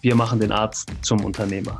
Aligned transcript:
wir 0.00 0.14
machen 0.14 0.38
den 0.38 0.52
Arzt 0.52 0.92
zum 1.02 1.24
Unternehmer. 1.24 1.76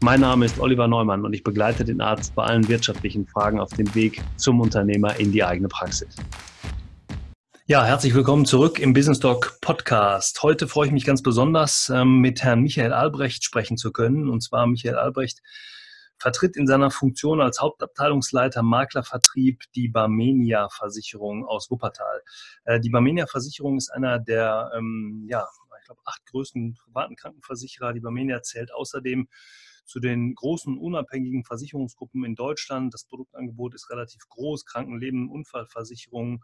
Mein 0.00 0.20
Name 0.20 0.46
ist 0.46 0.60
Oliver 0.60 0.86
Neumann 0.86 1.24
und 1.24 1.32
ich 1.32 1.42
begleite 1.42 1.84
den 1.84 2.00
Arzt 2.00 2.34
bei 2.34 2.44
allen 2.44 2.68
wirtschaftlichen 2.68 3.26
Fragen 3.26 3.58
auf 3.58 3.70
dem 3.70 3.92
Weg 3.94 4.22
zum 4.36 4.60
Unternehmer 4.60 5.18
in 5.18 5.32
die 5.32 5.42
eigene 5.42 5.68
Praxis. 5.68 6.14
Ja, 7.66 7.84
herzlich 7.84 8.14
willkommen 8.14 8.46
zurück 8.46 8.78
im 8.78 8.92
Business 8.94 9.18
Talk 9.18 9.58
Podcast. 9.60 10.42
Heute 10.42 10.68
freue 10.68 10.86
ich 10.86 10.92
mich 10.92 11.04
ganz 11.04 11.20
besonders, 11.20 11.90
ähm, 11.90 12.20
mit 12.20 12.42
Herrn 12.42 12.60
Michael 12.60 12.92
Albrecht 12.92 13.44
sprechen 13.44 13.76
zu 13.76 13.92
können. 13.92 14.28
Und 14.28 14.40
zwar 14.40 14.66
Michael 14.66 14.94
Albrecht 14.94 15.42
vertritt 16.18 16.56
in 16.56 16.66
seiner 16.66 16.90
Funktion 16.90 17.40
als 17.40 17.60
Hauptabteilungsleiter 17.60 18.62
Maklervertrieb 18.62 19.64
die 19.74 19.88
Barmenia 19.88 20.68
Versicherung 20.70 21.44
aus 21.44 21.70
Wuppertal. 21.70 22.22
Äh, 22.64 22.80
die 22.80 22.90
Barmenia 22.90 23.26
Versicherung 23.26 23.76
ist 23.76 23.90
einer 23.90 24.18
der 24.18 24.70
ähm, 24.76 25.26
ja, 25.28 25.46
glaube, 25.88 26.02
acht 26.04 26.24
größten 26.26 26.74
privaten 26.74 27.16
Krankenversicherer. 27.16 27.92
Die 27.92 28.00
Barmenia 28.00 28.42
zählt 28.42 28.72
außerdem 28.72 29.28
zu 29.88 30.00
den 30.00 30.34
großen 30.34 30.76
unabhängigen 30.76 31.44
Versicherungsgruppen 31.44 32.22
in 32.24 32.34
Deutschland. 32.34 32.92
Das 32.92 33.06
Produktangebot 33.06 33.74
ist 33.74 33.88
relativ 33.88 34.28
groß, 34.28 34.66
Krankenleben, 34.66 35.30
Unfallversicherungen 35.30 36.40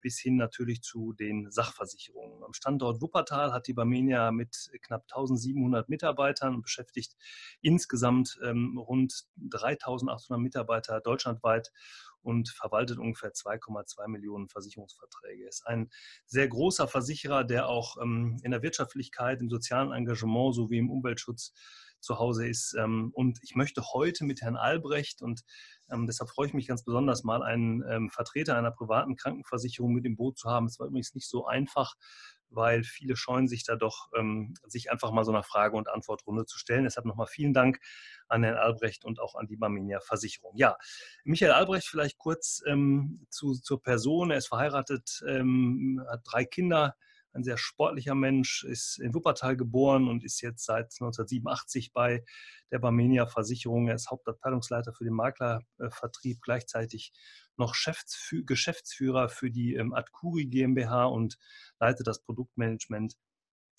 bis 0.00 0.18
hin 0.18 0.36
natürlich 0.36 0.82
zu 0.82 1.12
den 1.12 1.48
Sachversicherungen. 1.48 2.42
Am 2.42 2.52
Standort 2.54 3.00
Wuppertal 3.00 3.52
hat 3.52 3.68
die 3.68 3.72
Barmenia 3.72 4.32
mit 4.32 4.70
knapp 4.82 5.04
1700 5.04 5.88
Mitarbeitern 5.88 6.56
und 6.56 6.62
beschäftigt 6.62 7.16
insgesamt 7.60 8.36
ähm, 8.42 8.76
rund 8.78 9.28
3800 9.36 10.42
Mitarbeiter 10.42 11.00
deutschlandweit 11.00 11.70
und 12.22 12.48
verwaltet 12.48 12.98
ungefähr 12.98 13.32
2,2 13.32 14.08
Millionen 14.08 14.48
Versicherungsverträge. 14.48 15.46
Ist 15.46 15.66
ein 15.66 15.90
sehr 16.26 16.48
großer 16.48 16.88
Versicherer, 16.88 17.44
der 17.44 17.68
auch 17.68 17.96
ähm, 18.02 18.38
in 18.42 18.50
der 18.50 18.62
Wirtschaftlichkeit, 18.62 19.40
im 19.40 19.50
sozialen 19.50 19.92
Engagement 19.92 20.54
sowie 20.54 20.78
im 20.78 20.90
Umweltschutz 20.90 21.52
zu 22.00 22.18
Hause 22.18 22.46
ist. 22.48 22.74
Ähm, 22.78 23.10
und 23.14 23.38
ich 23.42 23.54
möchte 23.54 23.82
heute 23.92 24.24
mit 24.24 24.42
Herrn 24.42 24.56
Albrecht 24.56 25.22
und 25.22 25.42
ähm, 25.90 26.06
deshalb 26.06 26.30
freue 26.30 26.46
ich 26.46 26.54
mich 26.54 26.68
ganz 26.68 26.84
besonders 26.84 27.24
mal, 27.24 27.42
einen 27.42 28.10
Vertreter 28.10 28.56
einer 28.56 28.70
privaten 28.70 29.16
Krankenversicherung 29.16 29.92
mit 29.92 30.04
im 30.04 30.16
Boot 30.16 30.38
zu 30.38 30.48
haben. 30.48 30.66
Es 30.66 30.78
war 30.78 30.86
übrigens 30.86 31.14
nicht 31.14 31.28
so 31.28 31.46
einfach, 31.46 31.94
weil 32.50 32.82
viele 32.82 33.16
scheuen 33.16 33.48
sich 33.48 33.64
da 33.64 33.76
doch, 33.76 34.08
ähm, 34.16 34.54
sich 34.66 34.90
einfach 34.90 35.10
mal 35.10 35.24
so 35.24 35.32
eine 35.32 35.42
Frage- 35.42 35.76
und 35.76 35.88
Antwortrunde 35.88 36.46
zu 36.46 36.58
stellen. 36.58 36.84
Deshalb 36.84 37.06
nochmal 37.06 37.26
vielen 37.26 37.52
Dank 37.52 37.80
an 38.28 38.42
Herrn 38.42 38.56
Albrecht 38.56 39.04
und 39.04 39.20
auch 39.20 39.34
an 39.34 39.46
die 39.46 39.56
Barmenia 39.56 40.00
Versicherung. 40.00 40.52
Ja, 40.56 40.76
Michael 41.24 41.52
Albrecht 41.52 41.86
vielleicht 41.86 42.18
kurz 42.18 42.62
ähm, 42.66 43.26
zu, 43.30 43.54
zur 43.54 43.82
Person. 43.82 44.30
Er 44.30 44.38
ist 44.38 44.48
verheiratet, 44.48 45.22
ähm, 45.26 46.02
hat 46.10 46.20
drei 46.24 46.44
Kinder, 46.44 46.96
ein 47.34 47.44
sehr 47.44 47.58
sportlicher 47.58 48.14
Mensch, 48.14 48.64
ist 48.64 48.98
in 48.98 49.14
Wuppertal 49.14 49.56
geboren 49.56 50.08
und 50.08 50.24
ist 50.24 50.40
jetzt 50.40 50.64
seit 50.64 50.86
1987 51.00 51.92
bei 51.92 52.24
der 52.70 52.78
Barmenia 52.78 53.26
Versicherung. 53.26 53.88
Er 53.88 53.94
ist 53.94 54.10
Hauptabteilungsleiter 54.10 54.92
für 54.92 55.04
den 55.04 55.14
Maklervertrieb, 55.14 56.40
gleichzeitig 56.42 57.12
noch 57.58 57.74
Geschäftsführer 58.44 59.28
für 59.28 59.50
die 59.50 59.74
ähm, 59.74 59.94
Adcuri 59.94 60.46
GmbH 60.46 61.06
und 61.06 61.38
leitet 61.78 62.06
das 62.06 62.22
Produktmanagement 62.22 63.16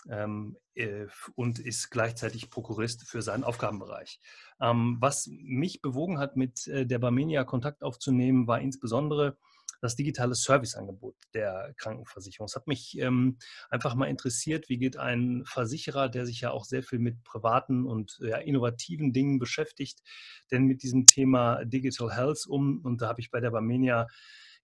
ähm, 0.09 0.57
äh, 0.75 1.07
und 1.35 1.59
ist 1.59 1.89
gleichzeitig 1.89 2.49
Prokurist 2.49 3.07
für 3.07 3.21
seinen 3.21 3.43
Aufgabenbereich. 3.43 4.19
Ähm, 4.61 4.97
was 4.99 5.27
mich 5.27 5.81
bewogen 5.81 6.19
hat, 6.19 6.35
mit 6.35 6.67
äh, 6.67 6.85
der 6.85 6.99
Barmenia 6.99 7.43
Kontakt 7.43 7.83
aufzunehmen, 7.83 8.47
war 8.47 8.61
insbesondere 8.61 9.37
das 9.81 9.95
digitale 9.95 10.35
Serviceangebot 10.35 11.15
der 11.33 11.73
Krankenversicherung. 11.77 12.45
Es 12.45 12.55
hat 12.55 12.67
mich 12.67 12.97
ähm, 12.99 13.37
einfach 13.69 13.95
mal 13.95 14.07
interessiert, 14.07 14.69
wie 14.69 14.77
geht 14.77 14.97
ein 14.97 15.43
Versicherer, 15.45 16.09
der 16.09 16.25
sich 16.25 16.41
ja 16.41 16.51
auch 16.51 16.65
sehr 16.65 16.83
viel 16.83 16.99
mit 16.99 17.23
privaten 17.23 17.85
und 17.85 18.17
ja, 18.21 18.37
innovativen 18.37 19.13
Dingen 19.13 19.39
beschäftigt, 19.39 20.01
denn 20.51 20.63
mit 20.63 20.83
diesem 20.83 21.05
Thema 21.05 21.63
Digital 21.65 22.15
Health 22.15 22.45
um. 22.47 22.81
Und 22.83 23.01
da 23.01 23.07
habe 23.07 23.21
ich 23.21 23.31
bei 23.31 23.39
der 23.39 23.51
Barmenia 23.51 24.07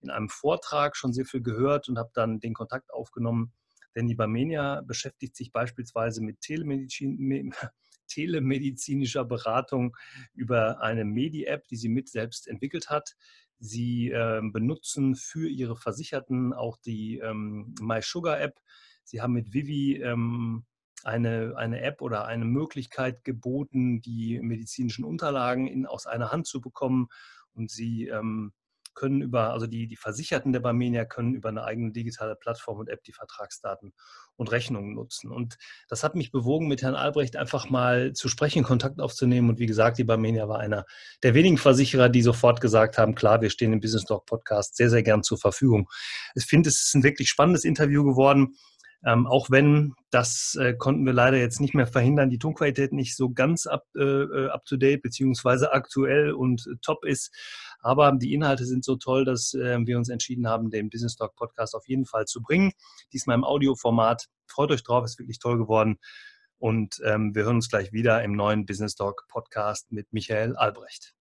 in 0.00 0.10
einem 0.10 0.28
Vortrag 0.28 0.96
schon 0.96 1.12
sehr 1.12 1.24
viel 1.24 1.42
gehört 1.42 1.88
und 1.88 1.98
habe 1.98 2.10
dann 2.14 2.40
den 2.40 2.54
Kontakt 2.54 2.92
aufgenommen. 2.92 3.52
Denn 3.94 4.06
die 4.06 4.14
Barmenia 4.14 4.82
beschäftigt 4.82 5.36
sich 5.36 5.52
beispielsweise 5.52 6.22
mit 6.22 6.40
Telemedizin, 6.42 7.52
telemedizinischer 8.08 9.24
Beratung 9.24 9.96
über 10.34 10.80
eine 10.80 11.04
Medi-App, 11.04 11.66
die 11.68 11.76
sie 11.76 11.88
mit 11.88 12.08
selbst 12.08 12.46
entwickelt 12.46 12.90
hat. 12.90 13.16
Sie 13.58 14.10
äh, 14.10 14.40
benutzen 14.42 15.16
für 15.16 15.48
ihre 15.48 15.76
Versicherten 15.76 16.52
auch 16.52 16.76
die 16.76 17.18
ähm, 17.18 17.74
MySugar-App. 17.80 18.58
Sie 19.04 19.20
haben 19.20 19.32
mit 19.32 19.52
Vivi 19.52 19.96
ähm, 20.02 20.64
eine, 21.04 21.54
eine 21.56 21.80
App 21.80 22.02
oder 22.02 22.26
eine 22.26 22.44
Möglichkeit 22.44 23.24
geboten, 23.24 24.00
die 24.00 24.40
medizinischen 24.40 25.04
Unterlagen 25.04 25.66
in, 25.66 25.86
aus 25.86 26.06
einer 26.06 26.32
Hand 26.32 26.46
zu 26.46 26.60
bekommen. 26.60 27.08
Und 27.54 27.70
sie 27.70 28.08
ähm, 28.08 28.52
können 28.96 29.22
über, 29.22 29.52
also 29.52 29.68
die, 29.68 29.86
die 29.86 29.96
Versicherten 29.96 30.52
der 30.52 30.60
Barmenia 30.60 31.04
können 31.04 31.34
über 31.34 31.50
eine 31.50 31.62
eigene 31.62 31.92
digitale 31.92 32.34
Plattform 32.34 32.80
und 32.80 32.88
App 32.88 33.04
die 33.04 33.12
Vertragsdaten 33.12 33.92
und 34.34 34.50
Rechnungen 34.50 34.94
nutzen. 34.94 35.30
Und 35.30 35.56
das 35.88 36.02
hat 36.02 36.16
mich 36.16 36.32
bewogen, 36.32 36.66
mit 36.66 36.82
Herrn 36.82 36.96
Albrecht 36.96 37.36
einfach 37.36 37.70
mal 37.70 38.12
zu 38.14 38.28
sprechen, 38.28 38.64
Kontakt 38.64 39.00
aufzunehmen. 39.00 39.50
Und 39.50 39.60
wie 39.60 39.66
gesagt, 39.66 39.98
die 39.98 40.04
Barmenia 40.04 40.48
war 40.48 40.58
einer 40.58 40.84
der 41.22 41.34
wenigen 41.34 41.58
Versicherer, 41.58 42.08
die 42.08 42.22
sofort 42.22 42.60
gesagt 42.60 42.98
haben, 42.98 43.14
klar, 43.14 43.40
wir 43.40 43.50
stehen 43.50 43.72
im 43.72 43.80
Business 43.80 44.04
Talk 44.04 44.26
Podcast 44.26 44.76
sehr, 44.76 44.90
sehr 44.90 45.04
gern 45.04 45.22
zur 45.22 45.38
Verfügung. 45.38 45.88
Ich 46.34 46.46
finde, 46.46 46.68
es 46.68 46.82
ist 46.82 46.94
ein 46.94 47.04
wirklich 47.04 47.28
spannendes 47.28 47.64
Interview 47.64 48.04
geworden. 48.04 48.56
Ähm, 49.04 49.26
auch 49.26 49.50
wenn, 49.50 49.94
das 50.10 50.56
äh, 50.60 50.74
konnten 50.74 51.04
wir 51.04 51.12
leider 51.12 51.36
jetzt 51.36 51.60
nicht 51.60 51.74
mehr 51.74 51.86
verhindern, 51.86 52.30
die 52.30 52.38
Tonqualität 52.38 52.92
nicht 52.92 53.14
so 53.14 53.30
ganz 53.30 53.66
up, 53.66 53.84
äh, 53.94 54.02
äh 54.02 54.48
up 54.48 54.64
to 54.64 54.76
date 54.76 55.02
beziehungsweise 55.02 55.72
aktuell 55.72 56.32
und 56.32 56.66
äh, 56.66 56.76
top 56.82 57.04
ist. 57.04 57.32
Aber 57.80 58.12
die 58.12 58.34
Inhalte 58.34 58.64
sind 58.64 58.84
so 58.84 58.96
toll, 58.96 59.24
dass 59.24 59.54
äh, 59.54 59.78
wir 59.84 59.96
uns 59.96 60.08
entschieden 60.08 60.46
haben, 60.48 60.70
den 60.70 60.90
Business 60.90 61.16
Talk 61.16 61.34
Podcast 61.36 61.74
auf 61.74 61.86
jeden 61.88 62.06
Fall 62.06 62.26
zu 62.26 62.42
bringen. 62.42 62.72
Diesmal 63.12 63.36
im 63.36 63.44
Audioformat. 63.44 64.26
Freut 64.46 64.70
euch 64.70 64.82
drauf, 64.82 65.04
ist 65.04 65.18
wirklich 65.18 65.38
toll 65.38 65.58
geworden. 65.58 65.98
Und 66.58 67.00
ähm, 67.04 67.34
wir 67.34 67.44
hören 67.44 67.56
uns 67.56 67.68
gleich 67.68 67.92
wieder 67.92 68.22
im 68.22 68.32
neuen 68.32 68.64
Business 68.64 68.94
Talk 68.94 69.26
Podcast 69.28 69.92
mit 69.92 70.12
Michael 70.12 70.56
Albrecht. 70.56 71.14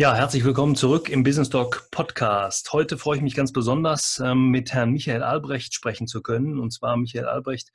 Ja, 0.00 0.14
herzlich 0.14 0.44
willkommen 0.44 0.76
zurück 0.76 1.08
im 1.08 1.24
Business 1.24 1.50
Talk 1.50 1.88
Podcast. 1.90 2.72
Heute 2.72 2.98
freue 2.98 3.16
ich 3.16 3.22
mich 3.22 3.34
ganz 3.34 3.52
besonders, 3.52 4.22
ähm, 4.24 4.50
mit 4.50 4.72
Herrn 4.72 4.92
Michael 4.92 5.24
Albrecht 5.24 5.74
sprechen 5.74 6.06
zu 6.06 6.22
können. 6.22 6.60
Und 6.60 6.72
zwar 6.72 6.96
Michael 6.96 7.24
Albrecht 7.24 7.72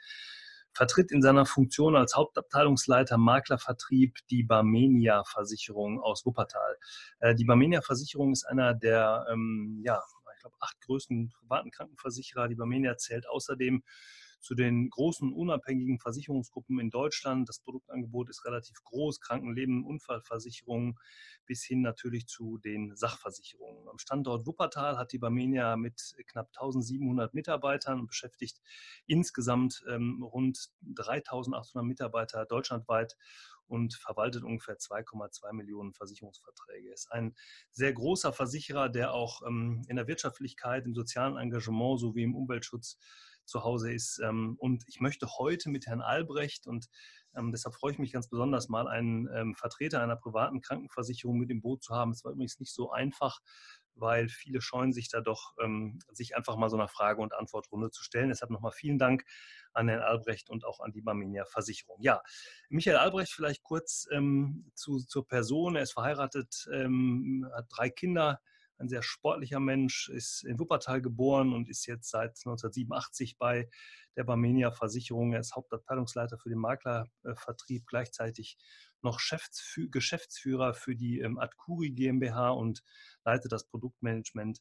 vertritt 0.74 1.12
in 1.12 1.22
seiner 1.22 1.46
Funktion 1.46 1.96
als 1.96 2.16
Hauptabteilungsleiter 2.16 3.18
Maklervertrieb 3.18 4.18
die 4.30 4.44
Barmenia 4.44 5.24
Versicherung 5.24 6.02
aus 6.02 6.26
Wuppertal. 6.26 6.78
Äh, 7.20 7.36
die 7.36 7.46
Barmenia 7.46 7.82
Versicherung 7.82 8.32
ist 8.32 8.46
einer 8.46 8.74
der, 8.74 9.26
ähm, 9.32 9.82
ja, 9.84 10.02
ich 10.36 10.42
glaube, 10.42 10.56
acht 10.60 10.80
größten 10.82 11.30
privaten 11.30 11.72
Krankenversicherer. 11.72 12.48
Die 12.48 12.56
Barmenia 12.56 12.98
zählt 12.98 13.28
außerdem 13.30 13.84
zu 14.44 14.56
den 14.56 14.90
großen 14.90 15.32
unabhängigen 15.32 16.00
Versicherungsgruppen 16.00 16.78
in 16.80 16.90
Deutschland. 16.90 17.48
Das 17.48 17.60
Produktangebot 17.60 18.30
ist 18.30 18.44
relativ 18.44 18.84
groß, 18.84 19.22
Krankenleben, 19.22 19.86
Unfallversicherungen 19.86 21.00
bis 21.46 21.64
hin 21.64 21.82
natürlich 21.82 22.28
zu 22.28 22.58
den 22.58 22.94
Sachversicherungen. 22.96 23.88
Am 23.88 24.00
Standort 24.00 24.46
Wuppertal 24.46 24.98
hat 24.98 25.14
die 25.14 25.18
Barmenia 25.18 25.78
mit 25.78 26.16
knapp 26.28 26.50
1700 26.50 27.34
Mitarbeitern 27.34 28.02
und 28.02 28.08
beschäftigt 28.08 28.62
insgesamt 29.08 29.82
ähm, 29.90 30.22
rund 30.22 30.72
3800 30.82 31.88
Mitarbeiter 31.88 32.46
deutschlandweit 32.46 33.16
und 33.68 33.94
verwaltet 33.96 34.44
ungefähr 34.44 34.78
2,2 34.78 35.54
Millionen 35.54 35.94
Versicherungsverträge. 35.94 36.92
Ist 36.92 37.12
ein 37.14 37.34
sehr 37.72 37.94
großer 37.94 38.34
Versicherer, 38.34 38.90
der 38.90 39.14
auch 39.14 39.42
ähm, 39.48 39.86
in 39.88 39.96
der 39.96 40.08
Wirtschaftlichkeit, 40.08 40.86
im 40.86 40.94
sozialen 40.94 41.38
Engagement 41.38 42.02
sowie 42.02 42.24
im 42.24 42.36
Umweltschutz 42.36 42.98
zu 43.46 43.64
Hause 43.64 43.92
ist. 43.92 44.20
Ähm, 44.24 44.56
und 44.60 44.84
ich 44.88 45.00
möchte 45.00 45.28
heute 45.38 45.70
mit 45.70 45.88
Herrn 45.88 46.02
Albrecht 46.02 46.68
und 46.68 46.88
ähm, 47.36 47.52
deshalb 47.52 47.76
freue 47.76 47.92
ich 47.92 48.00
mich 48.00 48.12
ganz 48.12 48.30
besonders 48.30 48.70
mal, 48.70 48.88
einen 48.88 49.28
ähm, 49.34 49.56
Vertreter 49.56 50.02
einer 50.02 50.16
privaten 50.16 50.62
Krankenversicherung 50.62 51.38
mit 51.38 51.50
im 51.50 51.62
Boot 51.62 51.84
zu 51.84 51.96
haben. 51.96 52.12
Es 52.12 52.24
war 52.24 52.32
übrigens 52.32 52.60
nicht 52.60 52.74
so 52.74 52.92
einfach, 52.92 53.40
weil 53.96 54.28
viele 54.28 54.62
scheuen 54.62 54.92
sich 54.92 55.08
da 55.10 55.22
doch, 55.22 55.54
sich 56.12 56.36
einfach 56.36 56.56
mal 56.56 56.70
so 56.70 56.76
einer 56.76 56.88
Frage- 56.88 57.22
und 57.22 57.34
Antwortrunde 57.34 57.92
zu 57.92 58.04
stellen. 58.04 58.30
Deshalb 58.30 58.50
nochmal 58.50 58.72
vielen 58.72 58.98
Dank 58.98 59.24
an 59.74 59.88
Herrn 59.88 60.02
Albrecht 60.02 60.50
und 60.50 60.66
auch 60.66 60.80
an 60.80 60.92
die 60.92 61.02
Barmenia 61.02 61.46
Versicherung. 61.46 61.98
Ja, 62.02 62.22
Michael 62.70 62.98
Albrecht 62.98 63.34
vielleicht 63.34 63.64
kurz 63.64 64.08
ähm, 64.12 64.72
zu, 64.74 64.98
zur 65.00 65.28
Person. 65.28 65.76
Er 65.76 65.84
ist 65.84 65.94
verheiratet, 65.94 66.68
ähm, 66.74 67.48
hat 67.56 67.66
drei 67.70 67.90
Kinder, 67.90 68.42
ein 68.84 68.90
sehr 68.90 69.04
sportlicher 69.04 69.60
Mensch, 69.60 70.10
ist 70.10 70.44
in 70.44 70.60
Wuppertal 70.60 71.02
geboren 71.02 71.54
und 71.54 71.70
ist 71.70 71.86
jetzt 71.86 72.10
seit 72.10 72.32
1987 72.32 73.38
bei 73.38 73.70
der 74.16 74.24
Barmenia 74.24 74.72
Versicherung. 74.72 75.34
Er 75.34 75.40
ist 75.40 75.56
Hauptabteilungsleiter 75.56 76.38
für 76.38 76.50
den 76.50 76.60
Maklervertrieb, 76.60 77.86
gleichzeitig 77.88 78.58
noch 79.02 79.20
Geschäftsführer 79.92 80.74
für 80.74 80.96
die 80.96 81.20
ähm, 81.20 81.40
Adcuri 81.40 81.92
GmbH 81.92 82.52
und 82.52 82.84
leitet 83.26 83.52
das 83.52 83.68
Produktmanagement 83.68 84.60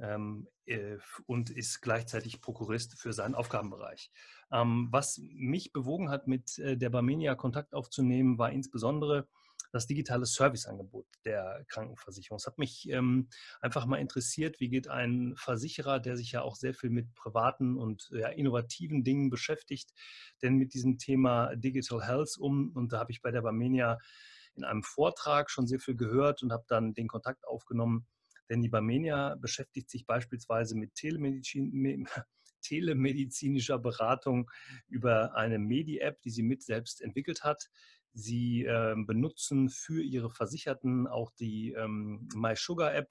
ähm, 0.00 0.48
äh, 0.66 0.98
und 1.26 1.50
ist 1.50 1.80
gleichzeitig 1.80 2.40
Prokurist 2.40 2.98
für 2.98 3.12
seinen 3.12 3.34
Aufgabenbereich. 3.34 4.10
Ähm, 4.52 4.88
was 4.90 5.18
mich 5.18 5.72
bewogen 5.72 6.10
hat, 6.10 6.26
mit 6.26 6.58
äh, 6.58 6.76
der 6.76 6.90
Barmenia 6.90 7.34
Kontakt 7.34 7.74
aufzunehmen, 7.74 8.38
war 8.38 8.50
insbesondere 8.50 9.28
das 9.72 9.86
digitale 9.86 10.26
Serviceangebot 10.26 11.06
der 11.24 11.64
Krankenversicherung. 11.68 12.36
Es 12.36 12.46
hat 12.46 12.58
mich 12.58 12.88
ähm, 12.90 13.28
einfach 13.60 13.86
mal 13.86 13.98
interessiert, 13.98 14.60
wie 14.60 14.68
geht 14.68 14.88
ein 14.88 15.34
Versicherer, 15.36 16.00
der 16.00 16.16
sich 16.16 16.32
ja 16.32 16.42
auch 16.42 16.56
sehr 16.56 16.74
viel 16.74 16.90
mit 16.90 17.14
privaten 17.14 17.76
und 17.76 18.08
ja, 18.12 18.28
innovativen 18.28 19.04
Dingen 19.04 19.30
beschäftigt, 19.30 19.92
denn 20.42 20.54
mit 20.54 20.74
diesem 20.74 20.98
Thema 20.98 21.54
Digital 21.56 22.06
Health 22.06 22.36
um. 22.38 22.72
Und 22.74 22.92
da 22.92 22.98
habe 22.98 23.12
ich 23.12 23.22
bei 23.22 23.30
der 23.30 23.42
Barmenia 23.42 23.98
in 24.54 24.64
einem 24.64 24.82
Vortrag 24.82 25.50
schon 25.50 25.66
sehr 25.66 25.78
viel 25.78 25.96
gehört 25.96 26.42
und 26.42 26.52
habe 26.52 26.64
dann 26.66 26.94
den 26.94 27.08
Kontakt 27.08 27.46
aufgenommen 27.46 28.06
denn 28.50 28.60
die 28.60 28.68
Barmenia 28.68 29.36
beschäftigt 29.36 29.88
sich 29.88 30.06
beispielsweise 30.06 30.76
mit 30.76 30.94
Telemedizin, 30.96 32.06
telemedizinischer 32.62 33.78
Beratung 33.78 34.50
über 34.88 35.34
eine 35.34 35.58
Medi-App, 35.58 36.20
die 36.20 36.30
sie 36.30 36.42
mit 36.42 36.62
selbst 36.62 37.00
entwickelt 37.00 37.44
hat. 37.44 37.70
Sie 38.12 38.64
äh, 38.64 38.94
benutzen 38.96 39.68
für 39.68 40.02
ihre 40.02 40.30
Versicherten 40.30 41.06
auch 41.06 41.30
die 41.32 41.72
ähm, 41.72 42.28
MySugar-App. 42.34 43.08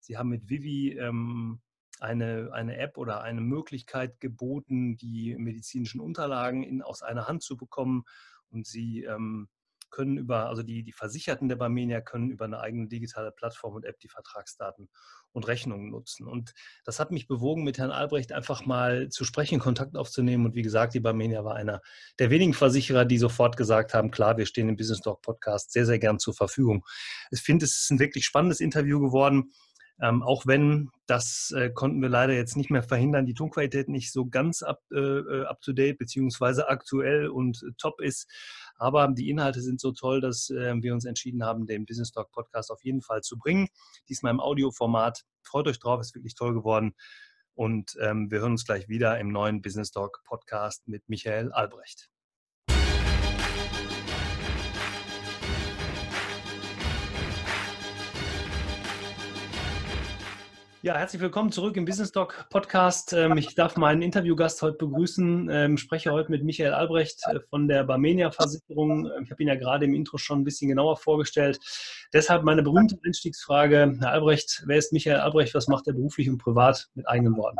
Sie 0.00 0.16
haben 0.16 0.28
mit 0.28 0.48
Vivi 0.48 0.96
ähm, 0.98 1.60
eine, 2.00 2.50
eine 2.52 2.76
App 2.76 2.98
oder 2.98 3.22
eine 3.22 3.40
Möglichkeit 3.40 4.20
geboten, 4.20 4.96
die 4.96 5.36
medizinischen 5.36 6.00
Unterlagen 6.00 6.62
in, 6.62 6.82
aus 6.82 7.02
einer 7.02 7.28
Hand 7.28 7.42
zu 7.42 7.56
bekommen. 7.56 8.04
Und 8.50 8.66
sie 8.66 9.04
ähm, 9.04 9.48
können 9.90 10.16
über, 10.16 10.48
also 10.48 10.62
die, 10.62 10.82
die 10.82 10.92
Versicherten 10.92 11.48
der 11.48 11.56
Barmenia 11.56 12.00
können 12.00 12.30
über 12.30 12.46
eine 12.46 12.60
eigene 12.60 12.88
digitale 12.88 13.30
Plattform 13.30 13.74
und 13.76 13.84
App 13.84 14.00
die 14.00 14.08
Vertragsdaten 14.08 14.88
und 15.32 15.48
Rechnungen 15.48 15.90
nutzen. 15.90 16.26
Und 16.26 16.52
das 16.84 17.00
hat 17.00 17.10
mich 17.10 17.26
bewogen, 17.26 17.64
mit 17.64 17.78
Herrn 17.78 17.90
Albrecht 17.90 18.32
einfach 18.32 18.66
mal 18.66 19.08
zu 19.08 19.24
sprechen, 19.24 19.58
Kontakt 19.58 19.96
aufzunehmen. 19.96 20.46
Und 20.46 20.54
wie 20.54 20.62
gesagt, 20.62 20.94
die 20.94 21.00
Barmenia 21.00 21.44
war 21.44 21.56
einer 21.56 21.80
der 22.18 22.30
wenigen 22.30 22.54
Versicherer, 22.54 23.04
die 23.04 23.18
sofort 23.18 23.56
gesagt 23.56 23.94
haben, 23.94 24.10
klar, 24.10 24.36
wir 24.36 24.46
stehen 24.46 24.68
im 24.68 24.76
Business 24.76 25.00
Talk 25.00 25.22
Podcast 25.22 25.72
sehr, 25.72 25.86
sehr 25.86 25.98
gern 25.98 26.18
zur 26.18 26.34
Verfügung. 26.34 26.84
Ich 27.30 27.40
finde, 27.40 27.64
es 27.64 27.82
ist 27.82 27.90
ein 27.90 27.98
wirklich 27.98 28.24
spannendes 28.24 28.60
Interview 28.60 29.00
geworden. 29.00 29.52
Ähm, 30.00 30.22
auch 30.22 30.46
wenn, 30.46 30.90
das 31.06 31.52
äh, 31.56 31.70
konnten 31.70 32.00
wir 32.02 32.08
leider 32.08 32.32
jetzt 32.32 32.56
nicht 32.56 32.70
mehr 32.70 32.82
verhindern, 32.82 33.26
die 33.26 33.34
Tonqualität 33.34 33.88
nicht 33.88 34.10
so 34.10 34.26
ganz 34.26 34.62
up, 34.62 34.80
äh, 34.90 34.98
äh 34.98 35.44
up 35.44 35.60
to 35.60 35.72
date 35.72 35.98
beziehungsweise 35.98 36.68
aktuell 36.68 37.28
und 37.28 37.62
äh, 37.62 37.72
top 37.78 38.00
ist. 38.00 38.28
Aber 38.82 39.06
die 39.06 39.30
Inhalte 39.30 39.62
sind 39.62 39.80
so 39.80 39.92
toll, 39.92 40.20
dass 40.20 40.50
äh, 40.50 40.74
wir 40.82 40.92
uns 40.92 41.04
entschieden 41.04 41.44
haben, 41.44 41.66
den 41.66 41.86
Business 41.86 42.10
Talk 42.10 42.32
Podcast 42.32 42.72
auf 42.72 42.82
jeden 42.82 43.00
Fall 43.00 43.20
zu 43.20 43.38
bringen. 43.38 43.68
Diesmal 44.08 44.32
im 44.32 44.40
Audioformat. 44.40 45.22
Freut 45.44 45.68
euch 45.68 45.78
drauf, 45.78 46.00
ist 46.00 46.16
wirklich 46.16 46.34
toll 46.34 46.52
geworden. 46.52 46.96
Und 47.54 47.96
ähm, 48.00 48.28
wir 48.32 48.40
hören 48.40 48.52
uns 48.52 48.64
gleich 48.64 48.88
wieder 48.88 49.20
im 49.20 49.28
neuen 49.28 49.62
Business 49.62 49.92
Talk 49.92 50.22
Podcast 50.24 50.88
mit 50.88 51.08
Michael 51.08 51.52
Albrecht. 51.52 52.11
Ja, 60.84 60.96
herzlich 60.96 61.22
willkommen 61.22 61.52
zurück 61.52 61.76
im 61.76 61.84
Business 61.84 62.10
Talk 62.10 62.48
Podcast. 62.50 63.12
Ähm, 63.12 63.36
ich 63.36 63.54
darf 63.54 63.76
meinen 63.76 64.02
Interviewgast 64.02 64.62
heute 64.62 64.78
begrüßen. 64.78 65.48
Ich 65.48 65.54
ähm, 65.54 65.76
spreche 65.76 66.10
heute 66.10 66.28
mit 66.28 66.42
Michael 66.42 66.72
Albrecht 66.72 67.20
äh, 67.30 67.38
von 67.50 67.68
der 67.68 67.84
Barmenia 67.84 68.32
Versicherung. 68.32 69.08
Ich 69.22 69.30
habe 69.30 69.40
ihn 69.40 69.48
ja 69.48 69.54
gerade 69.54 69.84
im 69.84 69.94
Intro 69.94 70.18
schon 70.18 70.40
ein 70.40 70.44
bisschen 70.44 70.68
genauer 70.70 70.96
vorgestellt. 70.96 71.60
Deshalb 72.12 72.42
meine 72.42 72.64
berühmte 72.64 72.98
Einstiegsfrage. 73.06 73.96
Herr 74.00 74.10
Albrecht, 74.10 74.64
wer 74.66 74.76
ist 74.76 74.92
Michael 74.92 75.20
Albrecht? 75.20 75.54
Was 75.54 75.68
macht 75.68 75.86
er 75.86 75.92
beruflich 75.92 76.28
und 76.28 76.38
privat 76.38 76.88
mit 76.94 77.08
eigenen 77.08 77.36
Worten? 77.36 77.58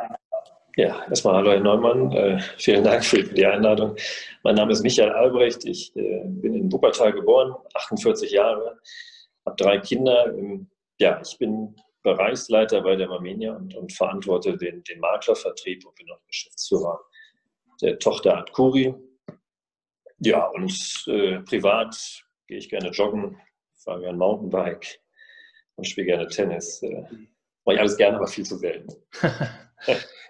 Ja, 0.74 1.06
erstmal 1.08 1.36
hallo 1.36 1.52
Herr 1.52 1.60
Neumann. 1.60 2.10
Äh, 2.10 2.40
vielen 2.58 2.82
Dank 2.82 3.04
für 3.04 3.22
die 3.22 3.46
Einladung. 3.46 3.94
Mein 4.42 4.56
Name 4.56 4.72
ist 4.72 4.82
Michael 4.82 5.12
Albrecht. 5.12 5.64
Ich 5.64 5.94
äh, 5.94 6.24
bin 6.24 6.54
in 6.54 6.72
Wuppertal 6.72 7.12
geboren, 7.12 7.54
48 7.72 8.32
Jahre, 8.32 8.80
habe 9.46 9.56
drei 9.56 9.78
Kinder. 9.78 10.34
Ja, 10.98 11.20
ich 11.24 11.38
bin 11.38 11.76
Bereichsleiter 12.02 12.80
bei 12.82 12.96
der 12.96 13.08
Marmenia 13.08 13.54
und, 13.54 13.74
und 13.74 13.92
verantworte 13.92 14.56
den, 14.56 14.82
den 14.84 15.00
Maklervertrieb 15.00 15.86
und 15.86 15.94
bin 15.94 16.10
auch 16.10 16.24
Geschäftsführer 16.26 17.00
der 17.80 17.98
Tochter 17.98 18.38
Adkuri. 18.38 18.94
Ja, 20.18 20.46
und 20.46 21.04
äh, 21.08 21.40
privat 21.40 21.96
gehe 22.46 22.58
ich 22.58 22.68
gerne 22.68 22.90
joggen, 22.90 23.40
fahre 23.74 24.00
gerne 24.00 24.18
Mountainbike 24.18 25.00
und 25.76 25.84
spiele 25.86 26.06
gerne 26.06 26.28
Tennis. 26.28 26.82
Äh, 26.82 27.02
mache 27.64 27.74
ich 27.74 27.80
alles 27.80 27.96
gerne, 27.96 28.16
aber 28.16 28.26
viel 28.26 28.44
zu 28.44 28.56
selten. 28.56 28.94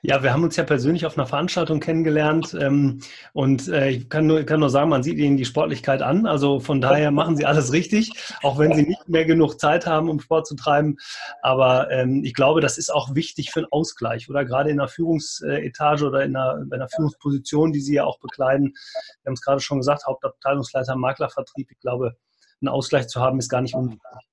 Ja, 0.04 0.20
wir 0.24 0.32
haben 0.32 0.42
uns 0.42 0.56
ja 0.56 0.64
persönlich 0.64 1.06
auf 1.06 1.16
einer 1.16 1.28
Veranstaltung 1.28 1.78
kennengelernt 1.78 2.56
ähm, 2.60 2.98
und 3.32 3.68
äh, 3.68 3.90
ich 3.90 4.08
kann 4.08 4.26
nur, 4.26 4.42
kann 4.42 4.58
nur 4.58 4.68
sagen, 4.68 4.90
man 4.90 5.04
sieht 5.04 5.16
Ihnen 5.16 5.36
die 5.36 5.44
Sportlichkeit 5.44 6.02
an. 6.02 6.26
Also 6.26 6.58
von 6.58 6.80
daher 6.80 7.12
machen 7.12 7.36
Sie 7.36 7.46
alles 7.46 7.72
richtig, 7.72 8.10
auch 8.42 8.58
wenn 8.58 8.74
Sie 8.74 8.82
nicht 8.82 9.08
mehr 9.08 9.24
genug 9.24 9.60
Zeit 9.60 9.86
haben, 9.86 10.10
um 10.10 10.18
Sport 10.18 10.48
zu 10.48 10.56
treiben. 10.56 10.96
Aber 11.40 11.88
ähm, 11.92 12.24
ich 12.24 12.34
glaube, 12.34 12.60
das 12.60 12.78
ist 12.78 12.92
auch 12.92 13.14
wichtig 13.14 13.52
für 13.52 13.60
einen 13.60 13.68
Ausgleich 13.70 14.28
oder 14.28 14.44
gerade 14.44 14.70
in 14.70 14.80
einer 14.80 14.88
Führungsetage 14.88 16.04
oder 16.04 16.24
in 16.24 16.34
einer, 16.34 16.60
in 16.60 16.72
einer 16.72 16.88
Führungsposition, 16.88 17.72
die 17.72 17.80
Sie 17.80 17.94
ja 17.94 18.04
auch 18.04 18.18
bekleiden. 18.18 18.74
Wir 19.22 19.30
haben 19.30 19.34
es 19.34 19.40
gerade 19.42 19.60
schon 19.60 19.78
gesagt, 19.78 20.04
Hauptabteilungsleiter 20.04 20.96
Maklervertrieb. 20.96 21.70
Ich 21.70 21.78
glaube, 21.78 22.16
einen 22.60 22.70
Ausgleich 22.70 23.06
zu 23.06 23.20
haben, 23.20 23.38
ist 23.38 23.48
gar 23.48 23.60
nicht 23.60 23.76
unwichtig. 23.76 24.31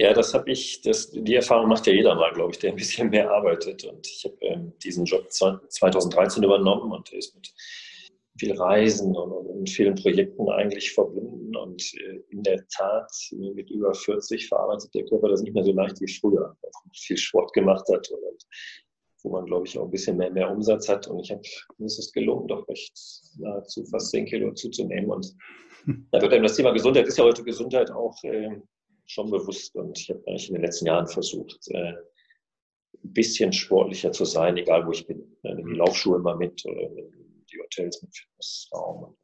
Ja, 0.00 0.12
das 0.12 0.32
habe 0.32 0.52
ich, 0.52 0.80
das, 0.82 1.10
die 1.10 1.34
Erfahrung 1.34 1.68
macht 1.68 1.88
ja 1.88 1.92
jeder 1.92 2.14
mal, 2.14 2.32
glaube 2.32 2.52
ich, 2.52 2.58
der 2.60 2.70
ein 2.70 2.76
bisschen 2.76 3.10
mehr 3.10 3.32
arbeitet. 3.32 3.82
Und 3.84 4.06
ich 4.06 4.24
habe 4.24 4.36
ähm, 4.42 4.72
diesen 4.78 5.04
Job 5.04 5.26
2013 5.32 6.44
übernommen 6.44 6.92
und 6.92 7.12
ist 7.12 7.34
mit 7.34 7.52
viel 8.38 8.52
Reisen 8.52 9.16
und, 9.16 9.32
und, 9.32 9.68
vielen 9.68 9.96
Projekten 9.96 10.48
eigentlich 10.50 10.92
verbunden. 10.92 11.56
Und 11.56 11.82
äh, 11.94 12.20
in 12.30 12.44
der 12.44 12.64
Tat, 12.68 13.10
mit 13.32 13.70
über 13.70 13.92
40 13.92 14.46
verarbeitet 14.46 14.94
der 14.94 15.04
Körper 15.04 15.30
das 15.30 15.42
nicht 15.42 15.54
mehr 15.54 15.64
so 15.64 15.72
leicht 15.72 16.00
wie 16.00 16.12
früher, 16.12 16.56
wo 16.62 16.70
man 16.84 16.94
viel 16.94 17.16
Sport 17.16 17.52
gemacht 17.52 17.88
hat 17.92 18.08
und, 18.08 18.46
wo 19.24 19.30
man, 19.30 19.46
glaube 19.46 19.66
ich, 19.66 19.76
auch 19.76 19.86
ein 19.86 19.90
bisschen 19.90 20.16
mehr, 20.16 20.30
mehr 20.30 20.48
Umsatz 20.48 20.88
hat. 20.88 21.08
Und 21.08 21.18
ich 21.18 21.32
habe, 21.32 21.42
mir 21.78 21.86
ist 21.86 21.98
es 21.98 22.12
gelungen, 22.12 22.46
doch 22.46 22.68
recht 22.68 22.96
nahezu 23.36 23.84
fast 23.86 24.12
10 24.12 24.26
Kilo 24.26 24.52
zuzunehmen. 24.54 25.10
Und 25.10 25.34
da 26.12 26.22
wird 26.22 26.32
einem 26.32 26.44
das 26.44 26.54
Thema 26.54 26.70
Gesundheit, 26.70 27.08
ist 27.08 27.18
ja 27.18 27.24
heute 27.24 27.42
Gesundheit 27.42 27.90
auch 27.90 28.14
äh, 28.22 28.60
schon 29.08 29.30
bewusst 29.30 29.74
und 29.74 29.98
ich 29.98 30.10
habe 30.10 30.22
eigentlich 30.26 30.48
in 30.48 30.54
den 30.54 30.64
letzten 30.64 30.86
Jahren 30.86 31.08
versucht, 31.08 31.58
äh, 31.68 31.94
ein 33.04 33.12
bisschen 33.12 33.52
sportlicher 33.52 34.12
zu 34.12 34.24
sein, 34.24 34.56
egal 34.56 34.86
wo 34.86 34.92
ich 34.92 35.06
bin. 35.06 35.36
Ne, 35.42 35.56
die 35.56 35.76
Laufschuhe 35.76 36.16
immer 36.16 36.36
mit 36.36 36.64
oder 36.66 36.88
die 37.50 37.58
Hotels 37.60 38.02
mit 38.02 38.14
Fitnessraum. 38.14 39.16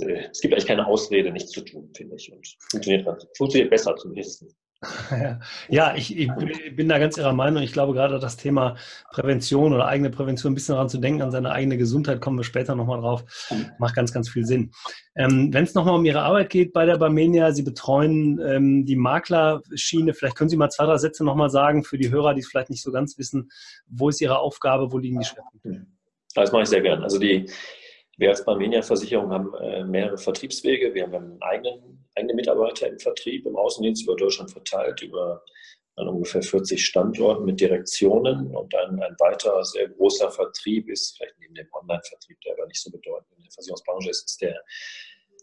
Äh, 0.00 0.28
es 0.30 0.40
gibt 0.40 0.54
eigentlich 0.54 0.66
keine 0.66 0.86
Ausrede, 0.86 1.30
nichts 1.30 1.50
zu 1.50 1.60
tun, 1.60 1.92
finde 1.94 2.16
ich. 2.16 2.32
Und 2.32 2.56
funktioniert, 2.70 3.06
funktioniert 3.36 3.70
besser 3.70 3.94
zumindest. 3.96 4.44
Ja, 5.68 5.94
ich, 5.96 6.16
ich, 6.16 6.30
bin 6.74 6.88
da 6.88 6.98
ganz 6.98 7.16
Ihrer 7.16 7.32
Meinung. 7.32 7.62
Ich 7.62 7.72
glaube, 7.72 7.94
gerade 7.94 8.18
das 8.18 8.36
Thema 8.36 8.76
Prävention 9.12 9.72
oder 9.72 9.86
eigene 9.86 10.10
Prävention, 10.10 10.52
ein 10.52 10.54
bisschen 10.54 10.74
daran 10.74 10.88
zu 10.88 10.98
denken, 10.98 11.22
an 11.22 11.30
seine 11.30 11.52
eigene 11.52 11.76
Gesundheit, 11.76 12.20
kommen 12.20 12.38
wir 12.38 12.44
später 12.44 12.74
nochmal 12.74 13.00
drauf, 13.00 13.24
macht 13.78 13.94
ganz, 13.94 14.12
ganz 14.12 14.28
viel 14.28 14.44
Sinn. 14.44 14.72
Ähm, 15.16 15.52
Wenn 15.52 15.64
es 15.64 15.74
nochmal 15.74 15.94
um 15.94 16.04
Ihre 16.04 16.22
Arbeit 16.22 16.50
geht 16.50 16.72
bei 16.72 16.86
der 16.86 16.98
Barmenia, 16.98 17.52
Sie 17.52 17.62
betreuen 17.62 18.40
ähm, 18.44 18.84
die 18.84 18.96
Maklerschiene. 18.96 20.14
Vielleicht 20.14 20.36
können 20.36 20.50
Sie 20.50 20.56
mal 20.56 20.70
zwei, 20.70 20.86
drei 20.86 20.98
Sätze 20.98 21.24
nochmal 21.24 21.50
sagen 21.50 21.84
für 21.84 21.98
die 21.98 22.10
Hörer, 22.10 22.34
die 22.34 22.40
es 22.40 22.48
vielleicht 22.48 22.70
nicht 22.70 22.82
so 22.82 22.92
ganz 22.92 23.18
wissen. 23.18 23.50
Wo 23.88 24.08
ist 24.08 24.20
Ihre 24.20 24.38
Aufgabe? 24.38 24.92
Wo 24.92 24.98
liegen 24.98 25.18
die 25.18 25.26
Schwerpunkte? 25.26 25.86
Das 26.34 26.50
mache 26.52 26.62
ich 26.62 26.68
sehr 26.68 26.80
gern. 26.80 27.02
Also 27.02 27.18
die, 27.18 27.46
wir 28.16 28.30
als 28.30 28.44
Barmenia-Versicherung 28.44 29.30
haben 29.30 29.54
äh, 29.54 29.84
mehrere 29.84 30.18
Vertriebswege. 30.18 30.94
Wir 30.94 31.04
haben 31.04 31.14
einen 31.14 31.42
eigenen 31.42 32.04
eigene 32.14 32.34
Mitarbeiter 32.34 32.88
im 32.88 32.98
Vertrieb, 32.98 33.46
im 33.46 33.56
Außendienst 33.56 34.04
über 34.04 34.16
Deutschland 34.16 34.50
verteilt, 34.50 35.02
über 35.02 35.44
an 35.96 36.08
ungefähr 36.08 36.42
40 36.42 36.84
Standorten 36.84 37.44
mit 37.44 37.60
Direktionen 37.60 38.54
und 38.54 38.72
dann 38.74 39.00
ein 39.00 39.14
weiterer 39.20 39.64
sehr 39.64 39.88
großer 39.88 40.30
Vertrieb 40.30 40.88
ist, 40.88 41.16
vielleicht 41.16 41.38
neben 41.38 41.54
dem 41.54 41.68
Online-Vertrieb, 41.72 42.40
der 42.40 42.54
aber 42.54 42.66
nicht 42.66 42.82
so 42.82 42.90
bedeutend 42.90 43.30
in 43.36 43.44
der 43.44 43.52
Versicherungsbranche 43.52 44.10
ist, 44.10 44.24
ist 44.24 44.42
der 44.42 44.60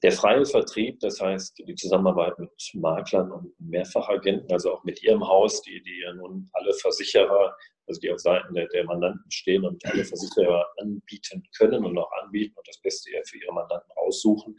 der 0.04 0.12
freie 0.12 0.46
Vertrieb, 0.46 1.00
das 1.00 1.22
heißt 1.22 1.60
die 1.60 1.76
Zusammenarbeit 1.76 2.38
mit 2.40 2.50
Maklern 2.74 3.32
und 3.32 3.54
Mehrfachagenten, 3.60 4.52
also 4.52 4.74
auch 4.74 4.84
mit 4.84 5.04
Ihrem 5.04 5.26
Haus, 5.26 5.62
die, 5.62 5.82
die 5.84 6.02
ja 6.02 6.14
nun 6.14 6.50
alle 6.54 6.74
Versicherer, 6.74 7.56
also 7.88 8.00
die 8.02 8.12
auf 8.12 8.20
Seiten 8.20 8.54
der, 8.54 8.68
der 8.68 8.86
Mandanten 8.86 9.30
stehen 9.30 9.64
und 9.66 9.84
alle 9.86 10.04
Versicherer 10.04 10.66
anbieten 10.78 11.44
können 11.56 11.86
und 11.86 11.98
auch 11.98 12.12
anbieten 12.24 12.56
und 12.58 12.68
das 12.68 12.82
Beste 12.82 13.12
ja 13.12 13.20
für 13.28 13.38
ihre 13.38 13.54
Mandanten 13.54 13.92
aussuchen. 13.96 14.56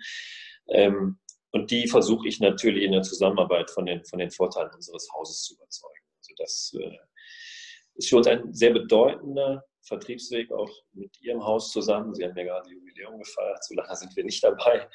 Ähm, 0.69 1.19
und 1.51 1.71
die 1.71 1.89
versuche 1.89 2.29
ich 2.29 2.41
natürlich 2.41 2.85
in 2.85 2.93
der 2.93 3.03
Zusammenarbeit 3.03 3.71
von 3.71 3.87
den, 3.87 4.05
von 4.05 4.19
den 4.19 4.31
Vorteilen 4.31 4.71
unseres 4.75 5.09
Hauses 5.15 5.43
zu 5.43 5.55
überzeugen. 5.55 6.05
Also 6.19 6.35
das 6.39 6.77
äh, 6.81 6.99
ist 7.95 8.09
für 8.09 8.17
uns 8.17 8.27
ein 8.27 8.55
sehr 8.55 8.73
bedeutender 8.73 9.65
Vertriebsweg 9.83 10.51
auch 10.53 10.71
mit 10.93 11.21
Ihrem 11.21 11.45
Haus 11.45 11.71
zusammen. 11.73 12.15
Sie 12.15 12.25
haben 12.25 12.37
ja 12.37 12.45
gerade 12.45 12.71
Jubiläum 12.71 13.19
gefeiert, 13.19 13.65
so 13.65 13.75
lange 13.75 13.97
sind 13.97 14.17
wir 14.17 14.25
nicht 14.25 14.43
dabei. 14.43 14.89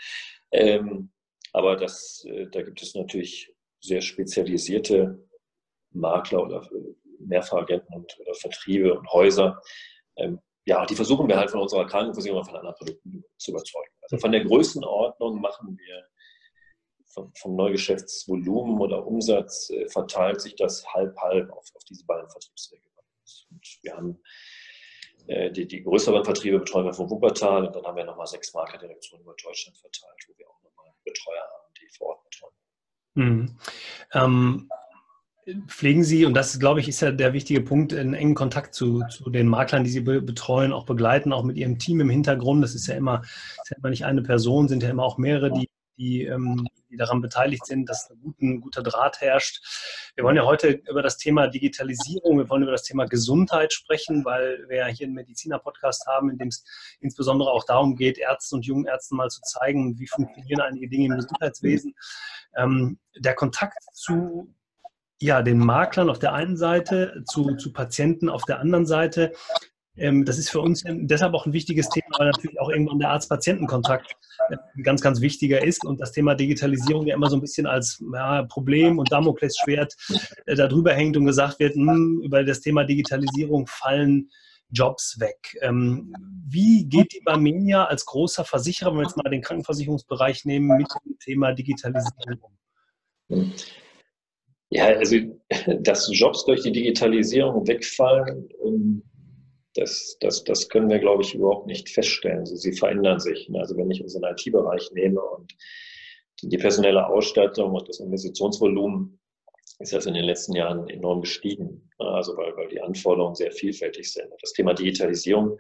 Ähm, 0.52 1.12
aber 1.54 1.76
das, 1.76 2.24
äh, 2.28 2.48
da 2.52 2.62
gibt 2.62 2.82
es 2.82 2.96
natürlich 2.96 3.54
sehr 3.80 4.02
spezialisierte 4.02 5.28
Makler 5.92 6.44
oder 6.44 6.70
Mehrfachagenten 7.20 7.96
und, 7.96 8.20
oder 8.20 8.34
Vertriebe 8.34 8.98
und 8.98 9.12
Häuser. 9.12 9.62
Ähm, 10.18 10.40
ja, 10.66 10.86
die 10.86 10.96
versuchen 10.96 11.28
wir 11.28 11.38
halt 11.38 11.50
von 11.50 11.62
unserer 11.62 11.88
Krankenversicherung 11.88 12.40
und 12.40 12.46
von 12.46 12.58
anderen 12.58 12.76
Produkten 12.76 13.24
zu 13.38 13.52
überzeugen. 13.52 13.92
Also 14.02 14.18
von 14.18 14.32
der 14.32 14.44
Größenordnung 14.44 15.40
machen 15.40 15.78
wir 15.78 16.08
vom, 17.06 17.34
vom 17.36 17.56
Neugeschäftsvolumen 17.56 18.80
oder 18.80 19.06
Umsatz 19.06 19.70
äh, 19.70 19.88
verteilt 19.88 20.42
sich 20.42 20.56
das 20.56 20.86
halb-halb 20.94 21.50
auf, 21.52 21.66
auf 21.74 21.84
diese 21.86 22.06
beiden 22.06 22.30
Vertriebswege. 22.30 22.84
Und 23.50 23.80
wir 23.82 23.96
haben 23.96 24.22
die, 25.28 25.68
die 25.68 25.84
größeren 25.84 26.24
Vertriebe 26.24 26.60
betreuen 26.60 26.86
wir 26.86 26.94
von 26.94 27.10
Wuppertal 27.10 27.68
und 27.68 27.76
dann 27.76 27.84
haben 27.84 27.98
wir 27.98 28.06
nochmal 28.06 28.28
sechs 28.28 28.54
Markerdirektionen 28.54 29.24
über 29.24 29.36
Deutschland 29.44 29.78
verteilt, 29.78 30.16
wo 30.28 30.38
wir 30.38 30.48
auch 30.48 30.62
nochmal 30.64 30.92
Betreuer 31.04 31.42
haben, 31.42 31.74
die 31.80 31.98
vor 31.98 32.08
Ort 32.08 32.24
betreuen. 32.24 32.54
Mhm. 33.16 33.58
Ähm, 34.14 34.70
pflegen 35.68 36.04
Sie, 36.04 36.26
und 36.26 36.34
das 36.34 36.60
glaube 36.60 36.80
ich 36.80 36.90
ist 36.90 37.02
ja 37.02 37.12
der 37.12 37.34
wichtige 37.34 37.62
Punkt, 37.62 37.94
in 37.94 38.14
engen 38.14 38.36
Kontakt 38.36 38.74
zu, 38.74 39.04
zu 39.10 39.30
den 39.30 39.48
Maklern, 39.48 39.84
die 39.84 39.90
Sie 39.90 40.02
be 40.02 40.22
betreuen, 40.22 40.74
auch 40.74 40.86
begleiten, 40.86 41.32
auch 41.32 41.44
mit 41.44 41.58
Ihrem 41.58 41.80
Team 41.80 42.02
im 42.02 42.10
Hintergrund. 42.10 42.64
Das 42.64 42.76
ist 42.76 42.88
ja 42.88 42.96
immer, 42.96 43.22
ist 43.24 43.72
ja 43.72 43.78
immer 43.78 43.90
nicht 43.90 44.06
eine 44.06 44.22
Person, 44.22 44.68
sind 44.68 44.84
ja 44.84 44.90
immer 44.90 45.04
auch 45.04 45.18
mehrere, 45.18 45.52
die 45.52 45.70
die, 45.98 46.24
ähm, 46.24 46.68
die 46.90 46.98
daran 46.98 47.22
beteiligt 47.22 47.66
sind, 47.66 47.90
dass 47.90 48.10
ein, 48.10 48.20
guten, 48.22 48.62
guter 48.62 48.84
Draht 48.84 49.22
herrscht. 49.22 50.12
Wir 50.16 50.24
wollen 50.24 50.36
ja 50.36 50.46
heute 50.46 50.82
über 50.90 51.02
das 51.02 51.18
Thema 51.18 51.48
Digitalisierung, 51.48 52.38
wir 52.38 52.50
wollen 52.50 52.64
über 52.64 52.72
das 52.72 52.84
Thema 52.84 53.06
Gesundheit 53.06 53.74
sprechen, 53.74 54.24
weil 54.26 54.66
wir 54.70 54.78
ja 54.78 54.86
hier 54.88 55.08
einen 55.08 55.16
Mediziner-Podcast 55.16 56.06
haben, 56.08 56.30
in 56.30 56.38
dem 56.38 56.48
es 56.50 56.64
insbesondere 57.00 57.52
auch 57.52 57.66
darum 57.66 57.96
geht, 57.96 58.18
Ärzten 58.18 58.56
und 58.56 58.66
jungen 58.66 58.86
Ärzten 58.86 59.16
mal 59.16 59.30
zu 59.30 59.42
zeigen, 59.42 59.98
wie 60.00 60.08
funktionieren 60.08 60.62
einige 60.62 60.88
Dinge 60.90 61.08
im 61.08 61.16
Gesundheitswesen. 61.16 61.94
Ähm, 62.56 63.00
der 63.16 63.36
Kontakt 63.36 63.78
zu 63.94 64.54
ja, 65.20 65.42
den 65.42 65.58
Maklern 65.58 66.10
auf 66.10 66.20
der 66.20 66.34
einen 66.34 66.58
Seite, 66.58 67.24
zu, 67.26 67.56
zu 67.56 67.74
Patienten 67.74 68.30
auf 68.30 68.44
der 68.44 68.60
anderen 68.60 68.86
Seite, 68.86 69.34
ähm, 69.98 70.26
das 70.26 70.38
ist 70.38 70.50
für 70.50 70.62
uns 70.62 70.84
deshalb 70.86 71.34
auch 71.34 71.46
ein 71.46 71.54
wichtiges 71.54 71.90
Thema, 71.90 72.08
weil 72.18 72.28
natürlich 72.28 72.60
auch 72.60 72.70
irgendwann 72.70 73.00
der 73.00 73.10
Arzt-Patienten-Kontakt 73.12 74.16
äh, 74.50 74.58
ganz, 74.82 75.02
ganz 75.02 75.22
wichtiger 75.22 75.64
ist 75.64 75.86
und 75.86 76.00
das 76.00 76.12
Thema 76.12 76.36
Digitalisierung 76.36 77.06
ja 77.08 77.16
immer 77.16 77.30
so 77.30 77.38
ein 77.38 77.42
bisschen 77.42 77.68
als 77.68 78.04
ja, 78.14 78.44
Problem 78.44 79.00
und 79.00 79.12
Damoklesschwert 79.12 79.96
äh, 80.46 80.56
darüber 80.56 80.94
hängt 80.94 81.18
und 81.18 81.26
gesagt 81.26 81.60
wird, 81.60 81.76
mh, 81.76 81.94
hm, 81.94 82.22
über 82.24 82.44
das 82.44 82.62
Thema 82.62 82.84
Digitalisierung 82.84 83.68
fallen 83.68 84.30
Jobs 84.70 85.20
weg. 85.20 85.58
Ähm, 85.62 86.14
wie 86.46 86.86
geht 86.86 87.14
die 87.14 87.22
Barmenia 87.22 87.86
als 87.86 88.06
großer 88.06 88.44
Versicherer, 88.44 88.92
wenn 88.92 88.98
wir 88.98 89.04
jetzt 89.04 89.18
mal 89.18 89.30
den 89.30 89.42
Krankenversicherungsbereich 89.42 90.46
nehmen, 90.46 90.78
mit 90.78 90.88
dem 91.06 91.18
Thema 91.20 91.54
Digitalisierung 91.54 92.40
um? 93.30 93.54
Ja, 94.70 94.86
also 94.88 95.16
dass 95.80 96.10
Jobs 96.12 96.46
durch 96.46 96.64
die 96.64 96.72
Digitalisierung 96.72 97.66
wegfallen, 97.68 98.50
ähm, 98.66 99.04
das, 99.78 100.18
das, 100.20 100.44
das 100.44 100.70
können 100.70 100.90
wir, 100.90 101.00
glaube 101.00 101.24
ich, 101.24 101.36
überhaupt 101.36 101.68
nicht 101.68 101.90
feststellen. 101.90 102.40
Also 102.40 102.56
sie 102.56 102.74
verändern 102.74 103.20
sich. 103.20 103.48
Ne? 103.50 103.60
Also 103.60 103.78
wenn 103.78 103.92
ich 103.92 104.02
unseren 104.02 104.24
IT-Bereich 104.24 104.92
nehme 104.92 105.22
und 105.22 105.56
die 106.42 106.58
personelle 106.58 107.08
Ausstattung 107.08 107.74
und 107.74 107.88
das 107.88 108.00
Investitionsvolumen 108.00 109.20
ist 109.80 109.94
das 109.94 110.08
in 110.08 110.16
den 110.16 110.26
letzten 110.26 110.56
Jahren 110.56 110.90
enorm 110.90 111.22
gestiegen. 111.22 111.90
Ne? 112.00 112.08
Also 112.08 112.36
weil, 112.38 112.56
weil 112.58 112.70
die 112.70 112.82
Anforderungen 112.82 113.36
sehr 113.36 113.52
vielfältig 113.52 114.12
sind. 114.12 114.28
Das 114.42 114.54
Thema 114.54 114.74
Digitalisierung 114.74 115.58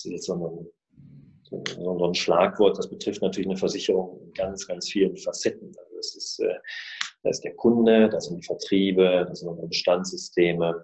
das 0.00 0.06
ist 0.06 0.12
jetzt 0.12 0.26
so 0.26 0.34
ein, 0.34 1.64
so 1.66 2.04
ein 2.06 2.14
Schlagwort, 2.14 2.78
das 2.78 2.88
betrifft 2.88 3.22
natürlich 3.22 3.48
eine 3.48 3.58
Versicherung 3.58 4.20
in 4.22 4.32
ganz, 4.32 4.66
ganz 4.66 4.88
vielen 4.88 5.16
Facetten. 5.16 5.68
Also 5.68 5.96
das 5.96 6.16
ist, 6.16 6.40
äh, 6.40 6.54
da 7.22 7.30
ist 7.30 7.42
der 7.42 7.54
Kunde, 7.54 8.08
das 8.08 8.26
sind 8.26 8.38
die 8.38 8.46
Vertriebe, 8.46 9.26
das 9.28 9.40
sind 9.40 9.48
unsere 9.48 9.68
Bestandssysteme. 9.68 10.82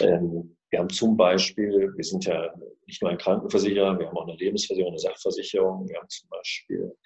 Ähm, 0.00 0.56
wir 0.72 0.78
haben 0.78 0.88
zum 0.88 1.18
Beispiel, 1.18 1.92
wir 1.94 2.04
sind 2.04 2.24
ja 2.24 2.50
nicht 2.86 3.02
nur 3.02 3.10
ein 3.10 3.18
Krankenversicherer, 3.18 3.98
wir 3.98 4.08
haben 4.08 4.16
auch 4.16 4.26
eine 4.26 4.36
Lebensversicherung, 4.36 4.92
eine 4.92 4.98
Sachversicherung. 4.98 5.86
Wir 5.86 5.98
haben 5.98 6.08
zum 6.08 6.30
Beispiel 6.30 6.96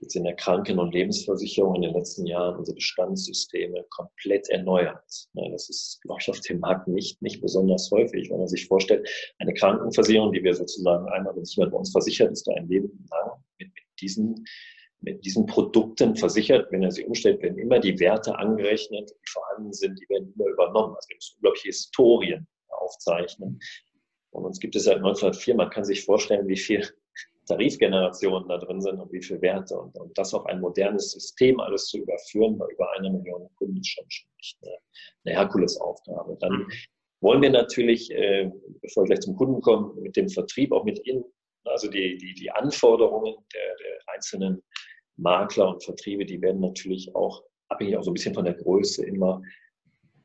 jetzt 0.00 0.14
in 0.14 0.22
der 0.22 0.36
Kranken- 0.36 0.78
und 0.78 0.94
Lebensversicherung 0.94 1.74
in 1.74 1.82
den 1.82 1.94
letzten 1.94 2.24
Jahren 2.26 2.56
unsere 2.56 2.76
Bestandssysteme 2.76 3.84
komplett 3.90 4.48
erneuert. 4.48 5.02
Das 5.34 5.68
ist, 5.68 6.00
glaube 6.02 6.20
ich, 6.22 6.30
auf 6.30 6.40
dem 6.40 6.60
Markt 6.60 6.86
nicht, 6.86 7.20
nicht 7.20 7.40
besonders 7.40 7.90
häufig, 7.90 8.30
wenn 8.30 8.38
man 8.38 8.46
sich 8.46 8.66
vorstellt, 8.68 9.08
eine 9.40 9.54
Krankenversicherung, 9.54 10.32
die 10.32 10.44
wir 10.44 10.54
sozusagen 10.54 11.08
einmal, 11.08 11.34
wenn 11.34 11.44
sich 11.44 11.56
jemand 11.56 11.72
bei 11.72 11.78
uns 11.78 11.90
versichert, 11.90 12.30
ist 12.30 12.46
da 12.46 12.52
ein 12.52 12.68
Leben 12.68 13.06
lang 13.10 13.42
mit, 13.58 13.68
mit 13.74 13.84
diesen 14.00 14.44
mit 15.02 15.24
diesen 15.24 15.46
Produkten 15.46 16.14
versichert. 16.14 16.70
Wenn 16.70 16.82
er 16.82 16.90
sie 16.90 17.06
umstellt, 17.06 17.42
werden 17.42 17.58
immer 17.58 17.80
die 17.80 17.98
Werte 17.98 18.38
angerechnet, 18.38 19.10
die 19.10 19.30
vorhanden 19.30 19.72
sind, 19.72 19.98
die 19.98 20.06
werden 20.10 20.30
immer 20.36 20.50
übernommen. 20.50 20.94
Also 20.94 21.08
wir 21.08 21.16
müssen 21.16 21.36
unglaubliche 21.36 21.68
Historien 21.68 22.46
aufzeichnen. 22.90 23.60
Und 24.30 24.44
uns 24.44 24.60
gibt 24.60 24.76
es 24.76 24.84
seit 24.84 24.96
1904, 24.96 25.54
man 25.54 25.70
kann 25.70 25.84
sich 25.84 26.04
vorstellen, 26.04 26.46
wie 26.48 26.56
viele 26.56 26.88
Tarifgenerationen 27.46 28.48
da 28.48 28.58
drin 28.58 28.80
sind 28.80 29.00
und 29.00 29.12
wie 29.12 29.22
viele 29.22 29.42
Werte. 29.42 29.78
Und, 29.78 29.96
und 29.98 30.16
das 30.16 30.34
auf 30.34 30.46
ein 30.46 30.60
modernes 30.60 31.12
System 31.12 31.58
alles 31.60 31.86
zu 31.86 31.98
überführen, 31.98 32.58
bei 32.58 32.66
über 32.72 32.90
einer 32.92 33.10
Million 33.10 33.48
Kunden 33.56 33.78
ist 33.78 33.88
schon, 33.88 34.04
schon 34.08 34.28
nicht 34.36 34.58
eine, 34.62 34.76
eine 35.24 35.36
Herkulesaufgabe. 35.36 36.36
Dann 36.40 36.52
mhm. 36.52 36.72
wollen 37.20 37.42
wir 37.42 37.50
natürlich, 37.50 38.10
äh, 38.12 38.50
bevor 38.82 39.04
wir 39.04 39.08
gleich 39.08 39.20
zum 39.20 39.36
Kunden 39.36 39.60
kommen, 39.60 40.00
mit 40.00 40.16
dem 40.16 40.28
Vertrieb 40.28 40.72
auch 40.72 40.84
mit 40.84 41.04
Ihnen, 41.06 41.24
also 41.64 41.88
die, 41.88 42.16
die, 42.16 42.34
die 42.34 42.50
Anforderungen 42.50 43.34
der, 43.52 43.76
der 43.76 44.14
einzelnen 44.14 44.62
Makler 45.16 45.68
und 45.68 45.84
Vertriebe, 45.84 46.24
die 46.24 46.40
werden 46.40 46.60
natürlich 46.60 47.14
auch 47.14 47.42
abhängig 47.68 47.96
auch 47.96 48.02
so 48.02 48.10
ein 48.10 48.14
bisschen 48.14 48.34
von 48.34 48.44
der 48.44 48.54
Größe 48.54 49.04
immer 49.04 49.42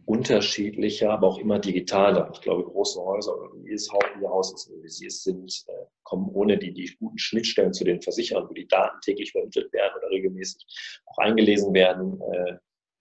unterschiedlicher, 0.06 1.12
aber 1.12 1.28
auch 1.28 1.40
immer 1.40 1.60
digitaler. 1.60 2.30
Ich 2.34 2.42
glaube, 2.42 2.64
große 2.64 3.02
Häuser 3.02 3.38
oder 3.38 3.52
wie 3.64 3.74
es 3.74 3.90
Ihr 4.22 4.30
Haus 4.30 4.54
ist, 4.54 4.72
wie 4.82 4.90
Sie 4.90 5.08
es 5.08 5.24
sind, 5.24 5.66
äh, 5.68 5.86
kommen 6.04 6.30
ohne 6.34 6.58
die, 6.58 6.74
die 6.74 6.96
guten 7.00 7.18
Schnittstellen 7.18 7.74
zu 7.74 7.84
den 7.84 8.02
Versicherern, 8.02 8.48
wo 8.48 8.54
die 8.54 8.68
Daten 8.68 9.00
täglich 9.02 9.32
vermittelt 9.32 9.74
werden 9.74 9.94
oder 9.98 10.10
regelmäßig 10.10 10.66
auch 11.06 11.18
eingelesen 11.18 11.74
werden. 11.74 12.22
Äh, 12.22 12.58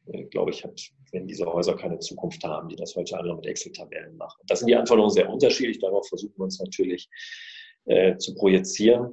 äh, 0.06 0.24
glaube 0.24 0.50
ich, 0.50 0.64
hat, 0.64 0.80
wenn 1.12 1.26
diese 1.26 1.46
Häuser 1.46 1.76
keine 1.76 1.98
Zukunft 1.98 2.42
haben, 2.44 2.68
die 2.68 2.76
das 2.76 2.94
heute 2.94 3.16
alle 3.16 3.34
mit 3.34 3.46
Excel-Tabellen 3.46 4.16
machen. 4.16 4.42
Das 4.46 4.60
sind 4.60 4.68
die 4.68 4.76
Anforderungen 4.76 5.12
sehr 5.12 5.30
unterschiedlich. 5.30 5.78
Darauf 5.78 6.08
versuchen 6.08 6.34
wir 6.36 6.44
uns 6.44 6.60
natürlich 6.60 7.08
äh, 7.86 8.16
zu 8.16 8.34
projizieren. 8.34 9.12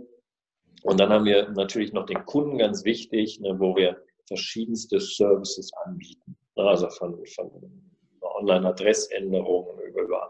Und 0.84 1.00
dann 1.00 1.10
haben 1.10 1.26
wir 1.26 1.50
natürlich 1.50 1.94
noch 1.94 2.06
den 2.06 2.26
Kunden 2.26 2.58
ganz 2.58 2.84
wichtig, 2.84 3.40
ne, 3.40 3.56
wo 3.60 3.76
wir 3.76 4.02
verschiedenste 4.28 5.00
Services 5.00 5.72
anbieten. 5.86 6.38
Also 6.56 6.90
von, 6.90 7.26
von 7.28 7.50
Online-Adressänderungen 8.22 9.80
über, 9.88 10.02
über 10.02 10.28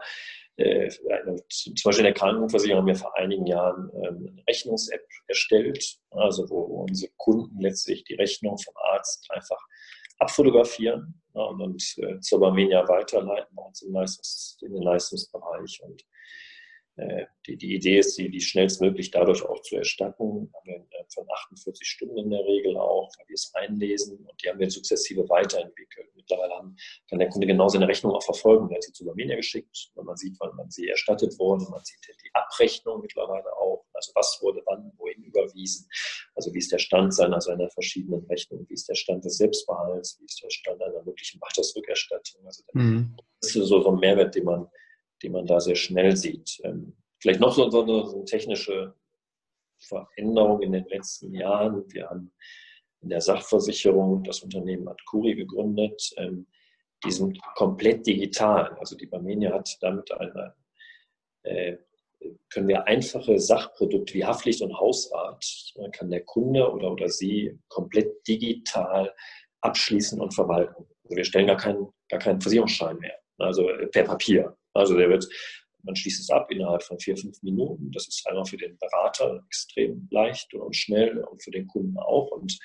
äh, 0.56 0.88
zum 0.88 1.74
Beispiel 1.84 2.06
in 2.06 2.12
der 2.12 2.14
Krankenversicherung 2.14 2.80
haben 2.80 2.86
wir 2.86 2.96
vor 2.96 3.16
einigen 3.16 3.46
Jahren 3.46 3.90
ähm, 3.94 4.28
eine 4.28 4.42
Rechnungs-App 4.48 5.06
erstellt, 5.26 5.98
also 6.10 6.48
wo 6.50 6.84
unsere 6.86 7.12
Kunden 7.16 7.60
letztlich 7.60 8.04
die 8.04 8.14
Rechnung 8.14 8.58
vom 8.58 8.74
Arzt 8.92 9.26
einfach 9.30 9.58
abfotografieren 10.18 11.20
ja, 11.34 11.42
und, 11.42 11.82
äh, 11.98 12.20
zur 12.20 12.40
Barmenia 12.40 12.86
weiterleiten 12.86 13.54
bei 13.56 13.62
Leistungs-, 13.88 14.58
in 14.62 14.74
den 14.74 14.82
Leistungsbereich. 14.82 15.80
Und 15.84 16.02
die, 16.96 17.56
die 17.56 17.74
Idee 17.74 17.98
ist, 17.98 18.16
sie 18.16 18.28
die 18.28 18.40
schnellstmöglich 18.40 19.10
dadurch 19.10 19.42
auch 19.42 19.60
zu 19.62 19.76
erstatten. 19.76 20.52
Haben 20.54 20.66
wir 20.66 20.74
äh, 20.74 21.04
von 21.12 21.26
48 21.30 21.86
Stunden 21.86 22.18
in 22.18 22.30
der 22.30 22.44
Regel 22.44 22.76
auch, 22.76 23.10
weil 23.18 23.28
wir 23.28 23.34
es 23.34 23.50
einlesen 23.54 24.18
und 24.18 24.42
die 24.42 24.48
haben 24.48 24.58
wir 24.58 24.70
sukzessive 24.70 25.28
weiterentwickelt. 25.28 26.08
Mittlerweile 26.14 26.74
kann 27.08 27.18
der 27.18 27.28
Kunde 27.30 27.46
genau 27.46 27.68
seine 27.68 27.88
Rechnung 27.88 28.12
auch 28.12 28.22
verfolgen. 28.22 28.70
Er 28.70 28.76
hat 28.76 28.82
sie 28.84 28.92
zu 28.92 29.04
Barmenia 29.04 29.36
geschickt 29.36 29.90
und 29.94 30.06
man 30.06 30.16
sieht, 30.16 30.36
wann 30.38 30.54
man 30.54 30.70
sie 30.70 30.86
erstattet 30.88 31.38
wurde. 31.38 31.64
Man 31.70 31.84
sieht 31.84 32.06
die 32.06 32.30
Abrechnung 32.34 33.00
mittlerweile 33.00 33.52
auch. 33.56 33.84
Also 33.94 34.12
was 34.14 34.38
wurde 34.42 34.62
wann, 34.66 34.92
wohin 34.98 35.22
überwiesen. 35.22 35.88
Also 36.34 36.52
wie 36.52 36.58
ist 36.58 36.72
der 36.72 36.78
Stand 36.78 37.14
seiner, 37.14 37.40
seiner 37.40 37.70
verschiedenen 37.70 38.24
Rechnungen, 38.26 38.68
wie 38.68 38.74
ist 38.74 38.88
der 38.88 38.94
Stand 38.94 39.24
des 39.24 39.38
Selbstbehalts, 39.38 40.18
wie 40.20 40.24
ist 40.26 40.42
der 40.42 40.50
Stand 40.50 40.82
einer 40.82 41.02
möglichen 41.02 41.40
Bachtagsrückerstattung. 41.40 42.44
Also 42.46 42.62
mhm. 42.74 43.16
das 43.40 43.56
ist 43.56 43.66
so, 43.66 43.80
so 43.80 43.88
ein 43.88 43.98
Mehrwert, 43.98 44.34
den 44.34 44.44
man 44.44 44.68
die 45.22 45.28
man 45.28 45.46
da 45.46 45.60
sehr 45.60 45.76
schnell 45.76 46.16
sieht. 46.16 46.60
Ähm, 46.64 46.96
vielleicht 47.20 47.40
noch 47.40 47.54
so, 47.54 47.82
eine 47.82 48.24
technische 48.24 48.94
Veränderung 49.78 50.62
in 50.62 50.72
den 50.72 50.84
letzten 50.86 51.34
Jahren. 51.34 51.84
Wir 51.92 52.08
haben 52.08 52.32
in 53.00 53.08
der 53.08 53.20
Sachversicherung 53.20 54.22
das 54.24 54.40
Unternehmen 54.40 54.88
Adcuri 54.88 55.34
gegründet. 55.34 56.12
Ähm, 56.16 56.46
die 57.04 57.10
sind 57.10 57.40
komplett 57.56 58.06
digital. 58.06 58.76
Also 58.78 58.96
die 58.96 59.06
Barmenia 59.06 59.52
hat 59.52 59.76
damit 59.80 60.10
eine, 60.12 60.54
äh, 61.42 61.76
können 62.50 62.68
wir 62.68 62.86
einfache 62.86 63.38
Sachprodukte 63.40 64.14
wie 64.14 64.24
Haftpflicht 64.24 64.62
und 64.62 64.78
Hausrat, 64.78 65.44
kann 65.92 66.10
der 66.10 66.22
Kunde 66.24 66.70
oder, 66.70 66.92
oder 66.92 67.08
Sie 67.08 67.58
komplett 67.68 68.26
digital 68.28 69.12
abschließen 69.60 70.20
und 70.20 70.32
verwalten. 70.32 70.86
Also 71.04 71.16
wir 71.16 71.24
stellen 71.24 71.48
gar 71.48 71.56
keinen, 71.56 71.88
gar 72.08 72.20
keinen 72.20 72.40
Versicherungsschein 72.40 72.98
mehr, 72.98 73.18
also 73.38 73.68
per 73.90 74.04
Papier. 74.04 74.56
Also 74.74 74.96
der 74.96 75.08
wird, 75.08 75.28
man 75.82 75.96
schließt 75.96 76.20
es 76.20 76.30
ab 76.30 76.50
innerhalb 76.50 76.82
von 76.82 76.98
vier, 76.98 77.16
fünf 77.16 77.42
Minuten. 77.42 77.90
Das 77.92 78.06
ist 78.08 78.26
einmal 78.26 78.44
für 78.44 78.56
den 78.56 78.78
Berater 78.78 79.42
extrem 79.46 80.08
leicht 80.10 80.52
und 80.54 80.74
schnell 80.74 81.18
und 81.24 81.42
für 81.42 81.50
den 81.50 81.66
Kunden 81.66 81.98
auch. 81.98 82.30
Und 82.30 82.58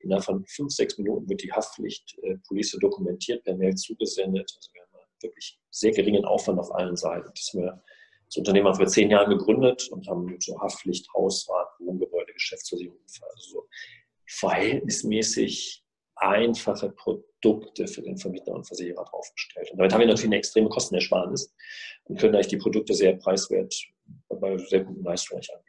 innerhalb 0.00 0.24
von 0.24 0.44
fünf, 0.46 0.72
sechs 0.72 0.98
Minuten 0.98 1.28
wird 1.28 1.42
die 1.42 1.52
Haftpflichtpolice 1.52 2.76
äh, 2.76 2.80
dokumentiert, 2.80 3.44
per 3.44 3.56
Mail 3.56 3.74
zugesendet. 3.74 4.52
Also 4.56 4.70
wir 4.72 4.82
haben 4.82 4.88
wirklich 5.20 5.58
sehr 5.70 5.92
geringen 5.92 6.24
Aufwand 6.24 6.58
auf 6.58 6.74
allen 6.74 6.96
Seiten. 6.96 7.30
Das, 7.34 7.50
wir, 7.54 7.82
das 8.26 8.36
Unternehmen 8.36 8.66
haben 8.66 8.74
wir 8.74 8.84
vor 8.84 8.92
zehn 8.92 9.10
Jahren 9.10 9.30
gegründet 9.30 9.88
und 9.90 10.06
haben 10.06 10.36
so 10.40 10.60
Haftpflicht, 10.60 11.08
Hausrat, 11.14 11.68
Wohngebäude, 11.78 12.32
Geschäftsversicherung, 12.32 12.98
also 13.02 13.50
so 13.50 13.68
verhältnismäßig 14.26 15.82
einfache 16.20 16.90
Produkte 16.90 17.86
für 17.86 18.02
den 18.02 18.16
Vermieter 18.16 18.52
und 18.52 18.66
Versicherer 18.66 19.04
draufgestellt. 19.04 19.70
Und 19.70 19.78
damit 19.78 19.92
haben 19.92 20.00
wir 20.00 20.06
natürlich 20.06 20.26
eine 20.26 20.36
extreme 20.36 20.68
Kostenersparnis 20.68 21.54
und 22.04 22.18
können 22.18 22.34
eigentlich 22.34 22.48
die 22.48 22.56
Produkte 22.56 22.94
sehr 22.94 23.14
preiswert 23.14 23.74
bei 24.28 24.56
sehr 24.58 24.84
guten 24.84 25.02
Leistungen 25.02 25.42
anbieten. 25.42 25.67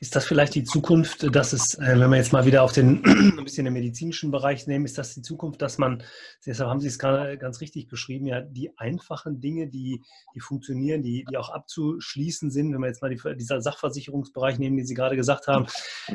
Ist 0.00 0.16
das 0.16 0.26
vielleicht 0.26 0.54
die 0.54 0.64
Zukunft, 0.64 1.34
dass 1.34 1.52
es, 1.52 1.74
äh, 1.74 1.98
wenn 1.98 2.10
wir 2.10 2.16
jetzt 2.16 2.32
mal 2.32 2.46
wieder 2.46 2.62
auf 2.62 2.72
den 2.72 3.04
ein 3.38 3.44
bisschen 3.44 3.64
den 3.64 3.74
medizinischen 3.74 4.30
Bereich 4.30 4.66
nehmen, 4.66 4.84
ist 4.84 4.98
das 4.98 5.14
die 5.14 5.22
Zukunft, 5.22 5.62
dass 5.62 5.78
man, 5.78 6.02
deshalb 6.44 6.70
haben 6.70 6.80
Sie 6.80 6.88
es 6.88 6.98
gerade 6.98 7.38
ganz 7.38 7.60
richtig 7.60 7.88
beschrieben, 7.88 8.26
ja, 8.26 8.40
die 8.40 8.76
einfachen 8.78 9.40
Dinge, 9.40 9.68
die, 9.68 10.02
die 10.34 10.40
funktionieren, 10.40 11.02
die, 11.02 11.24
die 11.30 11.36
auch 11.36 11.50
abzuschließen 11.50 12.50
sind, 12.50 12.72
wenn 12.72 12.80
wir 12.80 12.88
jetzt 12.88 13.02
mal 13.02 13.10
die, 13.10 13.20
dieser 13.36 13.60
Sachversicherungsbereich 13.60 14.58
nehmen, 14.58 14.76
den 14.76 14.86
Sie 14.86 14.94
gerade 14.94 15.16
gesagt 15.16 15.46
haben, 15.46 15.66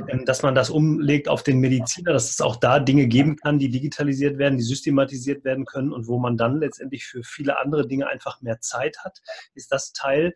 ähm, 0.08 0.26
dass 0.26 0.42
man 0.44 0.56
das 0.56 0.70
umlegt 0.70 1.28
auf 1.30 1.44
den 1.44 1.60
Mediziner, 1.60 2.14
dass 2.14 2.30
es 2.30 2.42
auch 2.42 2.56
da 2.56 2.80
Dinge 2.80 3.08
geben 3.08 3.38
kann, 3.38 3.60
die 3.60 3.70
digitalisiert 3.70 4.38
werden, 4.38 4.58
die 4.58 4.64
systematisiert 4.64 5.44
werden 5.44 5.66
können 5.66 5.94
und 5.94 6.08
wo 6.08 6.20
man 6.20 6.38
dann 6.38 6.60
letztendlich 6.60 7.06
für 7.06 7.24
viele 7.24 7.60
andere 7.60 7.88
Dinge 7.88 8.08
einfach 8.08 8.42
mehr 8.42 8.60
Zeit 8.60 8.98
hat. 9.04 9.20
Ist 9.54 9.72
das 9.72 9.94
Teil 9.94 10.34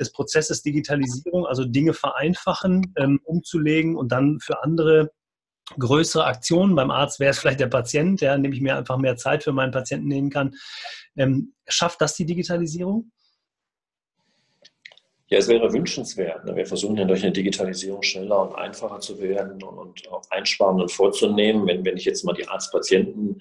des 0.00 0.12
Prozesses 0.12 0.62
Digitalisierung, 0.62 1.46
also 1.46 1.64
Dinge 1.64 1.92
vereinfachen, 1.92 2.94
ähm, 2.96 3.20
umzulegen 3.24 3.96
und 3.96 4.10
dann 4.10 4.40
für 4.40 4.64
andere 4.64 5.10
größere 5.78 6.24
Aktionen. 6.24 6.74
Beim 6.74 6.90
Arzt 6.90 7.20
wäre 7.20 7.30
es 7.30 7.38
vielleicht 7.38 7.60
der 7.60 7.68
Patient, 7.68 8.20
der 8.20 8.38
nämlich 8.38 8.60
mir 8.60 8.76
einfach 8.76 8.96
mehr 8.96 9.16
Zeit 9.16 9.44
für 9.44 9.52
meinen 9.52 9.70
Patienten 9.70 10.08
nehmen 10.08 10.30
kann. 10.30 10.54
Ähm, 11.16 11.54
schafft 11.68 12.00
das 12.00 12.14
die 12.14 12.26
Digitalisierung? 12.26 13.12
Ja, 15.28 15.38
es 15.38 15.46
wäre 15.46 15.72
wünschenswert. 15.72 16.44
Ne? 16.44 16.56
Wir 16.56 16.66
versuchen 16.66 16.96
ja 16.96 17.04
durch 17.04 17.22
eine 17.22 17.30
Digitalisierung 17.30 18.02
schneller 18.02 18.48
und 18.48 18.56
einfacher 18.56 18.98
zu 18.98 19.20
werden 19.20 19.62
und 19.62 20.08
auch 20.08 20.22
einsparenden 20.30 20.88
vorzunehmen. 20.88 21.68
Wenn, 21.68 21.84
wenn 21.84 21.96
ich 21.96 22.04
jetzt 22.04 22.24
mal 22.24 22.32
die 22.32 22.48
Arzt-Patienten 22.48 23.40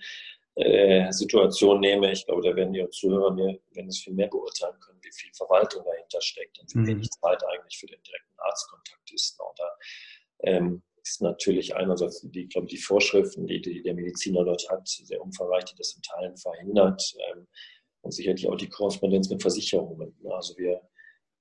äh, 0.56 1.12
Situation 1.12 1.80
nehme, 1.80 2.12
ich 2.12 2.26
glaube, 2.26 2.42
da 2.42 2.56
werden 2.56 2.74
die 2.74 2.88
Zuhörer 2.90 3.32
mir, 3.34 3.60
wenn 3.72 3.88
es 3.88 4.00
viel 4.00 4.14
mehr 4.14 4.28
beurteilen 4.28 4.80
können, 4.80 5.00
wie 5.02 5.12
viel 5.12 5.32
Verwaltung 5.34 5.84
dahinter 5.86 6.22
steckt 6.22 6.60
und 6.60 6.74
wie 6.74 6.80
mhm. 6.80 6.88
wenig 6.88 7.10
Zeit 7.10 7.42
eigentlich 7.46 7.78
für 7.78 7.88
den 7.88 8.02
direkten 8.04 8.40
Arztkontakt 8.40 9.12
ist. 9.14 9.40
Und 9.40 9.60
da 9.60 9.78
ähm, 10.44 10.84
ist 11.02 11.22
natürlich 11.22 11.76
einerseits 11.76 12.22
die, 12.22 12.48
glaube 12.48 12.68
die 12.68 12.78
Vorschriften, 12.78 13.48
die, 13.48 13.62
die, 13.62 13.82
der 13.82 13.94
Mediziner 13.94 14.44
dort 14.44 14.70
hat, 14.70 14.88
sehr 14.88 15.22
umfangreich, 15.22 15.66
die 15.66 15.76
das 15.76 15.94
in 15.96 16.02
Teilen 16.02 16.38
verhindert 16.38 17.16
ähm, 17.32 17.48
und 18.02 18.12
sicherlich 18.12 18.48
auch 18.48 18.56
die 18.56 18.70
Korrespondenz 18.70 19.30
mit 19.30 19.42
Versicherungen. 19.42 20.16
Also 20.30 20.58
wir, 20.58 20.82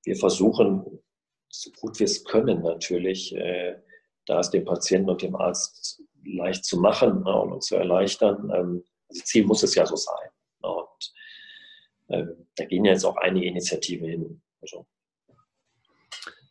wir 0.05 0.17
versuchen, 0.17 1.03
so 1.49 1.71
gut 1.81 1.99
wir 1.99 2.05
es 2.05 2.25
können 2.25 2.63
natürlich, 2.63 3.35
äh, 3.35 3.81
da 4.27 4.41
es 4.41 4.51
dem 4.51 4.65
Patienten 4.65 5.11
und 5.11 5.23
dem 5.23 5.37
Arzt 5.37 6.03
leicht 6.25 6.65
zu 6.65 6.79
machen 6.79 7.23
ne, 7.23 7.41
und 7.41 7.63
zu 7.63 7.77
erleichtern, 7.77 8.51
ähm, 8.55 8.85
also 9.09 9.23
Ziel 9.25 9.45
muss 9.45 9.63
es 9.63 9.75
ja 9.75 9.87
so 9.87 9.97
sein. 9.97 10.31
Und 10.61 11.15
äh, 12.09 12.25
da 12.57 12.65
gehen 12.65 12.85
ja 12.85 12.93
jetzt 12.93 13.05
auch 13.05 13.17
einige 13.17 13.47
Initiativen 13.47 14.09
hin. 14.09 14.43
Also, 14.61 14.87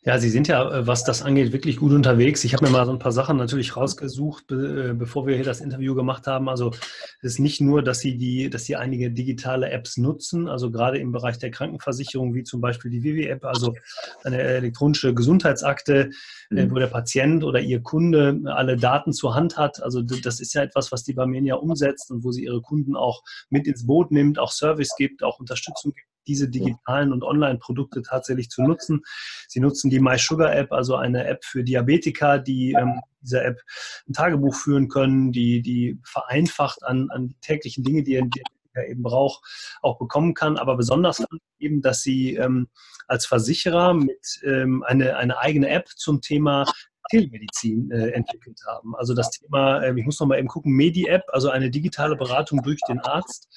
ja, 0.07 0.17
Sie 0.19 0.29
sind 0.29 0.47
ja, 0.47 0.71
äh, 0.71 0.87
was 0.87 1.03
das 1.03 1.21
angeht, 1.21 1.51
wirklich 1.51 1.75
gut 1.75 1.91
unterwegs. 1.91 2.45
Ich 2.45 2.53
habe 2.53 2.65
mir 2.65 2.71
mal 2.71 2.85
so 2.85 2.93
ein 2.93 2.97
paar 2.97 3.11
Sachen 3.11 3.35
natürlich 3.35 3.75
rausgesucht, 3.75 4.47
be 4.47 4.91
äh, 4.91 4.93
bevor 4.93 5.27
wir 5.27 5.35
hier 5.35 5.43
das 5.43 5.59
Interview 5.59 5.95
gemacht 5.95 6.27
haben. 6.27 6.47
Also 6.47 6.71
es 7.19 7.33
ist 7.33 7.39
nicht 7.39 7.59
nur, 7.59 7.83
dass 7.83 7.99
Sie 7.99 8.17
die, 8.17 8.49
dass 8.49 8.63
Sie 8.63 8.77
einige 8.77 9.11
digitale 9.11 9.69
Apps 9.69 9.97
nutzen, 9.97 10.47
also 10.47 10.71
gerade 10.71 10.97
im 10.97 11.11
Bereich 11.11 11.39
der 11.39 11.51
Krankenversicherung, 11.51 12.33
wie 12.33 12.43
zum 12.43 12.61
Beispiel 12.61 12.89
die 12.89 13.03
Vivi-App, 13.03 13.43
also 13.43 13.75
eine 14.23 14.39
elektronische 14.41 15.13
Gesundheitsakte, 15.13 16.11
äh, 16.51 16.65
mhm. 16.65 16.71
wo 16.71 16.75
der 16.75 16.87
Patient 16.87 17.43
oder 17.43 17.59
Ihr 17.59 17.83
Kunde 17.83 18.39
alle 18.45 18.77
Daten 18.77 19.11
zur 19.11 19.35
Hand 19.35 19.57
hat. 19.57 19.83
Also 19.83 20.01
das 20.01 20.39
ist 20.39 20.53
ja 20.53 20.63
etwas, 20.63 20.93
was 20.93 21.03
die 21.03 21.13
Barmenia 21.15 21.55
umsetzt 21.55 22.11
und 22.11 22.23
wo 22.23 22.31
sie 22.31 22.45
ihre 22.45 22.61
Kunden 22.61 22.95
auch 22.95 23.23
mit 23.49 23.67
ins 23.67 23.85
Boot 23.85 24.11
nimmt, 24.11 24.39
auch 24.39 24.53
Service 24.53 24.95
gibt, 24.97 25.21
auch 25.21 25.37
Unterstützung 25.37 25.91
gibt 25.91 26.07
diese 26.27 26.49
digitalen 26.49 27.11
und 27.11 27.23
Online-Produkte 27.23 28.01
tatsächlich 28.01 28.49
zu 28.49 28.61
nutzen. 28.61 29.03
Sie 29.47 29.59
nutzen 29.59 29.89
die 29.89 29.99
MySugar-App, 29.99 30.71
also 30.71 30.95
eine 30.95 31.25
App 31.25 31.43
für 31.45 31.63
Diabetiker, 31.63 32.39
die 32.39 32.73
ähm, 32.73 33.01
dieser 33.21 33.45
App 33.45 33.61
ein 34.07 34.13
Tagebuch 34.13 34.55
führen 34.55 34.87
können, 34.87 35.31
die, 35.31 35.61
die 35.61 35.99
vereinfacht 36.03 36.83
an, 36.83 37.09
an 37.09 37.29
die 37.29 37.39
täglichen 37.41 37.83
Dinge, 37.83 38.03
die 38.03 38.17
ein 38.17 38.29
Diabetiker 38.29 38.89
eben 38.89 39.03
braucht, 39.03 39.77
auch 39.81 39.97
bekommen 39.97 40.33
kann. 40.33 40.57
Aber 40.57 40.77
besonders 40.77 41.23
eben, 41.59 41.81
dass 41.81 42.01
sie 42.01 42.35
ähm, 42.35 42.67
als 43.07 43.25
Versicherer 43.25 43.93
mit 43.93 44.41
ähm, 44.43 44.83
eine, 44.83 45.17
eine 45.17 45.39
eigene 45.39 45.69
App 45.69 45.87
zum 45.95 46.21
Thema 46.21 46.65
Telemedizin 47.09 47.91
äh, 47.91 48.09
entwickelt 48.09 48.59
haben. 48.67 48.95
Also 48.95 49.13
das 49.13 49.31
Thema, 49.31 49.81
äh, 49.81 49.97
ich 49.97 50.05
muss 50.05 50.19
noch 50.19 50.27
mal 50.27 50.37
eben 50.37 50.47
gucken, 50.47 50.73
Medi-App, 50.73 51.23
also 51.29 51.49
eine 51.49 51.69
digitale 51.69 52.15
Beratung 52.15 52.61
durch 52.63 52.79
den 52.87 52.99
Arzt 52.99 53.47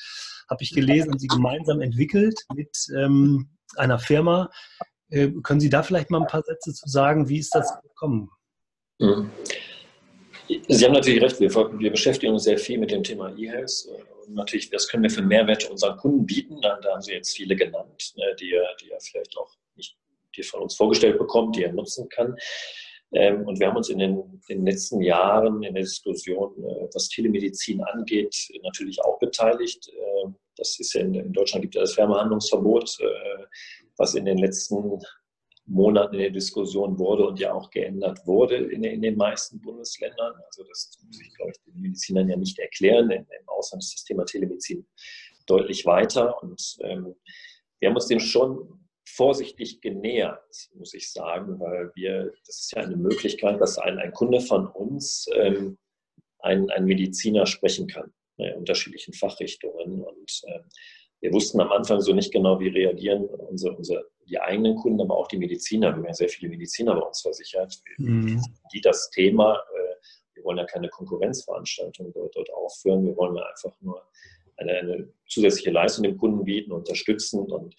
habe 0.50 0.62
ich 0.62 0.72
gelesen, 0.72 1.18
sie 1.18 1.28
gemeinsam 1.28 1.80
entwickelt 1.80 2.38
mit 2.54 2.76
ähm, 2.96 3.50
einer 3.76 3.98
Firma. 3.98 4.50
Äh, 5.10 5.28
können 5.42 5.60
Sie 5.60 5.70
da 5.70 5.82
vielleicht 5.82 6.10
mal 6.10 6.20
ein 6.20 6.26
paar 6.26 6.42
Sätze 6.42 6.72
zu 6.72 6.88
sagen? 6.88 7.28
Wie 7.28 7.38
ist 7.38 7.54
das 7.54 7.80
gekommen? 7.82 8.30
Mhm. 8.98 9.30
Sie 10.68 10.84
haben 10.84 10.92
natürlich 10.92 11.22
recht, 11.22 11.38
wir, 11.38 11.54
wir, 11.54 11.90
beschäftigen 11.90 12.32
uns 12.32 12.42
sehr 12.42 12.58
viel 12.58 12.78
mit 12.78 12.90
dem 12.90 13.04
Thema 13.04 13.32
E-Health. 13.36 13.88
Und 14.26 14.34
natürlich, 14.34 14.68
das 14.70 14.88
können 14.88 15.04
wir 15.04 15.10
für 15.10 15.22
Mehrwerte 15.22 15.68
unseren 15.68 15.96
Kunden 15.96 16.26
bieten. 16.26 16.60
Da, 16.60 16.78
da 16.82 16.94
haben 16.94 17.02
Sie 17.02 17.12
jetzt 17.12 17.36
viele 17.36 17.54
genannt, 17.54 18.12
ne, 18.16 18.34
die, 18.40 18.56
die 18.82 18.90
er 18.90 19.00
vielleicht 19.00 19.36
auch 19.38 19.54
nicht 19.76 19.96
die 20.36 20.42
von 20.42 20.62
uns 20.62 20.74
vorgestellt 20.74 21.18
bekommt, 21.18 21.56
die 21.56 21.64
er 21.64 21.72
nutzen 21.72 22.08
kann. 22.08 22.36
Ähm, 23.12 23.46
und 23.46 23.58
wir 23.58 23.66
haben 23.66 23.76
uns 23.76 23.88
in 23.88 23.98
den, 23.98 24.18
in 24.48 24.58
den, 24.58 24.66
letzten 24.66 25.00
Jahren 25.00 25.62
in 25.62 25.74
der 25.74 25.82
Diskussion, 25.82 26.52
äh, 26.58 26.88
was 26.94 27.08
Telemedizin 27.08 27.82
angeht, 27.82 28.48
natürlich 28.62 29.02
auch 29.02 29.18
beteiligt. 29.18 29.88
Äh, 29.88 30.30
das 30.56 30.78
ist 30.78 30.94
ja 30.94 31.00
in, 31.00 31.14
in, 31.14 31.32
Deutschland 31.32 31.62
gibt 31.62 31.74
ja 31.74 31.80
das 31.80 31.94
Fernbehandlungsverbot, 31.94 32.98
äh, 33.00 33.44
was 33.96 34.14
in 34.14 34.26
den 34.26 34.38
letzten 34.38 35.00
Monaten 35.66 36.14
in 36.14 36.20
der 36.20 36.30
Diskussion 36.30 36.98
wurde 36.98 37.26
und 37.26 37.40
ja 37.40 37.52
auch 37.52 37.70
geändert 37.70 38.26
wurde 38.26 38.56
in, 38.56 38.84
in 38.84 39.02
den 39.02 39.16
meisten 39.16 39.60
Bundesländern. 39.60 40.34
Also 40.46 40.64
das 40.64 40.98
muss 41.04 41.20
ich, 41.20 41.34
glaube 41.34 41.52
ich, 41.52 41.62
den 41.62 41.80
Medizinern 41.80 42.28
ja 42.28 42.36
nicht 42.36 42.58
erklären. 42.58 43.10
Im, 43.10 43.22
im 43.22 43.48
Ausland 43.48 43.82
ist 43.82 43.94
das 43.94 44.04
Thema 44.04 44.24
Telemedizin 44.24 44.86
deutlich 45.46 45.84
weiter 45.84 46.40
und 46.42 46.76
ähm, 46.82 47.16
wir 47.80 47.88
haben 47.88 47.96
uns 47.96 48.06
dem 48.06 48.20
schon 48.20 48.80
vorsichtig 49.14 49.80
genähert, 49.80 50.70
muss 50.74 50.94
ich 50.94 51.12
sagen, 51.12 51.58
weil 51.60 51.90
wir, 51.94 52.32
das 52.46 52.60
ist 52.60 52.72
ja 52.72 52.82
eine 52.82 52.96
Möglichkeit, 52.96 53.60
dass 53.60 53.78
ein, 53.78 53.98
ein 53.98 54.12
Kunde 54.12 54.40
von 54.40 54.66
uns 54.66 55.26
ähm, 55.34 55.78
ein, 56.38 56.70
ein 56.70 56.84
Mediziner 56.84 57.46
sprechen 57.46 57.86
kann, 57.86 58.12
ne, 58.36 58.50
in 58.52 58.58
unterschiedlichen 58.58 59.14
Fachrichtungen. 59.14 60.02
Und 60.02 60.42
äh, 60.46 60.60
wir 61.20 61.32
wussten 61.32 61.60
am 61.60 61.70
Anfang 61.70 62.00
so 62.00 62.12
nicht 62.12 62.32
genau, 62.32 62.60
wie 62.60 62.68
reagieren 62.68 63.24
unsere, 63.24 63.76
unsere, 63.76 64.06
die 64.26 64.40
eigenen 64.40 64.76
Kunden, 64.76 65.00
aber 65.00 65.16
auch 65.16 65.28
die 65.28 65.38
Mediziner. 65.38 65.88
Wir 65.88 65.96
haben 65.96 66.04
ja 66.04 66.14
sehr 66.14 66.28
viele 66.28 66.50
Mediziner 66.50 66.94
bei 66.94 67.02
uns 67.02 67.20
versichert, 67.20 67.74
mhm. 67.98 68.42
die 68.72 68.80
das 68.80 69.10
Thema, 69.10 69.56
äh, 69.56 69.94
wir 70.34 70.44
wollen 70.44 70.58
ja 70.58 70.64
keine 70.64 70.88
Konkurrenzveranstaltung 70.88 72.12
dort, 72.12 72.34
dort 72.36 72.50
aufführen, 72.52 73.04
wir 73.04 73.16
wollen 73.16 73.36
ja 73.36 73.44
einfach 73.44 73.78
nur 73.80 74.02
eine, 74.56 74.72
eine 74.72 75.12
zusätzliche 75.28 75.70
Leistung 75.70 76.04
dem 76.04 76.16
Kunden 76.16 76.44
bieten, 76.44 76.72
unterstützen 76.72 77.40
und 77.50 77.74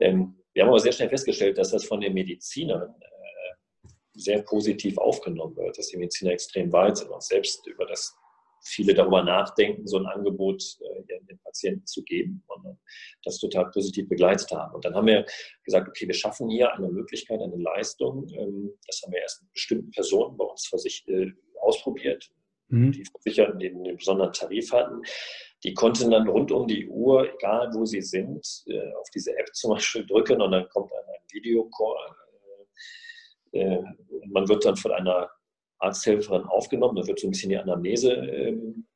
ähm, 0.00 0.39
wir 0.52 0.62
haben 0.62 0.70
aber 0.70 0.80
sehr 0.80 0.92
schnell 0.92 1.08
festgestellt, 1.08 1.58
dass 1.58 1.70
das 1.70 1.84
von 1.84 2.00
den 2.00 2.14
Medizinern 2.14 2.94
äh, 3.00 3.88
sehr 4.14 4.42
positiv 4.42 4.98
aufgenommen 4.98 5.56
wird, 5.56 5.78
dass 5.78 5.88
die 5.88 5.96
Mediziner 5.96 6.32
extrem 6.32 6.72
weit 6.72 6.98
sind 6.98 7.10
und 7.10 7.22
selbst 7.22 7.66
über 7.66 7.86
das 7.86 8.16
viele 8.62 8.94
darüber 8.94 9.22
nachdenken, 9.22 9.86
so 9.86 9.98
ein 9.98 10.06
Angebot 10.06 10.62
äh, 10.80 11.02
den 11.30 11.38
Patienten 11.38 11.86
zu 11.86 12.02
geben 12.02 12.42
und 12.48 12.78
das 13.24 13.38
total 13.38 13.70
positiv 13.70 14.08
begleitet 14.08 14.50
haben. 14.50 14.74
Und 14.74 14.84
dann 14.84 14.94
haben 14.94 15.06
wir 15.06 15.24
gesagt, 15.64 15.88
okay, 15.88 16.06
wir 16.06 16.14
schaffen 16.14 16.48
hier 16.48 16.72
eine 16.74 16.88
Möglichkeit, 16.88 17.40
eine 17.40 17.56
Leistung. 17.56 18.28
Ähm, 18.34 18.72
das 18.86 19.00
haben 19.02 19.12
wir 19.12 19.20
erst 19.20 19.42
mit 19.42 19.52
bestimmten 19.52 19.90
Personen 19.90 20.36
bei 20.36 20.44
uns 20.44 20.70
äh, 21.06 21.30
ausprobiert, 21.60 22.30
mhm. 22.68 22.92
die 22.92 23.04
Versicherten 23.04 23.58
den, 23.58 23.82
den 23.84 23.96
besonderen 23.96 24.32
Tarif 24.32 24.72
hatten. 24.72 25.02
Die 25.62 25.74
konnten 25.74 26.10
dann 26.10 26.28
rund 26.28 26.52
um 26.52 26.66
die 26.66 26.88
Uhr, 26.88 27.34
egal 27.34 27.70
wo 27.74 27.84
sie 27.84 28.00
sind, 28.00 28.46
äh, 28.66 28.92
auf 28.94 29.08
diese 29.14 29.36
App 29.36 29.54
zum 29.54 29.72
Beispiel 29.72 30.06
drücken 30.06 30.40
und 30.40 30.52
dann 30.52 30.68
kommt 30.70 30.92
ein, 30.92 31.14
ein 31.14 31.22
Videocall. 31.32 32.16
Äh, 33.52 33.78
man 34.26 34.48
wird 34.48 34.64
dann 34.64 34.76
von 34.76 34.92
einer 34.92 35.30
Arzthelferin 35.78 36.44
aufgenommen, 36.44 36.96
da 36.96 37.06
wird 37.06 37.18
so 37.18 37.26
ein 37.26 37.30
bisschen 37.30 37.50
die 37.50 37.56
Anamnese 37.56 38.12
ähm, 38.12 38.86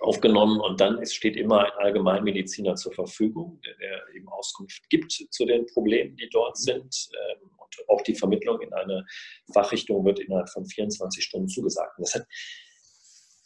aufgenommen 0.00 0.60
und 0.60 0.80
dann 0.80 0.98
ist, 0.98 1.14
steht 1.14 1.36
immer 1.36 1.64
ein 1.64 1.72
Allgemeinmediziner 1.78 2.74
zur 2.74 2.92
Verfügung, 2.92 3.60
der, 3.64 3.74
der, 3.76 4.14
eben 4.14 4.28
Auskunft 4.28 4.88
gibt 4.90 5.12
zu 5.12 5.44
den 5.44 5.66
Problemen, 5.66 6.16
die 6.16 6.28
dort 6.30 6.56
sind. 6.56 7.08
Ähm, 7.12 7.50
und 7.56 7.88
auch 7.88 8.02
die 8.02 8.14
Vermittlung 8.14 8.60
in 8.60 8.72
eine 8.72 9.04
Fachrichtung 9.52 10.04
wird 10.04 10.20
innerhalb 10.20 10.48
von 10.50 10.66
24 10.66 11.22
Stunden 11.24 11.48
zugesagt. 11.48 11.98
Und 11.98 12.06
das 12.06 12.14
hat 12.14 12.26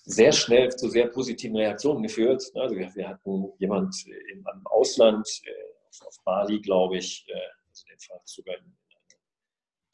sehr 0.09 0.33
schnell 0.33 0.71
zu 0.71 0.89
sehr 0.89 1.09
positiven 1.09 1.57
Reaktionen 1.57 2.03
geführt. 2.03 2.43
Also 2.55 2.77
wir, 2.77 3.09
hatten 3.09 3.53
jemand 3.59 3.95
im, 4.07 4.45
Ausland, 4.65 5.29
äh, 5.45 6.07
auf, 6.07 6.17
Bali, 6.25 6.61
glaube 6.61 6.97
ich, 6.97 7.27
äh, 7.29 7.35
also 7.69 7.85
den 7.87 7.99
Fall 7.99 8.21
sogar 8.25 8.57
in 8.57 8.65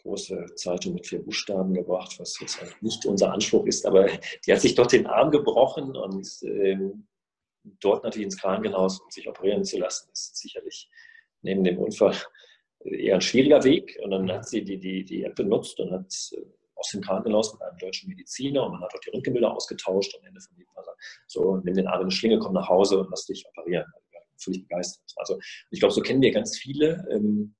große 0.03 0.55
Zeitung 0.55 0.94
mit 0.94 1.07
vier 1.07 1.22
Buchstaben 1.22 1.72
gebracht, 1.74 2.14
was 2.18 2.38
jetzt 2.38 2.61
halt 2.61 2.81
nicht 2.83 3.07
unser 3.07 3.33
Anspruch 3.33 3.66
ist, 3.66 3.87
aber 3.87 4.07
die 4.46 4.53
hat 4.53 4.61
sich 4.61 4.74
dort 4.74 4.92
den 4.92 5.07
Arm 5.07 5.31
gebrochen 5.31 5.96
und 5.96 6.29
ähm, 6.42 7.09
dort 7.81 8.05
natürlich 8.05 8.27
ins 8.27 8.38
Krankenhaus, 8.38 9.00
um 9.00 9.11
sich 9.11 9.27
operieren 9.27 9.64
zu 9.64 9.79
lassen, 9.79 10.11
ist 10.12 10.37
sicherlich 10.37 10.90
neben 11.40 11.64
dem 11.64 11.79
Unfall 11.79 12.14
eher 12.85 13.14
ein 13.14 13.20
schwieriger 13.20 13.64
Weg. 13.64 13.98
Und 14.03 14.11
dann 14.11 14.31
hat 14.31 14.46
sie 14.46 14.62
die, 14.62 14.79
die, 14.79 15.05
die 15.05 15.24
App 15.24 15.37
benutzt 15.37 15.81
und 15.81 15.90
hat 15.90 16.14
äh, 16.37 16.44
aus 16.85 16.90
dem 16.90 17.01
Krankenhaus 17.01 17.53
mit 17.53 17.62
einem 17.62 17.79
deutschen 17.79 18.09
Mediziner 18.11 18.64
und 18.64 18.73
man 18.73 18.83
hat 18.83 18.92
dort 18.92 19.07
die 19.07 19.11
Röntgenbilder 19.11 19.55
ausgetauscht. 19.55 20.14
Am 20.18 20.27
Ende 20.27 20.40
von 20.40 20.57
dem 20.57 20.66
Fall 20.66 20.85
so, 21.27 21.57
nimm 21.57 21.75
den 21.75 21.87
Arm 21.87 22.01
in 22.01 22.03
eine 22.03 22.11
Schlinge, 22.11 22.38
komm 22.38 22.53
nach 22.53 22.68
Hause 22.68 23.01
und 23.01 23.11
lass 23.11 23.25
dich 23.27 23.44
operieren. 23.47 23.87
Völlig 24.37 24.66
begeistert. 24.66 25.05
Also 25.16 25.38
ich 25.70 25.81
glaube, 25.81 25.94
so 25.94 26.01
kennen 26.01 26.20
wir 26.20 26.33
ganz 26.33 26.59
viele. 26.59 27.07
Ähm, 27.11 27.55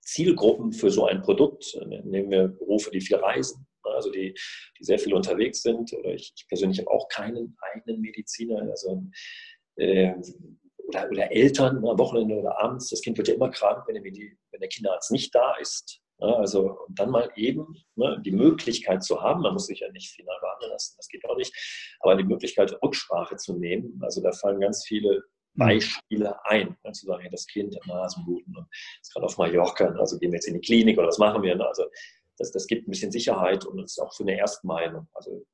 Zielgruppen 0.00 0.72
für 0.72 0.90
so 0.90 1.06
ein 1.06 1.22
Produkt. 1.22 1.76
Nehmen 2.04 2.30
wir 2.30 2.48
Berufe, 2.48 2.90
die 2.90 3.00
viel 3.00 3.16
reisen, 3.16 3.66
also 3.82 4.10
die, 4.10 4.34
die 4.78 4.84
sehr 4.84 4.98
viel 4.98 5.14
unterwegs 5.14 5.62
sind. 5.62 5.92
Oder 5.92 6.14
ich, 6.14 6.32
ich 6.36 6.48
persönlich 6.48 6.78
habe 6.78 6.90
auch 6.90 7.08
keinen 7.08 7.56
eigenen 7.72 8.00
Mediziner. 8.00 8.62
Also, 8.62 9.04
äh, 9.76 10.14
oder, 10.88 11.08
oder, 11.10 11.32
Eltern 11.32 11.76
am 11.86 11.98
Wochenende 11.98 12.36
oder 12.36 12.60
abends. 12.60 12.88
Das 12.88 13.02
Kind 13.02 13.18
wird 13.18 13.28
ja 13.28 13.34
immer 13.34 13.50
krank, 13.50 13.84
wenn 13.86 13.94
der, 13.94 14.04
wenn 14.04 14.60
der 14.60 14.68
Kinderarzt 14.68 15.10
nicht 15.10 15.34
da 15.34 15.56
ist. 15.56 16.01
Also 16.22 16.78
und 16.86 16.98
dann 16.98 17.10
mal 17.10 17.30
eben 17.36 17.76
ne, 17.96 18.20
die 18.24 18.32
Möglichkeit 18.32 19.02
zu 19.02 19.20
haben, 19.20 19.42
man 19.42 19.54
muss 19.54 19.66
sich 19.66 19.80
ja 19.80 19.90
nicht 19.92 20.10
final 20.10 20.38
behandeln 20.40 20.72
lassen, 20.72 20.94
das 20.96 21.08
geht 21.08 21.24
auch 21.28 21.36
nicht, 21.36 21.54
aber 22.00 22.16
die 22.16 22.24
Möglichkeit, 22.24 22.76
Rücksprache 22.82 23.36
zu 23.36 23.58
nehmen. 23.58 23.98
Also 24.02 24.22
da 24.22 24.32
fallen 24.32 24.60
ganz 24.60 24.84
viele 24.86 25.22
Mhm. 25.54 25.58
Beispiele 25.58 26.44
ein. 26.46 26.76
Ne, 26.84 26.92
zu 26.92 27.06
sagen, 27.06 27.28
das 27.30 27.46
Kind 27.46 27.76
hat 27.76 27.86
Nasenbluten 27.86 28.56
und 28.56 28.66
ist 29.00 29.12
gerade 29.12 29.26
auf 29.26 29.38
Mallorca, 29.38 29.86
also 29.98 30.18
gehen 30.18 30.32
wir 30.32 30.36
jetzt 30.36 30.48
in 30.48 30.54
die 30.54 30.60
Klinik 30.60 30.98
oder 30.98 31.08
was 31.08 31.18
machen 31.18 31.42
wir. 31.42 31.54
Ne? 31.54 31.66
Also 31.66 31.84
das, 32.38 32.50
das 32.52 32.66
gibt 32.66 32.88
ein 32.88 32.90
bisschen 32.90 33.12
Sicherheit 33.12 33.64
und 33.64 33.82
ist 33.82 34.00
auch 34.00 34.14
für 34.14 34.22
eine 34.22 34.36
Erstmeinung. 34.36 35.08
Also 35.12 35.44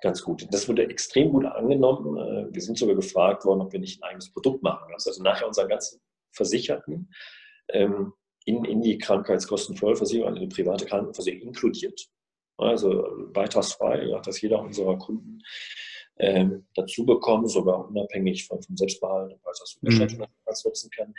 ganz 0.00 0.22
gut. 0.22 0.46
Das 0.50 0.68
wurde 0.68 0.88
extrem 0.88 1.30
gut 1.30 1.44
angenommen. 1.44 2.16
Äh, 2.16 2.54
wir 2.54 2.62
sind 2.62 2.78
sogar 2.78 2.96
gefragt 2.96 3.44
worden, 3.44 3.60
ob 3.60 3.72
wir 3.72 3.80
nicht 3.80 4.02
ein 4.02 4.08
eigenes 4.08 4.32
Produkt 4.32 4.62
machen. 4.62 4.92
Also 4.92 5.22
nachher 5.22 5.46
unseren 5.46 5.68
ganzen 5.68 6.00
Versicherten 6.32 7.12
ähm, 7.68 8.12
in, 8.46 8.64
in 8.64 8.80
die 8.80 8.96
Krankheitskostenvollversicherung, 8.96 10.28
also 10.28 10.40
in 10.40 10.48
die 10.48 10.54
private 10.54 10.86
Krankenversicherung 10.86 11.48
inkludiert. 11.48 12.08
Also 12.56 13.28
beitragsfrei, 13.32 14.18
dass 14.24 14.40
jeder 14.40 14.62
unserer 14.62 14.96
Kunden 14.96 15.42
ähm, 16.18 16.66
dazu 16.74 17.04
bekommen, 17.04 17.48
sogar 17.48 17.86
unabhängig 17.86 18.46
von, 18.46 18.62
vom 18.62 18.76
Selbstbehalt, 18.76 19.32
weil 19.42 19.52
das 19.58 19.78
Stadt 19.94 20.12
mhm. 20.12 20.24
das 20.46 20.64
nutzen 20.64 20.90
kann. 20.90 21.12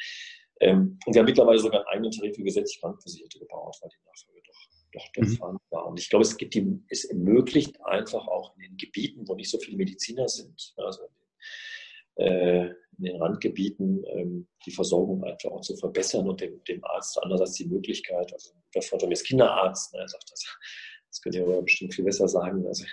Ähm, 0.59 0.97
und 1.05 1.13
wir 1.13 1.19
haben 1.19 1.27
mittlerweile 1.27 1.59
sogar 1.59 1.81
einen 1.81 1.89
eigenen 1.89 2.11
Tarif 2.11 2.35
für 2.35 2.43
gesetzlich 2.43 2.81
Krankenversicherte 2.81 3.39
gebaut, 3.39 3.75
weil 3.81 3.89
die 3.89 4.05
Nachfrage 4.07 4.41
doch, 4.47 4.67
doch, 4.93 5.11
doch 5.13 5.21
mhm. 5.21 5.37
vorhanden 5.37 5.63
war. 5.69 5.85
Und 5.85 5.99
ich 5.99 6.09
glaube, 6.09 6.23
es 6.23 6.37
gibt 6.37 6.55
die, 6.55 6.81
es 6.89 7.05
ermöglicht 7.05 7.79
einfach 7.85 8.25
auch 8.25 8.55
in 8.55 8.63
den 8.63 8.77
Gebieten, 8.77 9.27
wo 9.27 9.35
nicht 9.35 9.51
so 9.51 9.59
viele 9.59 9.77
Mediziner 9.77 10.27
sind, 10.27 10.73
also 10.77 11.03
äh, 12.15 12.69
in 12.97 13.05
den 13.05 13.21
Randgebieten, 13.21 14.03
ähm, 14.07 14.47
die 14.65 14.71
Versorgung 14.71 15.23
einfach 15.23 15.51
auch 15.51 15.61
zu 15.61 15.75
verbessern 15.77 16.27
und 16.27 16.41
dem, 16.41 16.63
dem 16.65 16.83
Arzt 16.83 17.17
andererseits 17.21 17.53
die 17.53 17.67
Möglichkeit, 17.67 18.31
also 18.33 18.51
der 18.73 18.81
Vater 18.81 19.11
ist 19.11 19.25
Kinderarzt, 19.25 19.93
ne, 19.93 20.07
sagt 20.07 20.31
das, 20.31 20.57
das 21.09 21.21
könnt 21.21 21.35
ihr 21.35 21.43
aber 21.43 21.61
bestimmt 21.61 21.93
viel 21.93 22.05
besser 22.05 22.27
sagen. 22.27 22.65
Also 22.67 22.85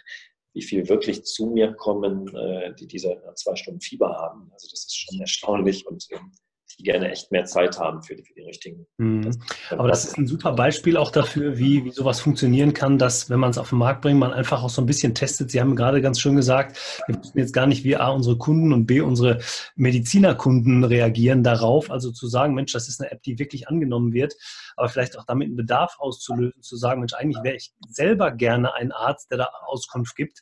wie 0.53 0.63
viel 0.63 0.89
wirklich 0.89 1.25
zu 1.25 1.47
mir 1.47 1.75
kommen, 1.75 2.35
äh, 2.35 2.75
die 2.75 2.87
diese 2.87 3.21
zwei 3.35 3.57
Stunden 3.57 3.81
Fieber 3.81 4.11
haben. 4.17 4.51
Also 4.53 4.69
das 4.71 4.85
ist 4.85 4.97
schon 4.97 5.21
erstaunlich 5.21 5.87
und 5.87 6.07
ähm, 6.13 6.33
die 6.79 6.83
gerne 6.83 7.11
echt 7.11 7.31
mehr 7.31 7.45
Zeit 7.45 7.79
haben 7.79 8.03
für 8.03 8.17
die, 8.17 8.25
für 8.25 8.35
die 8.35 8.43
richtigen. 8.43 8.87
Mhm. 8.99 9.31
Aber 9.71 9.89
das 9.89 10.05
ist 10.05 10.19
ein 10.19 10.27
super 10.27 10.53
Beispiel 10.53 10.97
auch 10.97 11.11
dafür, 11.11 11.59
wie, 11.59 11.85
wie 11.85 11.91
sowas 11.91 12.21
funktionieren 12.21 12.75
kann, 12.75 12.99
dass, 12.99 13.31
wenn 13.31 13.39
man 13.39 13.51
es 13.51 13.59
auf 13.59 13.69
den 13.69 13.79
Markt 13.79 14.03
bringt, 14.03 14.19
man 14.19 14.33
einfach 14.33 14.63
auch 14.63 14.71
so 14.71 14.83
ein 14.83 14.87
bisschen 14.87 15.15
testet. 15.15 15.51
Sie 15.51 15.61
haben 15.61 15.77
gerade 15.77 16.01
ganz 16.01 16.21
schön 16.21 16.37
gesagt, 16.37 16.79
wir 17.07 17.17
müssen 17.17 17.39
jetzt 17.39 17.53
gar 17.53 17.67
nicht 17.67 17.85
wie 17.85 17.97
A, 17.97 18.09
unsere 18.09 18.39
Kunden 18.39 18.73
und 18.73 18.87
B, 18.87 19.01
unsere 19.01 19.41
Medizinerkunden 19.77 20.85
reagieren 20.85 21.43
darauf. 21.43 21.91
Also 21.91 22.11
zu 22.11 22.27
sagen, 22.27 22.55
Mensch, 22.55 22.73
das 22.73 22.89
ist 22.89 23.01
eine 23.01 23.13
App, 23.13 23.23
die 23.23 23.39
wirklich 23.39 23.69
angenommen 23.69 24.13
wird, 24.13 24.35
aber 24.77 24.89
vielleicht 24.89 25.19
auch 25.19 25.25
damit 25.25 25.47
einen 25.47 25.57
Bedarf 25.57 25.97
auszulösen, 25.99 26.63
zu 26.63 26.77
sagen, 26.77 27.01
Mensch, 27.01 27.15
eigentlich 27.15 27.43
wäre 27.43 27.57
ich 27.57 27.73
selber 27.89 28.33
gerne 28.33 28.75
ein 28.75 28.91
Arzt, 28.91 29.31
der 29.31 29.39
da 29.39 29.49
Auskunft 29.67 30.17
gibt, 30.17 30.41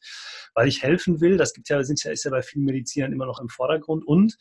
weil 0.55 0.69
ich 0.69 0.83
helfen 0.83 1.21
will. 1.21 1.37
Das 1.37 1.53
gibt 1.53 1.69
ja, 1.69 1.83
sind 1.83 2.03
ja, 2.05 2.11
ist 2.11 2.25
ja 2.25 2.31
bei 2.31 2.43
vielen 2.43 2.65
Medizinern 2.65 3.13
immer 3.13 3.27
noch 3.27 3.41
im 3.41 3.49
Vordergrund 3.49 4.07
und 4.07 4.37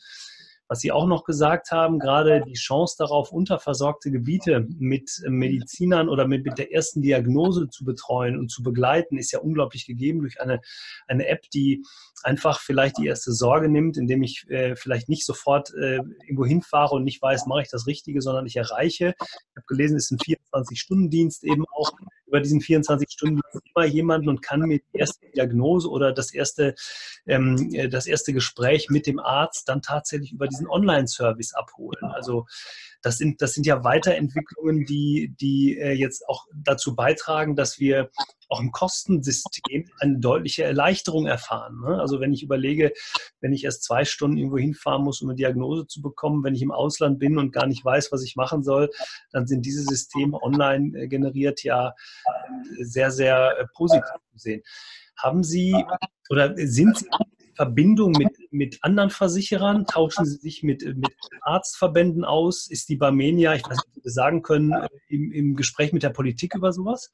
was 0.72 0.80
Sie 0.80 0.90
auch 0.90 1.06
noch 1.06 1.24
gesagt 1.24 1.70
haben, 1.70 1.98
gerade 1.98 2.42
die 2.46 2.54
Chance 2.54 2.96
darauf, 2.98 3.30
unterversorgte 3.30 4.10
Gebiete 4.10 4.66
mit 4.78 5.22
Medizinern 5.28 6.08
oder 6.08 6.26
mit, 6.26 6.46
mit 6.46 6.56
der 6.56 6.72
ersten 6.72 7.02
Diagnose 7.02 7.68
zu 7.68 7.84
betreuen 7.84 8.38
und 8.38 8.50
zu 8.50 8.62
begleiten, 8.62 9.18
ist 9.18 9.32
ja 9.32 9.40
unglaublich 9.40 9.86
gegeben 9.86 10.20
durch 10.20 10.40
eine, 10.40 10.62
eine 11.08 11.28
App, 11.28 11.42
die 11.50 11.84
einfach 12.22 12.58
vielleicht 12.58 12.96
die 12.96 13.04
erste 13.04 13.32
Sorge 13.32 13.68
nimmt, 13.68 13.98
indem 13.98 14.22
ich 14.22 14.48
äh, 14.48 14.74
vielleicht 14.74 15.10
nicht 15.10 15.26
sofort 15.26 15.74
äh, 15.74 15.96
irgendwo 16.24 16.46
hinfahre 16.46 16.94
und 16.94 17.04
nicht 17.04 17.20
weiß, 17.20 17.44
mache 17.44 17.60
ich 17.60 17.68
das 17.68 17.86
Richtige, 17.86 18.22
sondern 18.22 18.46
ich 18.46 18.56
erreiche. 18.56 19.14
Ich 19.20 19.56
habe 19.56 19.66
gelesen, 19.68 19.98
es 19.98 20.10
ist 20.10 20.12
ein 20.12 20.36
24-Stunden-Dienst 20.54 21.44
eben 21.44 21.66
auch 21.70 21.92
über 22.32 22.40
diesen 22.40 22.62
24 22.62 23.10
Stunden 23.10 23.42
immer 23.74 23.84
jemanden 23.84 24.30
und 24.30 24.40
kann 24.40 24.60
mir 24.60 24.78
die 24.78 24.98
erste 24.98 25.26
Diagnose 25.36 25.86
oder 25.90 26.12
das 26.12 26.32
erste, 26.32 26.74
ähm, 27.26 27.70
äh, 27.74 27.90
das 27.90 28.06
erste 28.06 28.32
Gespräch 28.32 28.88
mit 28.88 29.06
dem 29.06 29.18
Arzt 29.18 29.68
dann 29.68 29.82
tatsächlich 29.82 30.32
über 30.32 30.48
diesen 30.48 30.66
Online-Service 30.66 31.52
abholen. 31.52 32.04
Also 32.04 32.46
das 33.02 33.18
sind, 33.18 33.42
das 33.42 33.52
sind 33.52 33.66
ja 33.66 33.84
Weiterentwicklungen, 33.84 34.86
die, 34.86 35.34
die 35.38 35.78
äh, 35.78 35.92
jetzt 35.92 36.26
auch 36.26 36.46
dazu 36.54 36.96
beitragen, 36.96 37.54
dass 37.54 37.78
wir 37.78 38.10
auch 38.52 38.60
im 38.60 38.70
Kostensystem 38.70 39.88
eine 39.98 40.18
deutliche 40.18 40.64
Erleichterung 40.64 41.26
erfahren. 41.26 41.80
Ne? 41.80 41.98
Also 41.98 42.20
wenn 42.20 42.32
ich 42.32 42.42
überlege, 42.42 42.92
wenn 43.40 43.52
ich 43.52 43.64
erst 43.64 43.82
zwei 43.82 44.04
Stunden 44.04 44.36
irgendwo 44.36 44.58
hinfahren 44.58 45.02
muss, 45.02 45.22
um 45.22 45.28
eine 45.28 45.36
Diagnose 45.36 45.86
zu 45.86 46.02
bekommen, 46.02 46.44
wenn 46.44 46.54
ich 46.54 46.62
im 46.62 46.70
Ausland 46.70 47.18
bin 47.18 47.38
und 47.38 47.52
gar 47.52 47.66
nicht 47.66 47.84
weiß, 47.84 48.12
was 48.12 48.22
ich 48.22 48.36
machen 48.36 48.62
soll, 48.62 48.90
dann 49.32 49.46
sind 49.46 49.64
diese 49.64 49.82
Systeme 49.82 50.40
online 50.42 50.98
äh, 50.98 51.08
generiert 51.08 51.64
ja 51.64 51.94
sehr, 52.78 53.10
sehr 53.10 53.58
äh, 53.58 53.66
positiv 53.74 54.04
zu 54.32 54.38
sehen. 54.38 54.62
Haben 55.16 55.42
Sie 55.42 55.74
oder 56.28 56.54
sind 56.56 56.98
Sie 56.98 57.06
Verbindung 57.54 58.12
mit, 58.12 58.30
mit 58.50 58.78
anderen 58.82 59.10
Versicherern? 59.10 59.86
Tauschen 59.86 60.24
Sie 60.24 60.36
sich 60.36 60.62
mit, 60.62 60.82
mit 60.96 61.14
Arztverbänden 61.42 62.24
aus? 62.24 62.66
Ist 62.68 62.88
die 62.88 62.96
Barmenia, 62.96 63.54
ich 63.54 63.64
weiß 63.64 63.76
nicht, 63.76 63.96
ob 63.96 64.02
Sie 64.02 64.10
sagen 64.10 64.42
können, 64.42 64.72
äh, 64.72 64.88
im, 65.08 65.32
im 65.32 65.56
Gespräch 65.56 65.92
mit 65.92 66.02
der 66.02 66.10
Politik 66.10 66.54
über 66.54 66.72
sowas? 66.72 67.12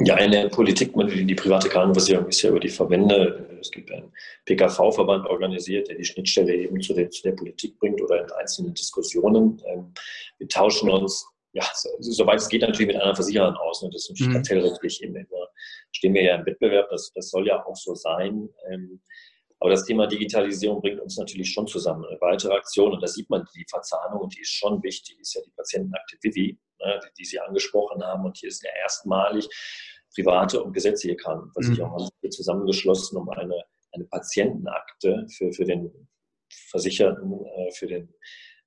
Ja, 0.00 0.18
in 0.18 0.32
der 0.32 0.48
Politik, 0.48 0.92
die 0.92 1.34
private 1.34 1.68
Krankenversicherung 1.68 2.28
ist 2.28 2.42
ja 2.42 2.50
über 2.50 2.58
die 2.58 2.68
Verbände. 2.68 3.58
Es 3.60 3.70
gibt 3.70 3.92
einen 3.92 4.12
PKV-Verband 4.44 5.26
organisiert, 5.26 5.88
der 5.88 5.96
die 5.96 6.04
Schnittstelle 6.04 6.54
eben 6.54 6.80
zu 6.80 6.94
der, 6.94 7.10
zu 7.10 7.22
der 7.22 7.32
Politik 7.32 7.78
bringt 7.78 8.02
oder 8.02 8.24
in 8.24 8.30
einzelnen 8.32 8.74
Diskussionen. 8.74 9.62
Ähm, 9.66 9.92
wir 10.38 10.48
tauschen 10.48 10.90
uns 10.90 11.26
ja, 11.54 11.64
soweit 12.00 12.40
es 12.40 12.48
geht, 12.48 12.62
natürlich 12.62 12.88
mit 12.88 12.96
anderen 12.96 13.14
Versicherern 13.14 13.56
aus. 13.56 13.82
Ne? 13.82 13.90
Das 13.90 14.02
ist 14.02 14.10
natürlich 14.10 14.30
mhm. 14.30 14.34
kartellrechtlich 14.34 15.02
eben 15.02 15.14
immer, 15.14 15.48
stehen 15.92 16.12
wir 16.12 16.22
ja 16.24 16.34
im 16.34 16.46
Wettbewerb, 16.46 16.88
das, 16.90 17.12
das 17.14 17.30
soll 17.30 17.46
ja 17.46 17.64
auch 17.64 17.76
so 17.76 17.94
sein. 17.94 18.48
Ähm, 18.70 19.00
aber 19.60 19.70
das 19.70 19.84
Thema 19.84 20.06
Digitalisierung 20.06 20.82
bringt 20.82 21.00
uns 21.00 21.16
natürlich 21.16 21.50
schon 21.52 21.66
zusammen. 21.66 22.04
Eine 22.04 22.20
weitere 22.20 22.52
Aktion, 22.54 22.92
und 22.92 23.00
da 23.00 23.06
sieht 23.06 23.30
man 23.30 23.46
die 23.54 23.64
Verzahnung, 23.70 24.22
und 24.22 24.36
die 24.36 24.40
ist 24.40 24.50
schon 24.50 24.82
wichtig, 24.82 25.18
ist 25.20 25.34
ja 25.34 25.40
die 25.46 25.52
Patientenakte 25.52 26.16
Vivi, 26.22 26.58
die, 26.84 27.08
die, 27.18 27.24
Sie 27.24 27.40
angesprochen 27.40 28.02
haben. 28.02 28.24
Und 28.24 28.36
hier 28.36 28.48
ist 28.48 28.62
ja 28.62 28.70
erstmalig, 28.82 29.48
private 30.14 30.62
und 30.62 30.72
gesetzliche 30.72 31.16
Krankenversicherungen 31.16 32.08
mhm. 32.22 32.30
zusammengeschlossen, 32.30 33.18
um 33.18 33.28
eine, 33.30 33.64
eine 33.92 34.04
Patientenakte 34.04 35.26
für, 35.36 35.52
für 35.52 35.64
den 35.64 36.08
Versicherten, 36.70 37.44
äh, 37.44 37.70
für 37.72 37.86
den 37.86 38.14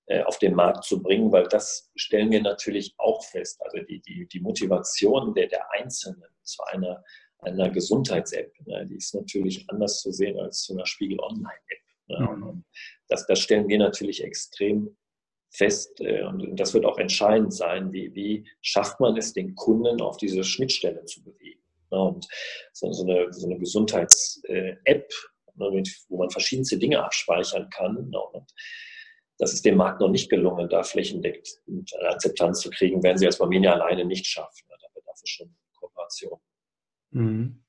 äh, 0.10 0.24
auf 0.24 0.40
den 0.40 0.54
Markt 0.54 0.86
zu 0.86 1.02
bringen, 1.02 1.34
weil 1.34 1.50
das 1.50 1.92
stellen 1.98 2.32
wir 2.32 2.42
natürlich 2.42 2.96
auch 2.98 3.22
fest. 3.26 3.62
Also 3.62 3.86
die, 3.86 4.02
die, 4.02 4.26
die 4.26 4.40
Motivation 4.40 5.34
der, 5.34 5.48
der 5.48 5.70
Einzelnen 5.74 6.24
zu 6.44 6.64
einer, 6.64 7.04
einer 7.40 7.70
Gesundheits-App, 7.70 8.54
ne, 8.66 8.88
die 8.88 8.96
ist 8.96 9.14
natürlich 9.14 9.70
anders 9.70 10.00
zu 10.00 10.14
sehen 10.14 10.40
als 10.40 10.62
zu 10.62 10.74
einer 10.74 10.86
Spiegel 10.86 11.20
Online-App. 11.20 11.82
Ne? 12.08 12.38
Mhm. 12.38 12.64
Das, 13.10 13.28
das 13.28 13.40
stellen 13.40 13.68
wir 13.68 13.80
natürlich 13.80 14.24
extrem 14.24 14.96
fest 15.50 16.00
äh, 16.02 16.24
und 16.24 16.60
das 16.60 16.74
wird 16.74 16.86
auch 16.86 16.98
entscheidend 16.98 17.54
sein, 17.54 17.92
wie, 17.92 18.14
wie 18.14 18.48
schafft 18.62 19.00
man 19.00 19.18
es, 19.18 19.34
den 19.34 19.56
Kunden 19.56 20.02
auf 20.02 20.18
diese 20.18 20.44
Schnittstelle 20.44 21.06
zu 21.06 21.24
bewegen. 21.24 21.62
Ne? 21.92 22.00
Und 22.00 22.28
so, 22.74 22.88
eine, 23.04 23.32
so 23.32 23.48
eine 23.48 23.58
Gesundheits-App, 23.58 25.14
ne, 25.56 25.84
wo 26.10 26.18
man 26.18 26.30
verschiedenste 26.30 26.78
Dinge 26.78 27.04
abspeichern 27.04 27.70
kann. 27.70 27.98
Und 27.98 28.54
das 29.40 29.54
ist 29.54 29.66
dem 29.66 29.78
Markt 29.78 30.02
noch 30.02 30.10
nicht 30.10 30.30
gelungen, 30.30 30.70
da 30.70 30.84
flächendeckend 30.84 31.60
eine 31.68 32.10
Akzeptanz 32.10 32.62
zu 32.62 32.70
kriegen, 32.70 33.04
werden 33.04 33.18
sie 33.18 33.26
als 33.26 33.38
Barmenia 33.38 33.74
alleine 33.74 34.06
nicht 34.06 34.26
schaffen. 34.26 34.66
Da 34.70 34.88
bedarf 34.94 35.20
es 35.24 35.30
schon 35.30 35.56
Kooperation. 35.80 36.40
Mhm. 37.12 37.64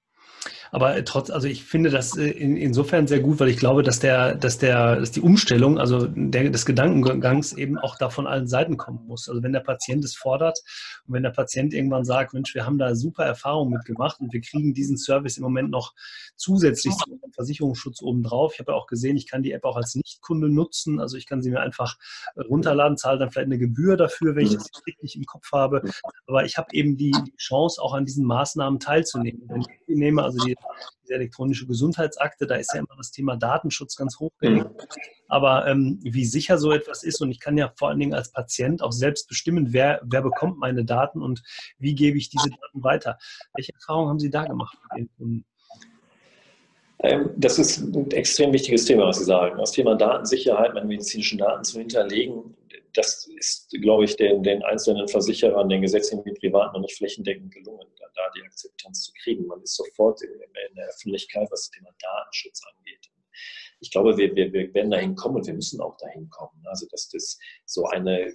Aber 0.70 1.04
trotz, 1.04 1.30
also 1.30 1.48
ich 1.48 1.64
finde 1.64 1.90
das 1.90 2.16
äh, 2.16 2.28
in, 2.28 2.56
insofern 2.56 3.06
sehr 3.06 3.20
gut, 3.20 3.40
weil 3.40 3.48
ich 3.48 3.56
glaube, 3.56 3.82
dass 3.82 4.00
der, 4.00 4.34
dass 4.34 4.58
der, 4.58 4.96
dass 4.96 5.10
die 5.10 5.20
Umstellung, 5.20 5.78
also 5.78 6.06
der, 6.06 6.50
des 6.50 6.66
Gedankengangs 6.66 7.52
eben 7.52 7.78
auch 7.78 7.96
da 7.96 8.10
von 8.10 8.26
allen 8.26 8.46
Seiten 8.46 8.76
kommen 8.76 9.06
muss. 9.06 9.28
Also 9.28 9.42
wenn 9.42 9.52
der 9.52 9.60
Patient 9.60 10.04
es 10.04 10.14
fordert 10.14 10.58
und 11.06 11.14
wenn 11.14 11.22
der 11.22 11.30
Patient 11.30 11.72
irgendwann 11.74 12.04
sagt, 12.04 12.34
Mensch, 12.34 12.54
wir 12.54 12.66
haben 12.66 12.78
da 12.78 12.94
super 12.94 13.24
Erfahrungen 13.24 13.72
mitgemacht 13.72 14.20
und 14.20 14.32
wir 14.32 14.40
kriegen 14.40 14.74
diesen 14.74 14.96
Service 14.96 15.36
im 15.36 15.42
Moment 15.42 15.70
noch 15.70 15.94
zusätzlich 16.36 16.94
zum 16.96 17.18
Versicherungsschutz 17.32 18.02
obendrauf. 18.02 18.54
Ich 18.54 18.60
habe 18.60 18.72
ja 18.72 18.78
auch 18.78 18.86
gesehen, 18.86 19.16
ich 19.16 19.26
kann 19.26 19.42
die 19.42 19.52
App 19.52 19.64
auch 19.64 19.76
als 19.76 19.94
Nichtkunde 19.94 20.48
nutzen. 20.48 21.00
Also 21.00 21.16
ich 21.16 21.26
kann 21.26 21.42
sie 21.42 21.50
mir 21.50 21.60
einfach 21.60 21.98
runterladen, 22.36 22.96
zahle 22.96 23.18
dann 23.18 23.30
vielleicht 23.30 23.46
eine 23.46 23.58
Gebühr 23.58 23.96
dafür, 23.96 24.36
wenn 24.36 24.46
ich 24.46 24.54
das 24.54 24.70
richtig 24.86 25.16
im 25.16 25.24
Kopf 25.24 25.50
habe. 25.52 25.82
Aber 26.26 26.44
ich 26.44 26.58
habe 26.58 26.68
eben 26.72 26.96
die, 26.96 27.12
die 27.12 27.36
Chance, 27.36 27.80
auch 27.82 27.94
an 27.94 28.04
diesen 28.04 28.24
Maßnahmen 28.24 28.80
teilzunehmen. 28.80 29.42
Wenn 29.48 29.60
ich 29.62 29.66
die 29.88 29.96
nehme, 29.96 30.22
also 30.22 30.44
die 30.44 30.57
diese 31.02 31.14
elektronische 31.14 31.66
Gesundheitsakte, 31.66 32.46
da 32.46 32.56
ist 32.56 32.72
ja 32.74 32.80
immer 32.80 32.96
das 32.96 33.10
Thema 33.10 33.36
Datenschutz 33.36 33.96
ganz 33.96 34.18
hoch 34.18 34.32
gelegt. 34.38 34.70
Mhm. 34.70 34.86
Aber 35.28 35.66
ähm, 35.66 35.98
wie 36.02 36.24
sicher 36.24 36.58
so 36.58 36.72
etwas 36.72 37.02
ist, 37.02 37.20
und 37.20 37.30
ich 37.30 37.40
kann 37.40 37.56
ja 37.56 37.72
vor 37.76 37.88
allen 37.88 37.98
Dingen 37.98 38.14
als 38.14 38.32
Patient 38.32 38.82
auch 38.82 38.92
selbst 38.92 39.28
bestimmen, 39.28 39.72
wer, 39.72 40.00
wer 40.04 40.22
bekommt 40.22 40.58
meine 40.58 40.84
Daten 40.84 41.22
und 41.22 41.42
wie 41.78 41.94
gebe 41.94 42.18
ich 42.18 42.30
diese 42.30 42.50
Daten 42.50 42.82
weiter. 42.82 43.18
Welche 43.54 43.74
Erfahrungen 43.74 44.08
haben 44.08 44.18
Sie 44.18 44.30
da 44.30 44.44
gemacht? 44.44 44.76
Ähm, 47.00 47.30
das 47.36 47.58
ist 47.58 47.78
ein 47.78 48.10
extrem 48.10 48.52
wichtiges 48.52 48.84
Thema, 48.84 49.06
was 49.06 49.18
Sie 49.18 49.24
sagen. 49.24 49.58
Das 49.58 49.72
Thema 49.72 49.94
Datensicherheit, 49.94 50.74
meine 50.74 50.86
medizinischen 50.86 51.38
Daten 51.38 51.64
zu 51.64 51.78
hinterlegen, 51.78 52.56
das 52.98 53.28
ist, 53.28 53.70
glaube 53.80 54.04
ich, 54.04 54.16
den, 54.16 54.42
den 54.42 54.62
einzelnen 54.64 55.06
Versicherern, 55.06 55.68
den 55.68 55.82
gesetzlichen 55.82 56.34
privaten 56.34 56.74
noch 56.74 56.80
nicht 56.80 56.96
flächendeckend 56.96 57.54
gelungen, 57.54 57.86
da 57.96 58.22
die 58.36 58.42
Akzeptanz 58.42 59.04
zu 59.04 59.12
kriegen. 59.22 59.46
Man 59.46 59.62
ist 59.62 59.76
sofort 59.76 60.20
in, 60.22 60.32
in 60.32 60.74
der 60.74 60.88
Öffentlichkeit, 60.88 61.48
was 61.50 61.68
das 61.68 61.70
Thema 61.70 61.90
Datenschutz 62.00 62.60
angeht. 62.66 63.08
Ich 63.80 63.92
glaube, 63.92 64.16
wir, 64.16 64.34
wir, 64.34 64.52
wir 64.52 64.74
werden 64.74 64.90
dahin 64.90 65.14
kommen 65.14 65.36
und 65.36 65.46
wir 65.46 65.54
müssen 65.54 65.80
auch 65.80 65.96
dahin 65.98 66.28
kommen. 66.28 66.60
Also, 66.66 66.86
dass 66.90 67.08
das 67.08 67.38
so 67.64 67.86
eine 67.86 68.34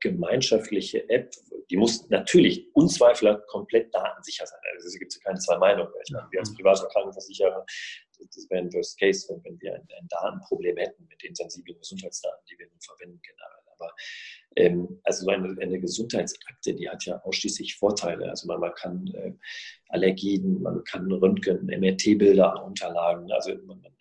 gemeinschaftliche 0.00 1.08
App, 1.08 1.32
die 1.70 1.76
muss 1.76 2.08
natürlich 2.10 2.66
unzweifelhaft 2.74 3.46
komplett 3.46 3.94
datensicher 3.94 4.46
sein. 4.46 4.58
Also 4.74 4.88
es 4.88 4.98
gibt 4.98 5.14
ja 5.14 5.20
keine 5.22 5.38
zwei 5.38 5.58
Meinungen. 5.58 5.92
Ich 6.04 6.12
meine, 6.12 6.26
wir 6.30 6.40
als 6.40 6.54
private 6.54 6.86
Krankenversicherer, 6.92 7.64
das 8.18 8.50
wäre 8.50 8.62
ein 8.62 8.72
Worst 8.72 8.98
Case, 8.98 9.40
wenn, 9.44 9.60
wir 9.60 9.74
ein, 9.74 9.88
ein, 9.98 10.08
Datenproblem 10.08 10.76
hätten 10.76 11.06
mit 11.06 11.22
den 11.22 11.34
sensiblen 11.34 11.78
Gesundheitsdaten, 11.78 12.44
die 12.50 12.58
wir 12.58 12.66
nun 12.66 12.80
verwenden 12.80 13.20
generell. 13.22 13.45
Aber 13.78 13.92
ähm, 14.56 15.00
also 15.04 15.24
so 15.24 15.30
eine, 15.30 15.56
eine, 15.60 15.78
Gesundheitsakte, 15.78 16.74
die 16.74 16.88
hat 16.88 17.04
ja 17.04 17.20
ausschließlich 17.22 17.76
Vorteile. 17.76 18.28
Also 18.28 18.46
man, 18.46 18.60
man 18.60 18.72
kann 18.74 19.06
äh, 19.14 19.32
Allergien, 19.88 20.62
man 20.62 20.82
kann 20.84 21.10
Röntgen, 21.10 21.66
MRT-Bilder 21.66 22.64
unterlagen. 22.64 23.30
Also 23.32 23.54
man, 23.66 23.80
man, 23.80 23.96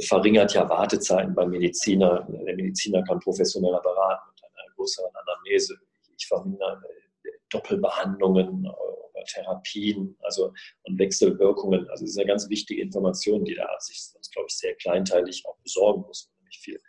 verringert 0.00 0.54
ja 0.54 0.68
Wartezeiten 0.68 1.34
beim 1.34 1.50
Mediziner. 1.50 2.26
Der 2.30 2.56
Mediziner 2.56 3.02
kann 3.04 3.20
professioneller 3.20 3.82
beraten 3.82 4.30
mit 4.30 4.42
einer 4.42 4.74
größeren 4.74 5.10
Anamnese. 5.14 5.78
Ich 6.16 6.26
verhindere 6.26 6.82
äh, 7.24 7.30
Doppelbehandlungen 7.50 8.66
oder 8.66 9.24
Therapien 9.26 10.16
also, 10.22 10.54
und 10.84 10.98
Wechselwirkungen. 10.98 11.88
Also 11.90 12.04
das 12.04 12.12
ist 12.12 12.18
eine 12.18 12.28
ganz 12.28 12.48
wichtige 12.48 12.80
Information, 12.80 13.44
die 13.44 13.54
der 13.54 13.70
Arzt 13.70 13.88
sich 13.88 14.02
sonst, 14.02 14.32
glaube 14.32 14.46
ich, 14.48 14.56
sehr 14.56 14.74
kleinteilig 14.76 15.44
auch 15.46 15.58
besorgen 15.58 16.02
muss, 16.02 16.30
nämlich 16.38 16.58
viel 16.58 16.80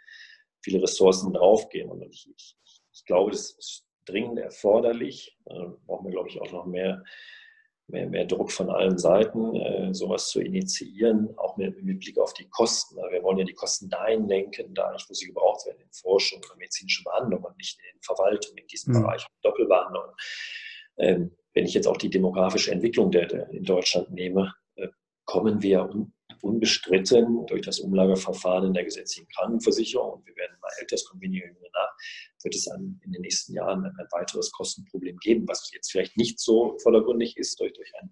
viele 0.63 0.81
Ressourcen 0.81 1.33
draufgehen. 1.33 1.89
Und 1.89 2.01
ich, 2.03 2.29
ich, 2.35 2.57
ich 2.93 3.05
glaube, 3.05 3.31
das 3.31 3.51
ist 3.51 3.85
dringend 4.05 4.39
erforderlich. 4.39 5.37
Da 5.45 5.75
brauchen 5.85 6.05
wir, 6.05 6.11
glaube 6.11 6.29
ich, 6.29 6.41
auch 6.41 6.51
noch 6.51 6.65
mehr, 6.65 7.03
mehr, 7.87 8.07
mehr 8.07 8.25
Druck 8.25 8.51
von 8.51 8.69
allen 8.69 8.97
Seiten, 8.97 9.55
äh, 9.55 9.93
sowas 9.93 10.29
zu 10.29 10.41
initiieren, 10.41 11.37
auch 11.37 11.57
mit, 11.57 11.81
mit, 11.83 11.99
Blick 11.99 12.17
auf 12.17 12.33
die 12.33 12.47
Kosten. 12.49 12.95
Wir 13.11 13.23
wollen 13.23 13.37
ja 13.37 13.45
die 13.45 13.53
Kosten 13.53 13.89
dahin 13.89 14.27
lenken, 14.27 14.73
da 14.73 14.91
nicht, 14.91 15.09
wo 15.09 15.13
sie 15.13 15.27
gebraucht 15.27 15.65
werden, 15.65 15.81
in 15.81 15.91
Forschung 15.91 16.41
und 16.49 16.59
medizinische 16.59 17.03
Behandlung 17.03 17.43
und 17.43 17.57
nicht 17.57 17.79
in 17.93 18.01
Verwaltung 18.01 18.57
in 18.57 18.67
diesem 18.67 18.93
mhm. 18.93 19.01
Bereich, 19.01 19.25
Doppelbehandlung. 19.41 20.11
Ähm, 20.97 21.35
wenn 21.53 21.65
ich 21.65 21.73
jetzt 21.73 21.87
auch 21.87 21.97
die 21.97 22.09
demografische 22.09 22.71
Entwicklung 22.71 23.11
der, 23.11 23.27
der 23.27 23.49
in 23.49 23.63
Deutschland 23.63 24.11
nehme, 24.11 24.53
äh, 24.75 24.87
kommen 25.25 25.61
wir 25.61 25.89
unbestritten 26.43 27.45
durch 27.47 27.61
das 27.61 27.79
Umlageverfahren 27.79 28.67
in 28.67 28.73
der 28.73 28.83
gesetzlichen 28.83 29.27
Krankenversicherung, 29.29 30.13
und 30.13 30.27
wir 30.27 30.35
werden 30.35 30.57
mal 30.61 30.71
älter, 30.79 30.95
es 30.95 31.05
kommen 31.05 31.21
wird 31.21 32.55
es 32.55 32.67
in 32.67 33.11
den 33.11 33.21
nächsten 33.21 33.53
Jahren 33.53 33.85
ein 33.85 34.07
weiteres 34.11 34.51
Kostenproblem 34.51 35.17
geben, 35.17 35.47
was 35.47 35.71
jetzt 35.73 35.91
vielleicht 35.91 36.17
nicht 36.17 36.39
so 36.39 36.77
vordergründig 36.79 37.37
ist 37.37 37.59
durch, 37.59 37.71
durch 37.73 37.91
ein 38.01 38.11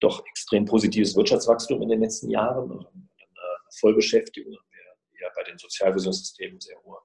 doch 0.00 0.24
extrem 0.26 0.64
positives 0.64 1.16
Wirtschaftswachstum 1.16 1.82
in 1.82 1.88
den 1.88 2.00
letzten 2.00 2.30
Jahren 2.30 2.70
und 2.70 2.86
eine 2.86 3.58
Vollbeschäftigung. 3.80 4.56
Ja 5.20 5.28
bei 5.34 5.42
den 5.42 5.58
Sozialversicherungssystemen 5.58 6.60
sehr 6.60 6.80
hohe 6.84 6.98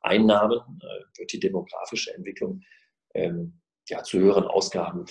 Einnahmen, 0.00 0.58
äh, 0.80 1.18
wird 1.18 1.32
die 1.32 1.40
demografische 1.40 2.14
Entwicklung 2.14 2.62
ähm, 3.14 3.60
ja, 3.88 4.02
zu 4.02 4.18
höheren 4.18 4.44
Ausgaben 4.44 5.04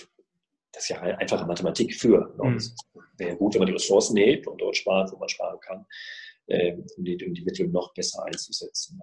das 0.78 0.84
ist 0.84 0.90
ja 0.90 1.00
einfache 1.00 1.44
Mathematik 1.44 1.94
für. 1.94 2.32
Mhm. 2.40 2.56
Es 2.56 2.74
wäre 3.16 3.36
gut, 3.36 3.54
wenn 3.54 3.60
man 3.60 3.66
die 3.66 3.72
Ressourcen 3.72 4.16
hebt 4.16 4.46
und 4.46 4.60
dort 4.60 4.76
spart, 4.76 5.10
wo 5.12 5.16
man 5.16 5.28
sparen 5.28 5.58
kann, 5.60 5.84
ähm, 6.46 6.86
um, 6.96 7.04
die, 7.04 7.26
um 7.26 7.34
die 7.34 7.42
Mittel 7.44 7.66
noch 7.66 7.92
besser 7.94 8.24
einzusetzen. 8.24 9.02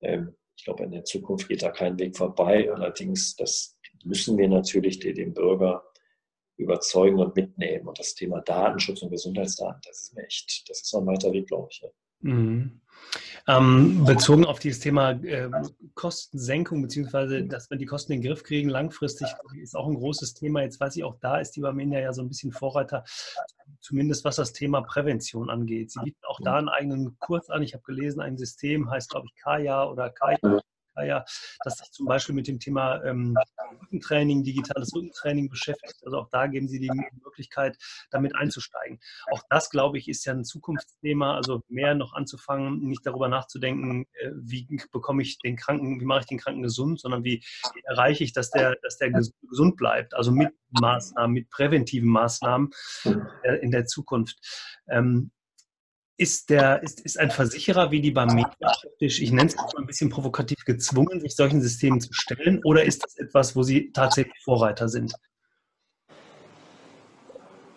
Ähm, 0.00 0.36
ich 0.56 0.64
glaube, 0.64 0.84
in 0.84 0.92
der 0.92 1.04
Zukunft 1.04 1.48
geht 1.48 1.62
da 1.62 1.70
kein 1.70 1.98
Weg 1.98 2.16
vorbei. 2.16 2.70
Allerdings, 2.72 3.34
das 3.34 3.76
müssen 4.04 4.38
wir 4.38 4.48
natürlich 4.48 5.00
den 5.00 5.34
Bürger 5.34 5.82
überzeugen 6.56 7.18
und 7.18 7.34
mitnehmen. 7.34 7.88
Und 7.88 7.98
das 7.98 8.14
Thema 8.14 8.40
Datenschutz 8.40 9.02
und 9.02 9.10
Gesundheitsdaten, 9.10 9.80
das 9.84 10.02
ist 10.02 10.16
echt, 10.16 10.70
das 10.70 10.82
ist 10.82 10.94
noch 10.94 11.00
ein 11.00 11.08
weiter 11.08 11.32
Weg, 11.32 11.48
glaube 11.48 11.68
ich. 11.70 11.82
Mhm. 12.26 12.80
Ähm, 13.48 14.04
bezogen 14.04 14.44
auf 14.44 14.58
dieses 14.58 14.80
Thema 14.80 15.12
äh, 15.12 15.48
Kostensenkung, 15.94 16.82
beziehungsweise 16.82 17.44
dass 17.44 17.70
wir 17.70 17.78
die 17.78 17.86
Kosten 17.86 18.12
in 18.12 18.20
den 18.20 18.28
Griff 18.28 18.42
kriegen, 18.42 18.68
langfristig 18.68 19.28
ist 19.54 19.76
auch 19.76 19.86
ein 19.86 19.94
großes 19.94 20.34
Thema. 20.34 20.62
Jetzt 20.62 20.80
weiß 20.80 20.96
ich, 20.96 21.04
auch 21.04 21.16
da 21.20 21.38
ist 21.38 21.52
die 21.52 21.60
Barmenia 21.60 22.00
ja 22.00 22.12
so 22.12 22.22
ein 22.22 22.28
bisschen 22.28 22.50
Vorreiter, 22.50 23.04
zumindest 23.80 24.24
was 24.24 24.36
das 24.36 24.52
Thema 24.52 24.80
Prävention 24.80 25.48
angeht. 25.48 25.92
Sie 25.92 26.00
bieten 26.00 26.24
auch 26.26 26.40
da 26.42 26.56
einen 26.56 26.68
eigenen 26.68 27.16
Kurs 27.20 27.48
an. 27.48 27.62
Ich 27.62 27.74
habe 27.74 27.84
gelesen, 27.84 28.20
ein 28.20 28.36
System 28.36 28.90
heißt, 28.90 29.10
glaube 29.10 29.28
ich, 29.28 29.40
Kaya 29.40 29.84
oder 29.84 30.10
Kaya 30.10 30.38
ja, 31.04 31.24
das 31.64 31.78
sich 31.78 31.90
zum 31.90 32.06
Beispiel 32.06 32.34
mit 32.34 32.48
dem 32.48 32.58
Thema 32.58 33.02
ähm, 33.04 33.36
Rückentraining, 33.82 34.42
digitales 34.42 34.94
Rückentraining 34.94 35.48
beschäftigt. 35.48 35.96
Also 36.04 36.18
auch 36.18 36.28
da 36.30 36.46
geben 36.46 36.68
Sie 36.68 36.80
die 36.80 36.90
Möglichkeit, 37.22 37.76
damit 38.10 38.34
einzusteigen. 38.34 38.98
Auch 39.30 39.42
das, 39.50 39.70
glaube 39.70 39.98
ich, 39.98 40.08
ist 40.08 40.24
ja 40.24 40.32
ein 40.32 40.44
Zukunftsthema, 40.44 41.34
also 41.36 41.62
mehr 41.68 41.94
noch 41.94 42.14
anzufangen, 42.14 42.80
nicht 42.80 43.06
darüber 43.06 43.28
nachzudenken, 43.28 44.06
äh, 44.14 44.30
wie 44.34 44.66
bekomme 44.92 45.22
ich 45.22 45.38
den 45.38 45.56
Kranken, 45.56 46.00
wie 46.00 46.04
mache 46.04 46.20
ich 46.20 46.26
den 46.26 46.38
Kranken 46.38 46.62
gesund, 46.62 47.00
sondern 47.00 47.24
wie 47.24 47.44
erreiche 47.84 48.24
ich, 48.24 48.32
dass 48.32 48.50
der, 48.50 48.76
dass 48.82 48.98
der 48.98 49.10
gesund 49.10 49.76
bleibt, 49.76 50.14
also 50.14 50.30
mit 50.32 50.52
Maßnahmen, 50.70 51.32
mit 51.32 51.50
präventiven 51.50 52.08
Maßnahmen 52.08 52.70
äh, 53.42 53.56
in 53.56 53.70
der 53.70 53.86
Zukunft. 53.86 54.38
Ähm, 54.88 55.30
ist, 56.16 56.50
der, 56.50 56.82
ist, 56.82 57.00
ist 57.00 57.18
ein 57.18 57.30
Versicherer 57.30 57.90
wie 57.90 58.00
die 58.00 58.10
Barmeda 58.10 58.50
praktisch, 58.58 59.20
ich 59.20 59.30
nenne 59.30 59.48
es 59.48 59.56
mal 59.56 59.70
ein 59.78 59.86
bisschen 59.86 60.08
provokativ, 60.08 60.64
gezwungen, 60.64 61.20
sich 61.20 61.36
solchen 61.36 61.60
Systemen 61.60 62.00
zu 62.00 62.12
stellen? 62.12 62.60
Oder 62.64 62.84
ist 62.84 63.04
das 63.04 63.16
etwas, 63.16 63.54
wo 63.54 63.62
Sie 63.62 63.92
tatsächlich 63.92 64.38
Vorreiter 64.42 64.88
sind? 64.88 65.12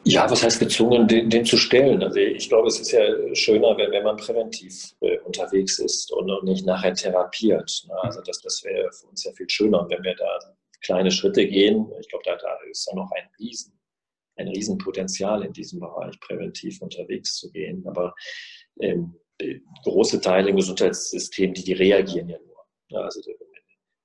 Ja, 0.05 0.29
was 0.31 0.41
heißt 0.41 0.59
gezwungen, 0.59 1.07
den, 1.07 1.29
den, 1.29 1.45
zu 1.45 1.57
stellen? 1.57 2.01
Also 2.01 2.17
ich 2.17 2.47
glaube, 2.47 2.69
es 2.69 2.79
ist 2.79 2.91
ja 2.91 3.01
schöner, 3.35 3.77
wenn, 3.77 3.91
wenn 3.91 4.03
man 4.03 4.15
präventiv 4.15 4.95
äh, 5.01 5.19
unterwegs 5.19 5.77
ist 5.77 6.11
und, 6.13 6.31
und, 6.31 6.45
nicht 6.45 6.65
nachher 6.65 6.93
therapiert. 6.93 7.83
Ne? 7.87 7.93
Also 8.01 8.21
das, 8.21 8.41
das 8.41 8.63
wäre 8.63 8.89
für 8.93 9.07
uns 9.07 9.25
ja 9.25 9.31
viel 9.33 9.49
schöner, 9.49 9.85
wenn 9.89 10.01
wir 10.03 10.15
da 10.15 10.39
kleine 10.81 11.11
Schritte 11.11 11.45
gehen. 11.45 11.91
Ich 11.99 12.07
glaube, 12.07 12.23
da, 12.25 12.37
da 12.37 12.57
ist 12.71 12.87
ja 12.87 12.95
noch 12.95 13.11
ein 13.11 13.29
riesen 13.37 13.78
ein 14.39 14.47
Riesenpotenzial 14.47 15.43
in 15.43 15.53
diesem 15.53 15.79
Bereich, 15.79 16.19
präventiv 16.19 16.81
unterwegs 16.81 17.35
zu 17.35 17.51
gehen. 17.51 17.85
Aber 17.87 18.13
ähm, 18.79 19.15
große 19.83 20.21
Teile 20.21 20.49
im 20.49 20.55
Gesundheitssystem, 20.55 21.53
die, 21.53 21.63
die 21.63 21.73
reagieren 21.73 22.29
ja 22.29 22.39
nur. 22.39 22.65
Ja, 22.89 23.01
also 23.01 23.21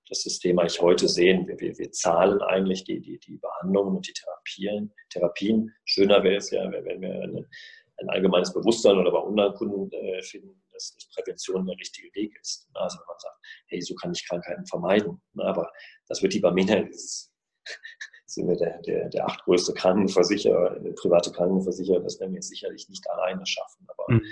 das 0.08 0.22
System 0.22 0.58
eigentlich 0.58 0.80
heute 0.80 1.08
sehen, 1.08 1.46
wir, 1.46 1.58
wir, 1.58 1.78
wir 1.78 1.90
zahlen 1.92 2.40
eigentlich 2.42 2.84
die, 2.84 3.00
die, 3.00 3.18
die 3.18 3.38
Behandlungen 3.38 3.96
und 3.96 4.06
die 4.06 4.12
Therapien. 4.12 4.92
Therapien. 5.10 5.74
Schöner 5.84 6.22
wäre 6.22 6.36
es 6.36 6.50
ja, 6.50 6.70
wenn 6.70 7.00
wir 7.00 7.10
eine, 7.22 7.48
ein 7.98 8.08
allgemeines 8.10 8.52
Bewusstsein 8.52 8.98
oder 8.98 9.10
bei 9.10 9.18
unseren 9.18 9.54
Kunden 9.54 9.90
äh, 9.92 10.22
finden, 10.22 10.62
dass, 10.72 10.96
Prävention 11.14 11.66
der 11.66 11.76
richtige 11.78 12.12
Weg 12.14 12.36
ist. 12.40 12.68
Also 12.74 12.98
wenn 12.98 13.06
man 13.06 13.18
sagt, 13.18 13.36
hey, 13.68 13.80
so 13.80 13.94
kann 13.94 14.12
ich 14.12 14.26
Krankheiten 14.28 14.66
vermeiden. 14.66 15.22
Aber 15.38 15.70
das 16.08 16.22
wird 16.22 16.34
die 16.34 16.40
Bamina, 16.40 16.82
das 16.82 17.32
sind 18.34 18.48
wir 18.48 18.56
der, 18.56 18.80
der, 18.82 19.08
der 19.08 19.26
achtgrößte 19.26 19.72
Krankenversicherer, 19.74 20.80
private 20.96 21.30
Krankenversicherer, 21.32 22.00
das 22.00 22.18
werden 22.20 22.34
wir 22.34 22.42
sicherlich 22.42 22.88
nicht 22.88 23.08
alleine 23.10 23.46
schaffen. 23.46 23.86
Aber 23.88 24.14
mhm. 24.14 24.22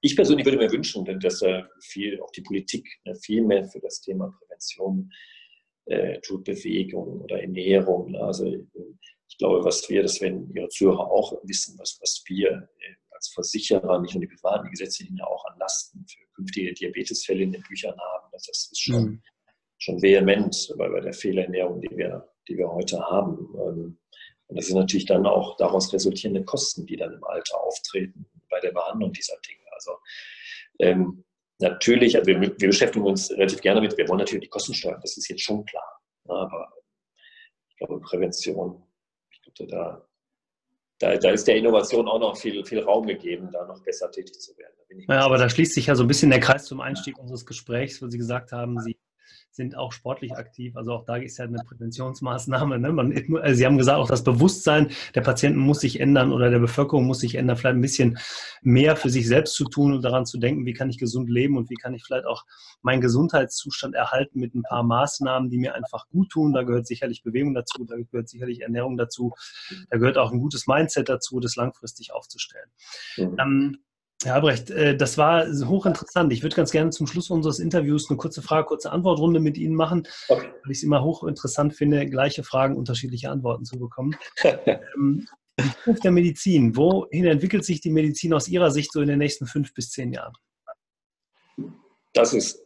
ich 0.00 0.16
persönlich 0.16 0.44
würde 0.44 0.58
mir 0.58 0.70
wünschen, 0.70 1.04
dass 1.20 1.42
äh, 1.42 1.62
viel, 1.80 2.20
auch 2.20 2.30
die 2.32 2.42
Politik 2.42 2.88
ne, 3.04 3.14
viel 3.14 3.42
mehr 3.42 3.64
für 3.64 3.80
das 3.80 4.00
Thema 4.00 4.34
Prävention 4.38 5.10
äh, 5.86 6.20
tut, 6.20 6.44
Bewegung 6.44 7.20
oder 7.22 7.40
Ernährung. 7.40 8.14
Also 8.16 8.46
ich 8.46 9.38
glaube, 9.38 9.64
was 9.64 9.88
wir, 9.88 10.02
das 10.02 10.20
werden 10.20 10.52
Ihre 10.54 10.68
Zuhörer 10.68 11.10
auch 11.10 11.32
wissen, 11.44 11.78
was, 11.78 11.98
was 12.00 12.22
wir 12.26 12.50
äh, 12.50 12.94
als 13.10 13.28
Versicherer, 13.28 14.00
nicht 14.00 14.14
nur 14.14 14.22
die 14.22 14.34
privaten, 14.34 14.64
die 14.66 14.70
Gesetze 14.70 15.04
ja 15.04 15.24
auch 15.26 15.44
an 15.46 15.58
Lasten 15.58 16.04
für 16.06 16.26
künftige 16.34 16.72
Diabetesfälle 16.72 17.42
in 17.42 17.52
den 17.52 17.62
Büchern 17.62 17.96
haben. 17.98 18.28
Das 18.32 18.48
ist 18.48 18.80
schon, 18.80 19.02
mhm. 19.04 19.22
schon 19.78 20.02
vehement 20.02 20.74
bei, 20.76 20.88
bei 20.88 21.00
der 21.00 21.12
Fehlernährung, 21.12 21.80
die 21.80 21.96
wir 21.96 22.31
die 22.48 22.56
wir 22.56 22.70
heute 22.70 23.00
haben. 23.00 23.48
Ähm, 23.54 23.98
und 24.48 24.56
das 24.56 24.66
sind 24.66 24.76
natürlich 24.76 25.06
dann 25.06 25.26
auch 25.26 25.56
daraus 25.56 25.92
resultierende 25.92 26.44
Kosten, 26.44 26.86
die 26.86 26.96
dann 26.96 27.14
im 27.14 27.24
Alter 27.24 27.58
auftreten 27.60 28.26
bei 28.50 28.60
der 28.60 28.72
Behandlung 28.72 29.12
dieser 29.12 29.36
Dinge. 29.48 29.64
Also 29.72 29.92
ähm, 30.78 31.24
natürlich, 31.58 32.16
also 32.16 32.26
wir, 32.26 32.40
wir, 32.40 32.54
beschäftigen 32.54 33.06
uns 33.06 33.30
relativ 33.30 33.60
gerne 33.60 33.80
mit, 33.80 33.96
wir 33.96 34.06
wollen 34.08 34.18
natürlich 34.18 34.44
die 34.44 34.50
Kosten 34.50 34.74
steuern, 34.74 35.00
das 35.00 35.16
ist 35.16 35.28
jetzt 35.28 35.42
schon 35.42 35.64
klar. 35.64 36.00
Aber 36.28 36.72
ich 37.70 37.76
glaube, 37.76 38.00
Prävention, 38.00 38.82
ich 39.30 39.40
glaube, 39.40 39.70
da, 39.70 40.06
da, 40.98 41.16
da, 41.16 41.30
ist 41.30 41.48
der 41.48 41.56
Innovation 41.56 42.06
auch 42.06 42.20
noch 42.20 42.36
viel, 42.36 42.64
viel 42.64 42.80
Raum 42.80 43.06
gegeben, 43.06 43.50
da 43.50 43.64
noch 43.66 43.82
besser 43.82 44.10
tätig 44.10 44.38
zu 44.38 44.56
werden. 44.58 44.74
ja, 45.08 45.20
aber 45.20 45.38
da 45.38 45.48
schließt 45.48 45.74
sich 45.74 45.86
ja 45.86 45.94
so 45.94 46.04
ein 46.04 46.08
bisschen 46.08 46.30
der 46.30 46.40
Kreis 46.40 46.66
zum 46.66 46.80
Einstieg 46.80 47.18
unseres 47.18 47.46
Gesprächs, 47.46 48.02
wo 48.02 48.08
Sie 48.08 48.18
gesagt 48.18 48.52
haben, 48.52 48.78
Sie 48.80 48.96
sind 49.52 49.76
auch 49.76 49.92
sportlich 49.92 50.32
aktiv. 50.32 50.76
Also 50.76 50.92
auch 50.92 51.04
da 51.04 51.16
ist 51.16 51.36
ja 51.36 51.44
eine 51.44 51.58
Präventionsmaßnahme. 51.58 52.78
Ne? 52.78 52.92
Man, 52.92 53.12
also 53.42 53.54
Sie 53.54 53.66
haben 53.66 53.76
gesagt, 53.76 53.98
auch 53.98 54.08
das 54.08 54.24
Bewusstsein 54.24 54.90
der 55.14 55.20
Patienten 55.20 55.60
muss 55.60 55.80
sich 55.80 56.00
ändern 56.00 56.32
oder 56.32 56.50
der 56.50 56.58
Bevölkerung 56.58 57.06
muss 57.06 57.20
sich 57.20 57.34
ändern, 57.34 57.58
vielleicht 57.58 57.76
ein 57.76 57.82
bisschen 57.82 58.18
mehr 58.62 58.96
für 58.96 59.10
sich 59.10 59.28
selbst 59.28 59.54
zu 59.54 59.64
tun 59.64 59.92
und 59.92 60.02
daran 60.02 60.24
zu 60.24 60.38
denken, 60.38 60.64
wie 60.64 60.72
kann 60.72 60.88
ich 60.88 60.98
gesund 60.98 61.28
leben 61.28 61.58
und 61.58 61.68
wie 61.68 61.74
kann 61.74 61.92
ich 61.92 62.02
vielleicht 62.02 62.24
auch 62.24 62.44
meinen 62.80 63.02
Gesundheitszustand 63.02 63.94
erhalten 63.94 64.40
mit 64.40 64.54
ein 64.54 64.62
paar 64.62 64.82
Maßnahmen, 64.82 65.50
die 65.50 65.58
mir 65.58 65.74
einfach 65.74 66.08
gut 66.08 66.30
tun. 66.30 66.54
Da 66.54 66.62
gehört 66.62 66.86
sicherlich 66.86 67.22
Bewegung 67.22 67.52
dazu, 67.52 67.84
da 67.84 67.96
gehört 67.96 68.30
sicherlich 68.30 68.62
Ernährung 68.62 68.96
dazu, 68.96 69.34
da 69.90 69.98
gehört 69.98 70.16
auch 70.16 70.32
ein 70.32 70.40
gutes 70.40 70.66
Mindset 70.66 71.10
dazu, 71.10 71.40
das 71.40 71.56
langfristig 71.56 72.14
aufzustellen. 72.14 72.70
Mhm. 73.18 73.36
Ähm, 73.38 73.78
Herr 74.24 74.36
Albrecht, 74.36 74.70
äh, 74.70 74.96
das 74.96 75.18
war 75.18 75.46
hochinteressant. 75.46 76.32
Ich 76.32 76.42
würde 76.42 76.54
ganz 76.54 76.70
gerne 76.70 76.90
zum 76.90 77.06
Schluss 77.06 77.30
unseres 77.30 77.58
Interviews 77.58 78.08
eine 78.08 78.16
kurze 78.16 78.42
Frage, 78.42 78.66
kurze 78.66 78.92
Antwortrunde 78.92 79.40
mit 79.40 79.58
Ihnen 79.58 79.74
machen, 79.74 80.06
okay. 80.28 80.48
weil 80.62 80.72
ich 80.72 80.78
es 80.78 80.84
immer 80.84 81.02
hochinteressant 81.02 81.74
finde, 81.74 82.06
gleiche 82.06 82.44
Fragen, 82.44 82.76
unterschiedliche 82.76 83.30
Antworten 83.30 83.64
zu 83.64 83.78
bekommen. 83.78 84.16
Ähm, 84.94 85.26
die 85.60 85.70
Zukunft 85.70 86.04
der 86.04 86.10
Medizin. 86.10 86.76
Wohin 86.76 87.26
entwickelt 87.26 87.64
sich 87.64 87.80
die 87.80 87.90
Medizin 87.90 88.32
aus 88.32 88.48
Ihrer 88.48 88.70
Sicht 88.70 88.90
so 88.92 89.02
in 89.02 89.08
den 89.08 89.18
nächsten 89.18 89.46
fünf 89.46 89.74
bis 89.74 89.90
zehn 89.90 90.12
Jahren? 90.12 90.32
Das 92.14 92.32
ist 92.32 92.62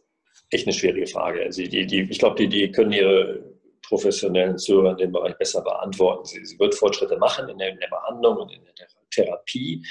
echt 0.49 0.67
eine 0.67 0.73
schwierige 0.73 1.07
Frage. 1.07 1.43
Also 1.43 1.63
die, 1.63 1.85
die, 1.85 2.01
ich 2.01 2.19
glaube, 2.19 2.37
die, 2.37 2.47
die 2.47 2.71
können 2.71 2.93
Ihre 2.93 3.43
professionellen 3.81 4.57
Zuhörer 4.57 4.91
in 4.91 4.97
dem 4.97 5.11
Bereich 5.11 5.37
besser 5.37 5.61
beantworten. 5.61 6.25
Sie, 6.25 6.43
sie 6.45 6.57
wird 6.59 6.75
Fortschritte 6.75 7.17
machen 7.17 7.49
in 7.49 7.57
der, 7.57 7.69
in 7.69 7.79
der 7.79 7.89
Behandlung 7.89 8.37
und 8.37 8.53
in 8.53 8.63
der 8.63 8.87
Therapie. 9.11 9.85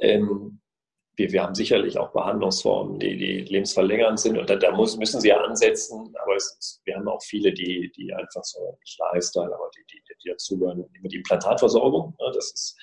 Ähm, 0.00 0.60
wir, 1.16 1.32
wir 1.32 1.42
haben 1.42 1.54
sicherlich 1.54 1.98
auch 1.98 2.12
Behandlungsformen, 2.12 2.98
die, 2.98 3.16
die 3.16 3.40
lebensverlängernd 3.40 4.18
sind 4.18 4.38
und 4.38 4.50
da, 4.50 4.56
da 4.56 4.72
muss, 4.72 4.96
müssen 4.96 5.20
sie 5.20 5.28
ja 5.28 5.40
ansetzen, 5.40 6.14
aber 6.22 6.36
ist, 6.36 6.80
wir 6.84 6.96
haben 6.96 7.08
auch 7.08 7.22
viele, 7.22 7.52
die, 7.52 7.90
die 7.92 8.12
einfach 8.12 8.42
so, 8.42 8.76
nicht 8.80 8.98
Lifestyle, 8.98 9.54
aber 9.54 9.70
die, 9.76 9.84
die, 9.92 10.02
die 10.22 10.28
dazugehören, 10.30 10.84
die 10.92 11.16
Implantatversorgung. 11.16 12.16
Ne? 12.18 12.32
Das 12.34 12.52
ist, 12.52 12.76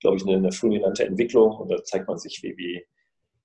glaube 0.00 0.16
ich, 0.16 0.26
eine, 0.26 0.36
eine 0.36 0.52
fulminante 0.52 1.04
Entwicklung 1.04 1.56
und 1.56 1.70
da 1.70 1.82
zeigt 1.84 2.08
man 2.08 2.18
sich, 2.18 2.42
wie, 2.42 2.56
wie, 2.56 2.84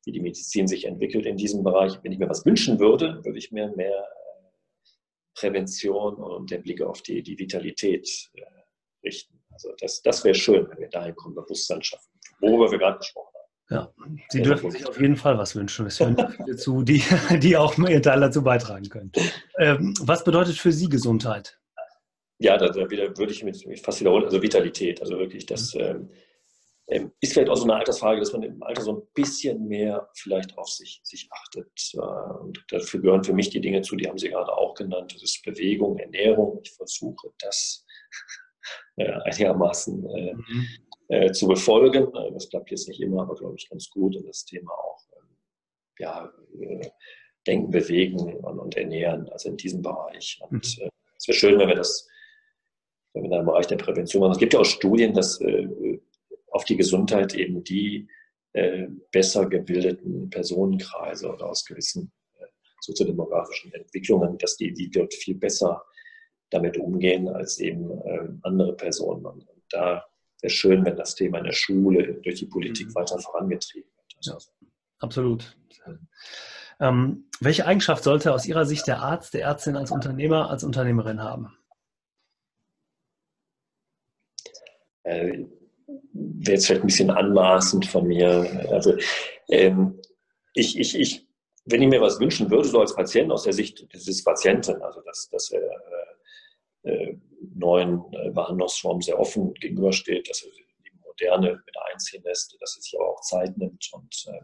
wie 0.05 0.11
die 0.11 0.21
Medizin 0.21 0.67
sich 0.67 0.85
entwickelt 0.85 1.25
in 1.25 1.37
diesem 1.37 1.63
Bereich. 1.63 1.99
Wenn 2.01 2.11
ich 2.11 2.19
mir 2.19 2.29
was 2.29 2.45
wünschen 2.45 2.79
würde, 2.79 3.23
würde 3.23 3.37
ich 3.37 3.51
mir 3.51 3.69
mehr 3.75 3.97
äh, 3.97 4.89
Prävention 5.35 6.15
und 6.15 6.51
den 6.51 6.63
Blick 6.63 6.81
auf 6.81 7.01
die, 7.01 7.21
die 7.21 7.37
Vitalität 7.37 8.31
äh, 8.33 8.41
richten. 9.03 9.39
Also 9.51 9.71
das, 9.79 10.01
das 10.01 10.23
wäre 10.23 10.35
schön, 10.35 10.67
wenn 10.69 10.79
wir 10.79 10.89
dahin 10.89 11.15
kommen, 11.15 11.35
Bewusstsein 11.35 11.83
schaffen, 11.83 12.09
worüber 12.39 12.71
wir 12.71 12.79
gerade 12.79 12.97
gesprochen 12.97 13.27
haben. 13.27 13.32
Ja, 13.69 13.93
Sie 14.30 14.41
dürfen 14.41 14.71
sich 14.71 14.88
auf 14.88 14.99
jeden 14.99 15.15
Fall 15.15 15.38
was 15.38 15.56
wünschen. 15.56 15.88
Es 15.88 15.99
hören 15.99 16.17
viele 16.38 16.56
zu, 16.58 16.84
die, 16.84 17.04
die 17.39 17.56
auch 17.58 17.78
ihren 17.78 18.04
Teil 18.04 18.19
dazu 18.19 18.43
beitragen 18.43 18.89
können. 18.89 19.12
Ähm, 19.58 19.93
was 20.02 20.23
bedeutet 20.23 20.58
für 20.58 20.71
Sie 20.71 20.89
Gesundheit? 20.89 21.60
Ja, 22.39 22.58
da, 22.58 22.67
da 22.67 22.89
wieder, 22.89 23.17
würde 23.17 23.32
ich 23.32 23.43
mich 23.43 23.65
fast 23.82 24.02
wiederholen. 24.02 24.26
Also 24.26 24.41
Vitalität, 24.41 25.02
also 25.02 25.17
wirklich 25.17 25.45
das. 25.45 25.73
Ähm, 25.76 26.10
ähm, 26.88 27.13
ist 27.21 27.32
vielleicht 27.32 27.49
auch 27.49 27.56
so 27.56 27.63
eine 27.63 27.76
Altersfrage, 27.76 28.19
dass 28.19 28.34
man 28.34 28.43
im 28.43 28.62
Alter 28.62 28.82
so 28.82 28.97
ein 28.97 29.08
bisschen 29.13 29.69
mehr 29.69 30.10
vielleicht 30.15 30.58
auf 30.58 30.67
sich, 30.67 30.99
sich 31.04 31.30
achtet. 31.32 31.71
Äh, 31.93 31.97
und 32.41 32.62
dafür 32.67 32.99
gehören 32.99 33.23
für 33.23 33.34
mich 33.34 33.49
die 33.49 33.62
Dinge 33.62 33.82
zu, 33.82 33.95
die 33.95 34.08
haben 34.08 34.17
Sie 34.17 34.30
gerade 34.30 34.52
auch 34.52 34.73
genannt. 34.73 35.13
Das 35.15 35.23
ist 35.23 35.43
Bewegung, 35.43 35.97
Ernährung. 35.97 36.60
Ich 36.62 36.73
versuche 36.73 37.30
das 37.39 37.86
äh, 38.97 39.13
einigermaßen 39.23 40.06
äh, 40.10 40.34
mhm 40.34 40.67
äh, 41.09 41.31
zu 41.31 41.47
befolgen. 41.47 42.13
Äh, 42.15 42.31
das 42.31 42.49
klappt 42.49 42.71
jetzt 42.71 42.87
nicht 42.87 43.01
immer, 43.01 43.23
aber 43.23 43.35
glaube 43.35 43.55
ich 43.57 43.69
ganz 43.69 43.89
gut. 43.89 44.15
Und 44.15 44.27
das 44.27 44.45
Thema 44.45 44.71
auch 44.71 45.01
ähm, 45.17 45.37
ja, 45.99 46.33
äh, 46.59 46.89
Denken, 47.45 47.71
Bewegen 47.71 48.19
und, 48.19 48.59
und, 48.59 48.77
Ernähren, 48.77 49.27
also 49.29 49.49
in 49.49 49.57
diesem 49.57 49.81
Bereich. 49.81 50.39
Und 50.49 50.77
mhm. 50.77 50.85
äh, 50.85 50.89
es 51.17 51.27
wäre 51.27 51.37
schön, 51.37 51.59
wenn 51.59 51.67
wir 51.67 51.75
das 51.75 52.07
wenn 53.13 53.23
wir 53.23 53.29
da 53.29 53.39
im 53.41 53.45
Bereich 53.45 53.67
der 53.67 53.75
Prävention 53.75 54.21
machen. 54.21 54.31
Es 54.31 54.39
gibt 54.39 54.53
ja 54.55 54.59
auch 54.59 54.65
Studien, 54.65 55.13
dass 55.13 55.39
äh, 55.41 55.67
auf 56.49 56.65
die 56.65 56.77
Gesundheit 56.77 57.35
eben 57.35 57.63
die 57.63 58.07
äh, 58.53 58.87
besser 59.11 59.47
gebildeten 59.47 60.31
Personenkreise 60.31 61.31
oder 61.31 61.47
aus 61.47 61.63
gewissen 61.63 62.11
soziodemografischen 62.81 63.71
Entwicklungen, 63.73 64.37
dass 64.39 64.57
die, 64.57 64.73
die 64.73 64.89
dort 64.89 65.13
viel 65.13 65.35
besser 65.35 65.85
damit 66.49 66.77
umgehen 66.77 67.29
als 67.29 67.59
eben 67.59 67.89
andere 68.41 68.75
Personen. 68.75 69.25
Und 69.25 69.47
da 69.69 70.03
wäre 70.43 70.51
schön, 70.51 70.86
wenn 70.86 70.95
das 70.95 71.15
Thema 71.15 71.39
in 71.39 71.45
der 71.45 71.53
Schule 71.53 72.15
durch 72.21 72.36
die 72.36 72.45
Politik 72.45 72.88
mhm. 72.88 72.95
weiter 72.95 73.17
vorangetrieben 73.17 73.89
wird. 73.95 74.25
Ja, 74.25 74.38
absolut. 74.99 75.58
Ähm, 76.79 77.29
welche 77.39 77.65
Eigenschaft 77.65 78.03
sollte 78.03 78.34
aus 78.34 78.45
Ihrer 78.45 78.65
Sicht 78.65 78.88
der 78.88 78.99
Arzt, 78.99 79.34
der 79.34 79.43
Ärztin 79.43 79.77
als 79.77 79.91
Unternehmer, 79.91 80.49
als 80.49 80.63
Unternehmerin 80.63 81.21
haben? 81.21 81.58
Äh, 85.03 85.45
Wäre 86.13 86.56
jetzt 86.56 86.67
vielleicht 86.67 86.84
ein 86.84 86.88
bisschen 86.88 87.12
anmaßend 87.12 87.86
von 87.86 88.08
mir. 88.08 88.67
Also, 88.71 88.95
ähm, 89.49 89.99
ich, 90.53 90.77
ich, 90.77 90.99
ich, 90.99 91.27
wenn 91.65 91.82
ich 91.82 91.89
mir 91.89 92.01
was 92.01 92.19
wünschen 92.19 92.49
würde, 92.49 92.67
so 92.67 92.79
als 92.79 92.95
Patient 92.95 93.32
aus 93.32 93.43
der 93.43 93.53
Sicht 93.53 93.93
des 93.93 94.23
Patienten, 94.23 94.82
also 94.82 95.01
dass, 95.01 95.29
dass 95.29 95.51
er 95.51 95.62
äh 95.62 96.12
neuen 97.55 98.03
äh, 98.13 98.31
Behandlungsformen 98.31 99.01
sehr 99.01 99.19
offen 99.19 99.53
gegenübersteht, 99.55 100.29
dass 100.29 100.43
er 100.43 100.51
die 100.51 100.97
Moderne 101.05 101.61
mit 101.65 101.75
einziehen 101.91 102.23
lässt, 102.23 102.55
dass 102.59 102.77
er 102.77 102.81
sich 102.81 102.95
aber 102.97 103.09
auch 103.09 103.21
Zeit 103.21 103.57
nimmt. 103.57 103.89
Und 103.93 104.25
äh, 104.27 104.41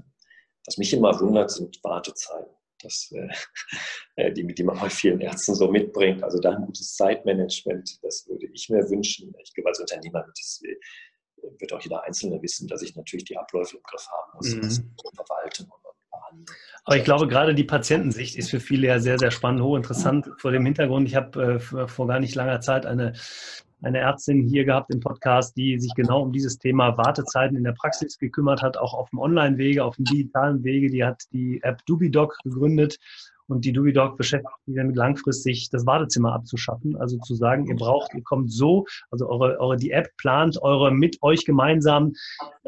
was 0.65 0.77
mich 0.77 0.93
immer 0.93 1.19
wundert, 1.19 1.51
sind 1.51 1.79
Wartezeiten. 1.83 2.53
Das, 2.81 3.11
äh, 3.13 3.27
äh 4.15 4.31
die, 4.31 4.45
die 4.47 4.63
man 4.63 4.79
bei 4.79 4.89
vielen 4.89 5.21
Ärzten 5.21 5.55
so 5.55 5.69
mitbringt. 5.69 6.23
Also 6.23 6.39
da 6.39 6.51
ein 6.51 6.65
gutes 6.65 6.95
Zeitmanagement, 6.95 8.03
das 8.03 8.27
würde 8.27 8.47
ich 8.53 8.69
mir 8.69 8.89
wünschen. 8.89 9.33
Ich 9.43 9.53
glaube, 9.53 9.69
als 9.69 9.79
Unternehmer 9.79 10.25
wird, 10.25 10.37
das, 10.37 10.61
äh, 10.63 10.75
wird 11.59 11.73
auch 11.73 11.81
jeder 11.81 12.03
Einzelne 12.03 12.41
wissen, 12.41 12.67
dass 12.67 12.81
ich 12.81 12.95
natürlich 12.95 13.25
die 13.25 13.37
Abläufe 13.37 13.77
im 13.77 13.83
Griff 13.83 14.07
haben 14.07 14.31
muss, 14.35 14.55
mhm. 14.55 14.95
verwalten 15.15 15.69
aber 16.85 16.97
ich 16.97 17.03
glaube, 17.03 17.27
gerade 17.27 17.53
die 17.53 17.63
Patientensicht 17.63 18.35
ist 18.35 18.49
für 18.49 18.59
viele 18.59 18.87
ja 18.87 18.99
sehr, 18.99 19.19
sehr 19.19 19.31
spannend, 19.31 19.61
hochinteressant 19.61 20.31
vor 20.37 20.51
dem 20.51 20.65
Hintergrund. 20.65 21.07
Ich 21.07 21.15
habe 21.15 21.55
äh, 21.55 21.87
vor 21.87 22.07
gar 22.07 22.19
nicht 22.19 22.35
langer 22.35 22.61
Zeit 22.61 22.85
eine, 22.85 23.13
eine 23.81 23.99
Ärztin 23.99 24.41
hier 24.41 24.65
gehabt 24.65 24.91
im 24.91 24.99
Podcast, 24.99 25.55
die 25.55 25.79
sich 25.79 25.93
genau 25.93 26.23
um 26.23 26.31
dieses 26.31 26.57
Thema 26.57 26.97
Wartezeiten 26.97 27.55
in 27.55 27.63
der 27.63 27.73
Praxis 27.73 28.17
gekümmert 28.17 28.61
hat, 28.61 28.77
auch 28.77 28.93
auf 28.93 29.09
dem 29.11 29.19
Online-Wege, 29.19 29.83
auf 29.83 29.97
dem 29.97 30.05
digitalen 30.05 30.63
Wege. 30.63 30.89
Die 30.89 31.03
hat 31.03 31.23
die 31.31 31.61
App 31.63 31.85
Dubidoc 31.85 32.37
gegründet 32.43 32.97
Und 33.49 33.65
die 33.65 33.73
DubiDoc 33.73 34.15
beschäftigt 34.17 34.53
sich 34.65 34.75
damit 34.75 34.95
langfristig, 34.95 35.69
das 35.71 35.85
Wartezimmer 35.85 36.33
abzuschaffen. 36.33 36.95
Also 36.95 37.17
zu 37.17 37.35
sagen, 37.35 37.67
ihr 37.67 37.75
braucht, 37.75 38.13
ihr 38.13 38.23
kommt 38.23 38.51
so, 38.51 38.85
also 39.11 39.27
eure, 39.27 39.59
eure 39.59 39.75
die 39.75 39.91
App 39.91 40.15
plant 40.17 40.61
eure 40.61 40.91
mit 40.91 41.17
euch 41.21 41.45
gemeinsam 41.45 42.13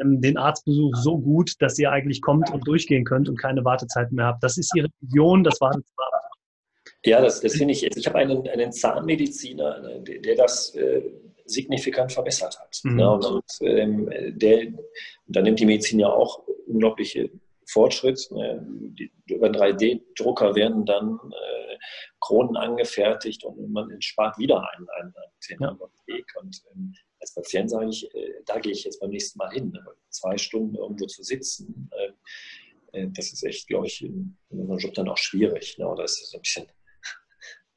ähm, 0.00 0.20
den 0.20 0.36
Arztbesuch 0.36 0.96
so 0.96 1.18
gut, 1.18 1.54
dass 1.60 1.78
ihr 1.78 1.90
eigentlich 1.90 2.20
kommt 2.20 2.52
und 2.52 2.66
durchgehen 2.66 3.04
könnt 3.04 3.28
und 3.28 3.38
keine 3.38 3.64
Wartezeiten 3.64 4.16
mehr 4.16 4.26
habt. 4.26 4.42
Das 4.42 4.58
ist 4.58 4.74
ihre 4.74 4.88
Vision, 5.00 5.44
das 5.44 5.60
Wartezimmer 5.60 6.02
ja, 7.04 7.20
das, 7.20 7.40
das 7.40 7.54
finde 7.54 7.72
ich. 7.72 7.84
Ich 7.84 8.06
habe 8.06 8.18
einen, 8.18 8.46
einen 8.48 8.72
Zahnmediziner, 8.72 9.98
der, 10.00 10.18
der 10.20 10.36
das 10.36 10.74
äh, 10.74 11.02
signifikant 11.46 12.12
verbessert 12.12 12.58
hat. 12.60 12.80
Mhm. 12.84 12.98
Ja, 12.98 13.08
und 13.08 13.44
ähm, 13.60 14.10
der, 14.36 14.68
da 15.26 15.42
nimmt 15.42 15.58
die 15.58 15.66
Medizin 15.66 15.98
ja 15.98 16.08
auch 16.08 16.42
unglaubliche 16.66 17.30
Fortschritt. 17.72 18.28
Ne? 18.30 18.66
Über 19.26 19.48
3D-Drucker 19.48 20.54
werden 20.54 20.84
dann 20.84 21.18
äh, 21.30 21.78
Kronen 22.20 22.56
angefertigt 22.56 23.44
und 23.44 23.72
man 23.72 23.90
entspart 23.90 24.38
wieder 24.38 24.58
einen, 24.72 24.88
einen, 24.90 25.14
einen 25.50 25.78
ja. 25.78 25.88
Weg. 26.06 26.26
Und 26.40 26.62
ähm, 26.72 26.94
als 27.20 27.34
Patient 27.34 27.70
sage 27.70 27.88
ich, 27.90 28.14
äh, 28.14 28.42
da 28.46 28.58
gehe 28.58 28.72
ich 28.72 28.84
jetzt 28.84 29.00
beim 29.00 29.10
nächsten 29.10 29.38
Mal 29.38 29.50
hin. 29.50 29.70
Ne? 29.70 29.84
Zwei 30.10 30.36
Stunden 30.38 30.76
irgendwo 30.76 31.06
zu 31.06 31.22
sitzen, 31.22 31.90
äh, 31.92 33.00
äh 33.00 33.08
das 33.14 33.32
ist 33.32 33.42
echt, 33.42 33.68
glaube 33.68 33.86
ich, 33.86 34.02
in, 34.04 34.36
in 34.50 34.60
unserem 34.60 34.78
Job 34.78 34.94
dann 34.94 35.08
auch 35.08 35.18
schwierig. 35.18 35.78
Ne? 35.78 35.88
Oder 35.88 36.04
ist 36.04 36.20
das 36.20 36.30
so 36.30 36.38
ein 36.38 36.42
bisschen 36.42 36.66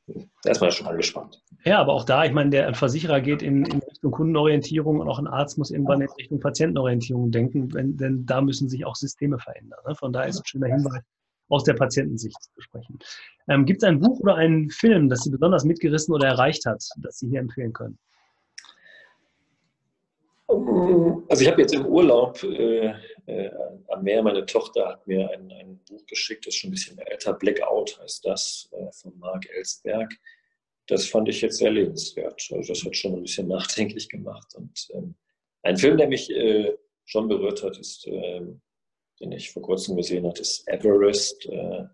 man 0.08 0.72
schon 0.72 0.88
angespannt. 0.88 1.42
Ja, 1.64 1.80
aber 1.80 1.94
auch 1.94 2.04
da, 2.04 2.26
ich 2.26 2.32
meine, 2.32 2.52
der 2.52 2.74
Versicherer 2.74 3.22
geht 3.22 3.42
in, 3.42 3.66
in, 3.66 3.80
Richtung 3.80 4.12
Kundenorientierung 4.12 5.00
und 5.00 5.10
auch 5.10 5.20
ein 5.20 5.28
Arzt 5.28 5.58
muss 5.58 5.72
irgendwann 5.72 6.02
in 6.02 6.10
Richtung 6.12 6.40
Patientenorientierung 6.40 7.32
denken, 7.32 7.74
wenn, 7.74 7.98
denn 7.98 8.26
da 8.26 8.42
müssen 8.42 8.70
sich 8.70 8.86
auch 8.86 8.96
Systeme 8.96 9.40
verändern. 9.40 9.80
Ne? 9.88 9.96
Von 9.96 10.14
daher 10.14 10.30
ist 10.30 10.40
ein 10.40 10.46
schöner 10.46 10.68
Hinweis, 10.68 11.02
aus 11.50 11.64
der 11.64 11.74
Patientensicht 11.74 12.38
zu 12.42 12.62
sprechen. 12.62 13.00
Ähm, 13.48 13.66
Gibt 13.66 13.84
es 13.84 13.88
ein 13.88 14.00
Buch 14.00 14.20
oder 14.20 14.36
einen 14.36 14.70
Film, 14.70 15.10
das 15.10 15.22
Sie 15.22 15.32
besonders 15.32 15.64
mitgerissen 15.64 16.14
oder 16.14 16.28
erreicht 16.28 16.66
hat, 16.66 16.84
das 16.98 17.18
Sie 17.18 17.30
hier 17.30 17.40
empfehlen 17.40 17.74
können? 17.74 17.98
Also 20.48 21.42
ich 21.42 21.48
habe 21.48 21.62
jetzt 21.62 21.74
im 21.74 21.86
Urlaub 21.88 22.42
äh, 22.44 22.94
äh, 23.26 23.52
am 23.88 24.04
Meer, 24.04 24.22
meine 24.22 24.46
Tochter 24.46 24.90
hat 24.90 25.08
mir 25.08 25.30
ein, 25.32 25.52
ein, 25.52 25.80
Buch 25.90 26.06
geschickt, 26.06 26.46
das 26.46 26.54
ist 26.54 26.60
schon 26.60 26.70
ein 26.70 26.74
bisschen 26.74 26.98
älter, 27.00 27.34
Blackout 27.34 28.00
heißt 28.00 28.26
das, 28.26 28.70
äh, 28.72 28.92
von 28.92 29.18
Marc 29.18 29.50
Elsberg. 29.50 30.14
Das 30.88 31.08
fand 31.08 31.30
ich 31.30 31.42
jetzt 31.42 31.58
sehr 31.58 31.72
lebenswert. 31.72 32.48
Also 32.52 32.74
das 32.74 32.86
hat 32.86 32.96
schon 32.96 33.14
ein 33.14 33.24
bisschen 33.24 33.48
nachdenklich 33.50 34.08
gemacht. 34.08 34.54
Und 34.56 34.88
ähm, 34.94 35.16
ein 35.64 35.78
Film, 35.78 35.98
der 35.98 36.08
mich 36.08 36.30
äh, 36.30 36.78
schon 37.06 37.28
berührt 37.28 37.64
hat, 37.64 37.80
ist, 37.80 38.06
ähm, 38.08 38.62
den 39.20 39.32
ich 39.32 39.52
vor 39.52 39.64
kurzem 39.64 39.96
gesehen 39.96 40.28
habe, 40.28 40.40
ist 40.40 40.68
Everest. 40.68 41.48
Äh, 41.48 41.86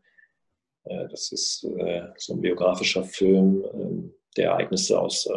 äh, 0.84 1.08
das 1.10 1.32
ist 1.32 1.62
so 1.62 2.34
ein 2.34 2.42
biografischer 2.42 3.04
Film, 3.06 3.64
ähm, 3.74 4.14
der 4.36 4.52
Ereignisse 4.52 5.00
aus 5.00 5.30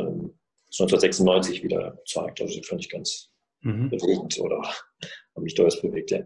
1996 0.81 1.63
wieder 1.63 1.99
zeigt. 2.07 2.41
Also 2.41 2.59
das 2.59 2.67
fand 2.67 2.81
ich 2.81 2.91
ganz 2.91 3.31
mhm. 3.61 3.91
bewegend 3.91 4.39
oder 4.39 4.63
hat 4.63 5.43
mich 5.43 5.55
durchaus 5.55 5.81
bewegt, 5.81 6.11
ja. 6.11 6.21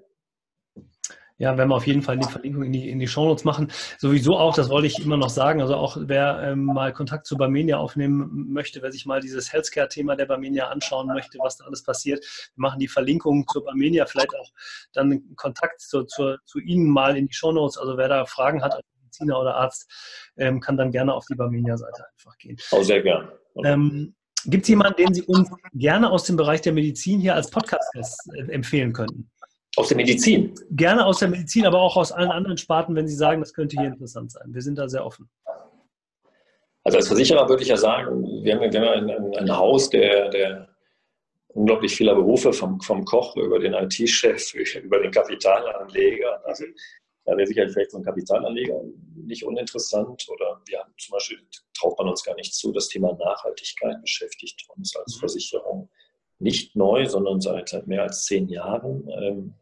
Ja, 1.40 1.56
werden 1.56 1.68
wir 1.68 1.76
auf 1.76 1.86
jeden 1.86 2.02
Fall 2.02 2.18
die 2.18 2.26
Verlinkung 2.26 2.64
in 2.64 2.72
die, 2.72 2.90
in 2.90 2.98
die 2.98 3.06
Shownotes 3.06 3.44
machen. 3.44 3.70
Sowieso 3.98 4.36
auch, 4.36 4.56
das 4.56 4.70
wollte 4.70 4.88
ich 4.88 4.98
immer 4.98 5.16
noch 5.16 5.30
sagen, 5.30 5.60
also 5.60 5.76
auch 5.76 5.96
wer 6.00 6.42
ähm, 6.42 6.64
mal 6.64 6.92
Kontakt 6.92 7.26
zu 7.26 7.36
Barmenia 7.36 7.78
aufnehmen 7.78 8.48
möchte, 8.52 8.82
wer 8.82 8.90
sich 8.90 9.06
mal 9.06 9.20
dieses 9.20 9.52
Healthcare-Thema 9.52 10.16
der 10.16 10.26
Barmenia 10.26 10.66
anschauen 10.66 11.06
möchte, 11.06 11.38
was 11.38 11.56
da 11.56 11.64
alles 11.66 11.84
passiert, 11.84 12.24
wir 12.24 12.60
machen 12.60 12.80
die 12.80 12.88
Verlinkung 12.88 13.46
zur 13.46 13.64
Barmenia, 13.64 14.04
vielleicht 14.06 14.34
auch 14.34 14.50
dann 14.92 15.36
Kontakt 15.36 15.80
zu, 15.80 16.02
zu, 16.04 16.38
zu 16.44 16.58
Ihnen 16.58 16.90
mal 16.90 17.16
in 17.16 17.28
die 17.28 17.34
Shownotes. 17.34 17.78
Also 17.78 17.96
wer 17.96 18.08
da 18.08 18.26
Fragen 18.26 18.64
hat 18.64 18.74
als 18.74 18.84
Mediziner 19.00 19.40
oder 19.40 19.54
Arzt, 19.54 19.88
ähm, 20.38 20.58
kann 20.58 20.76
dann 20.76 20.90
gerne 20.90 21.14
auf 21.14 21.26
die 21.26 21.36
Barmenia-Seite 21.36 22.04
einfach 22.16 22.36
gehen. 22.38 22.58
Auch 22.72 22.82
sehr 22.82 23.00
gern. 23.00 23.30
Ähm, 23.64 24.16
Gibt 24.46 24.62
es 24.62 24.68
jemanden, 24.68 24.96
den 24.96 25.14
Sie 25.14 25.22
uns 25.22 25.50
gerne 25.74 26.10
aus 26.10 26.24
dem 26.24 26.36
Bereich 26.36 26.60
der 26.60 26.72
Medizin 26.72 27.20
hier 27.20 27.34
als 27.34 27.50
Podcast 27.50 27.84
äh, 28.34 28.52
empfehlen 28.52 28.92
könnten? 28.92 29.30
Aus 29.76 29.88
der 29.88 29.96
Medizin? 29.96 30.54
Gerne 30.70 31.04
aus 31.04 31.18
der 31.20 31.28
Medizin, 31.28 31.66
aber 31.66 31.80
auch 31.80 31.96
aus 31.96 32.10
allen 32.10 32.30
anderen 32.30 32.58
Sparten, 32.58 32.94
wenn 32.96 33.06
Sie 33.06 33.14
sagen, 33.14 33.40
das 33.40 33.52
könnte 33.52 33.76
hier 33.78 33.88
interessant 33.88 34.32
sein. 34.32 34.46
Wir 34.48 34.62
sind 34.62 34.78
da 34.78 34.88
sehr 34.88 35.04
offen. 35.04 35.28
Also 36.84 36.98
als 36.98 37.08
Versicherer 37.08 37.48
würde 37.48 37.62
ich 37.62 37.68
ja 37.68 37.76
sagen, 37.76 38.24
wir 38.42 38.54
haben, 38.54 38.72
wir 38.72 38.80
haben 38.80 39.10
ein, 39.10 39.36
ein, 39.36 39.56
Haus 39.56 39.90
der, 39.90 40.30
der 40.30 40.68
unglaublich 41.48 41.94
vieler 41.94 42.14
Berufe, 42.14 42.52
vom, 42.52 42.80
vom 42.80 43.04
Koch 43.04 43.36
über 43.36 43.58
den 43.58 43.74
IT-Chef, 43.74 44.54
über 44.82 44.98
den 45.00 45.10
Kapitalanleger. 45.10 46.40
Also 46.46 46.64
da 47.28 47.36
wäre 47.36 47.46
sicherlich 47.46 47.74
vielleicht 47.74 47.90
so 47.90 47.98
ein 47.98 48.04
Kapitalanleger 48.04 48.82
nicht 49.14 49.44
uninteressant. 49.44 50.26
Oder 50.30 50.62
wir 50.66 50.78
haben 50.78 50.94
zum 50.96 51.12
Beispiel, 51.12 51.38
traut 51.78 51.98
man 51.98 52.08
uns 52.08 52.24
gar 52.24 52.34
nicht 52.36 52.54
zu, 52.54 52.72
das 52.72 52.88
Thema 52.88 53.12
Nachhaltigkeit 53.12 54.00
beschäftigt 54.00 54.66
uns 54.74 54.96
als 54.96 55.16
mhm. 55.16 55.20
Versicherung 55.20 55.90
nicht 56.38 56.74
neu, 56.74 57.06
sondern 57.06 57.40
seit, 57.40 57.86
mehr 57.86 58.04
als 58.04 58.24
zehn 58.24 58.48
Jahren. 58.48 59.06
Ähm, 59.10 59.54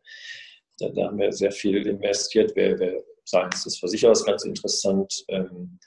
da, 0.79 0.91
da, 0.91 1.07
haben 1.07 1.19
wir 1.19 1.33
sehr 1.33 1.51
viel 1.51 1.85
investiert. 1.87 2.55
Wir, 2.55 2.79
wir 2.79 3.05
sagen, 3.25 3.51
es 3.53 3.67
ist 3.67 3.81
Versicherers 3.81 4.25
ganz 4.25 4.45
interessant. 4.45 5.25
Ähm, 5.29 5.81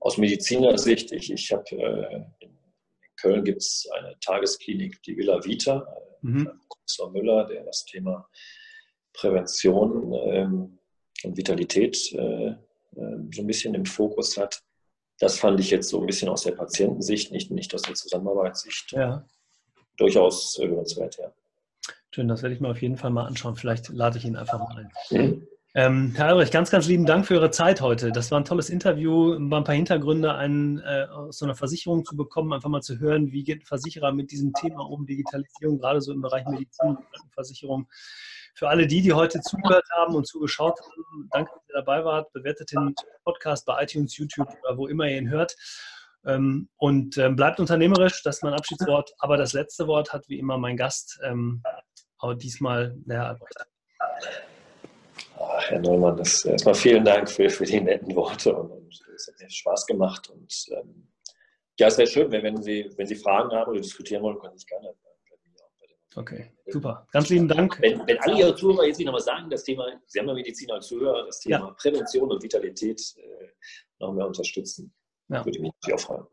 aus 0.00 0.18
Medizinersicht, 0.18 1.12
ich, 1.12 1.32
ich 1.32 1.50
habe 1.50 1.64
äh, 1.70 2.24
in 2.44 2.58
Köln 3.16 3.44
gibt 3.44 3.62
es 3.62 3.88
eine 3.96 4.18
Tagesklinik, 4.20 5.02
die 5.04 5.16
Villa 5.16 5.42
Vita, 5.42 5.78
äh, 5.78 6.26
mhm. 6.26 6.60
Professor 6.68 7.10
Müller, 7.10 7.46
der 7.46 7.64
das 7.64 7.86
Thema 7.86 8.28
Prävention 9.14 10.12
ähm, 10.24 10.78
und 11.24 11.36
Vitalität 11.36 12.12
äh, 12.12 12.48
äh, 12.48 12.56
so 13.32 13.42
ein 13.42 13.46
bisschen 13.46 13.74
im 13.74 13.84
Fokus 13.84 14.36
hat. 14.36 14.62
Das 15.18 15.38
fand 15.38 15.60
ich 15.60 15.70
jetzt 15.70 15.88
so 15.88 16.00
ein 16.00 16.06
bisschen 16.06 16.28
aus 16.28 16.42
der 16.42 16.52
Patientensicht, 16.52 17.32
nicht, 17.32 17.50
nicht 17.50 17.74
aus 17.74 17.82
der 17.82 17.94
Zusammenarbeitssicht, 17.94 18.92
ja. 18.92 19.24
durchaus 19.96 20.58
hörenswert. 20.60 21.18
Ja. 21.18 21.32
Schön, 22.10 22.28
das 22.28 22.42
werde 22.42 22.54
ich 22.54 22.60
mir 22.60 22.70
auf 22.70 22.82
jeden 22.82 22.96
Fall 22.96 23.10
mal 23.10 23.26
anschauen. 23.26 23.56
Vielleicht 23.56 23.88
lade 23.88 24.18
ich 24.18 24.24
ihn 24.24 24.36
einfach 24.36 24.58
mal 24.58 24.76
ein. 24.76 24.92
Mhm. 25.10 25.46
Ähm, 25.74 26.12
Herr 26.14 26.26
Albrecht, 26.26 26.52
ganz, 26.52 26.70
ganz 26.70 26.86
lieben 26.86 27.06
Dank 27.06 27.26
für 27.26 27.34
Ihre 27.34 27.50
Zeit 27.50 27.80
heute. 27.80 28.12
Das 28.12 28.30
war 28.30 28.38
ein 28.38 28.44
tolles 28.44 28.68
Interview, 28.68 29.38
war 29.50 29.58
ein 29.58 29.64
paar 29.64 29.74
Hintergründe 29.74 30.34
einen, 30.34 30.80
äh, 30.80 31.06
aus 31.10 31.38
so 31.38 31.46
einer 31.46 31.54
Versicherung 31.54 32.04
zu 32.04 32.14
bekommen, 32.14 32.52
einfach 32.52 32.68
mal 32.68 32.82
zu 32.82 32.98
hören, 32.98 33.32
wie 33.32 33.42
geht 33.42 33.62
ein 33.62 33.64
Versicherer 33.66 34.12
mit 34.12 34.30
diesem 34.32 34.52
Thema 34.52 34.80
um, 34.82 35.06
Digitalisierung, 35.06 35.78
gerade 35.78 36.02
so 36.02 36.12
im 36.12 36.20
Bereich 36.20 36.44
Medizin 36.46 36.90
und 36.90 37.32
Versicherung. 37.32 37.88
Für 38.54 38.68
alle 38.68 38.86
die, 38.86 39.00
die 39.00 39.12
heute 39.12 39.40
zugehört 39.40 39.86
haben 39.96 40.14
und 40.14 40.26
zugeschaut 40.26 40.78
haben, 40.78 41.28
danke, 41.32 41.50
dass 41.54 41.68
ihr 41.68 41.74
dabei 41.74 42.04
wart. 42.04 42.32
Bewertet 42.32 42.72
den 42.72 42.94
Podcast 43.24 43.64
bei 43.64 43.82
iTunes, 43.82 44.16
YouTube 44.16 44.48
oder 44.62 44.76
wo 44.76 44.86
immer 44.88 45.08
ihr 45.08 45.18
ihn 45.18 45.30
hört. 45.30 45.56
Ähm, 46.24 46.68
und 46.76 47.16
ähm, 47.18 47.34
bleibt 47.34 47.60
unternehmerisch, 47.60 48.22
das 48.22 48.36
ist 48.36 48.42
mein 48.42 48.54
Abschiedswort. 48.54 49.12
Aber 49.18 49.36
das 49.36 49.52
letzte 49.54 49.86
Wort 49.86 50.12
hat 50.12 50.28
wie 50.28 50.38
immer 50.38 50.58
mein 50.58 50.76
Gast, 50.76 51.18
ähm, 51.24 51.62
aber 52.18 52.34
diesmal 52.34 52.96
Herr 53.08 53.28
Albrecht. 53.28 53.66
Herr 55.68 55.80
Neumann, 55.80 56.16
das, 56.16 56.44
erstmal 56.44 56.74
vielen 56.74 57.04
Dank 57.04 57.28
für, 57.28 57.48
für 57.48 57.64
die 57.64 57.80
netten 57.80 58.14
Worte 58.14 58.54
und 58.54 58.88
es 59.14 59.26
hat 59.26 59.40
mir 59.40 59.50
Spaß 59.50 59.86
gemacht. 59.86 60.28
Und 60.28 60.66
ähm, 60.70 61.08
ja, 61.78 61.88
es 61.88 61.98
wäre 61.98 62.06
schön, 62.06 62.30
wenn, 62.30 62.42
wenn, 62.42 62.62
Sie, 62.62 62.90
wenn 62.96 63.06
Sie 63.06 63.16
Fragen 63.16 63.50
haben 63.50 63.70
oder 63.70 63.80
diskutieren 63.80 64.22
wollen, 64.22 64.38
können 64.38 64.52
Sie 64.52 64.60
sich 64.60 64.68
gerne 64.68 64.94
Okay, 66.14 66.50
super. 66.66 67.06
Ganz 67.12 67.28
lieben 67.30 67.48
Dank. 67.48 67.80
Wenn, 67.80 68.06
wenn 68.06 68.18
alle 68.18 68.38
Ihre 68.38 68.54
Zuhörer 68.54 68.86
jetzt 68.86 69.00
noch 69.00 69.12
mal 69.12 69.20
sagen, 69.20 69.48
das 69.48 69.64
Thema, 69.64 69.86
Sie 70.06 70.18
haben 70.18 70.28
ja 70.28 70.34
Medizin 70.34 70.70
als 70.70 70.88
Zuhörer, 70.88 71.24
das 71.26 71.40
Thema 71.40 71.58
ja. 71.58 71.70
Prävention 71.72 72.30
und 72.30 72.42
Vitalität 72.42 73.00
äh, 73.16 73.48
noch 73.98 74.12
mehr 74.12 74.26
unterstützen, 74.26 74.92
ja. 75.28 75.44
würde 75.44 75.56
ich 75.56 75.62
mich 75.62 75.72
natürlich 75.80 76.02
auch 76.02 76.06
freuen. 76.06 76.26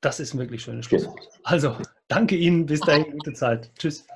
Das 0.00 0.20
ist 0.20 0.34
ein 0.34 0.38
wirklich 0.38 0.62
schönes 0.62 0.86
Schlusswort. 0.86 1.28
Also, 1.42 1.76
danke 2.06 2.36
Ihnen. 2.36 2.66
Bis 2.66 2.80
dahin, 2.80 3.10
gute 3.10 3.32
Zeit. 3.32 3.72
Tschüss. 3.76 4.06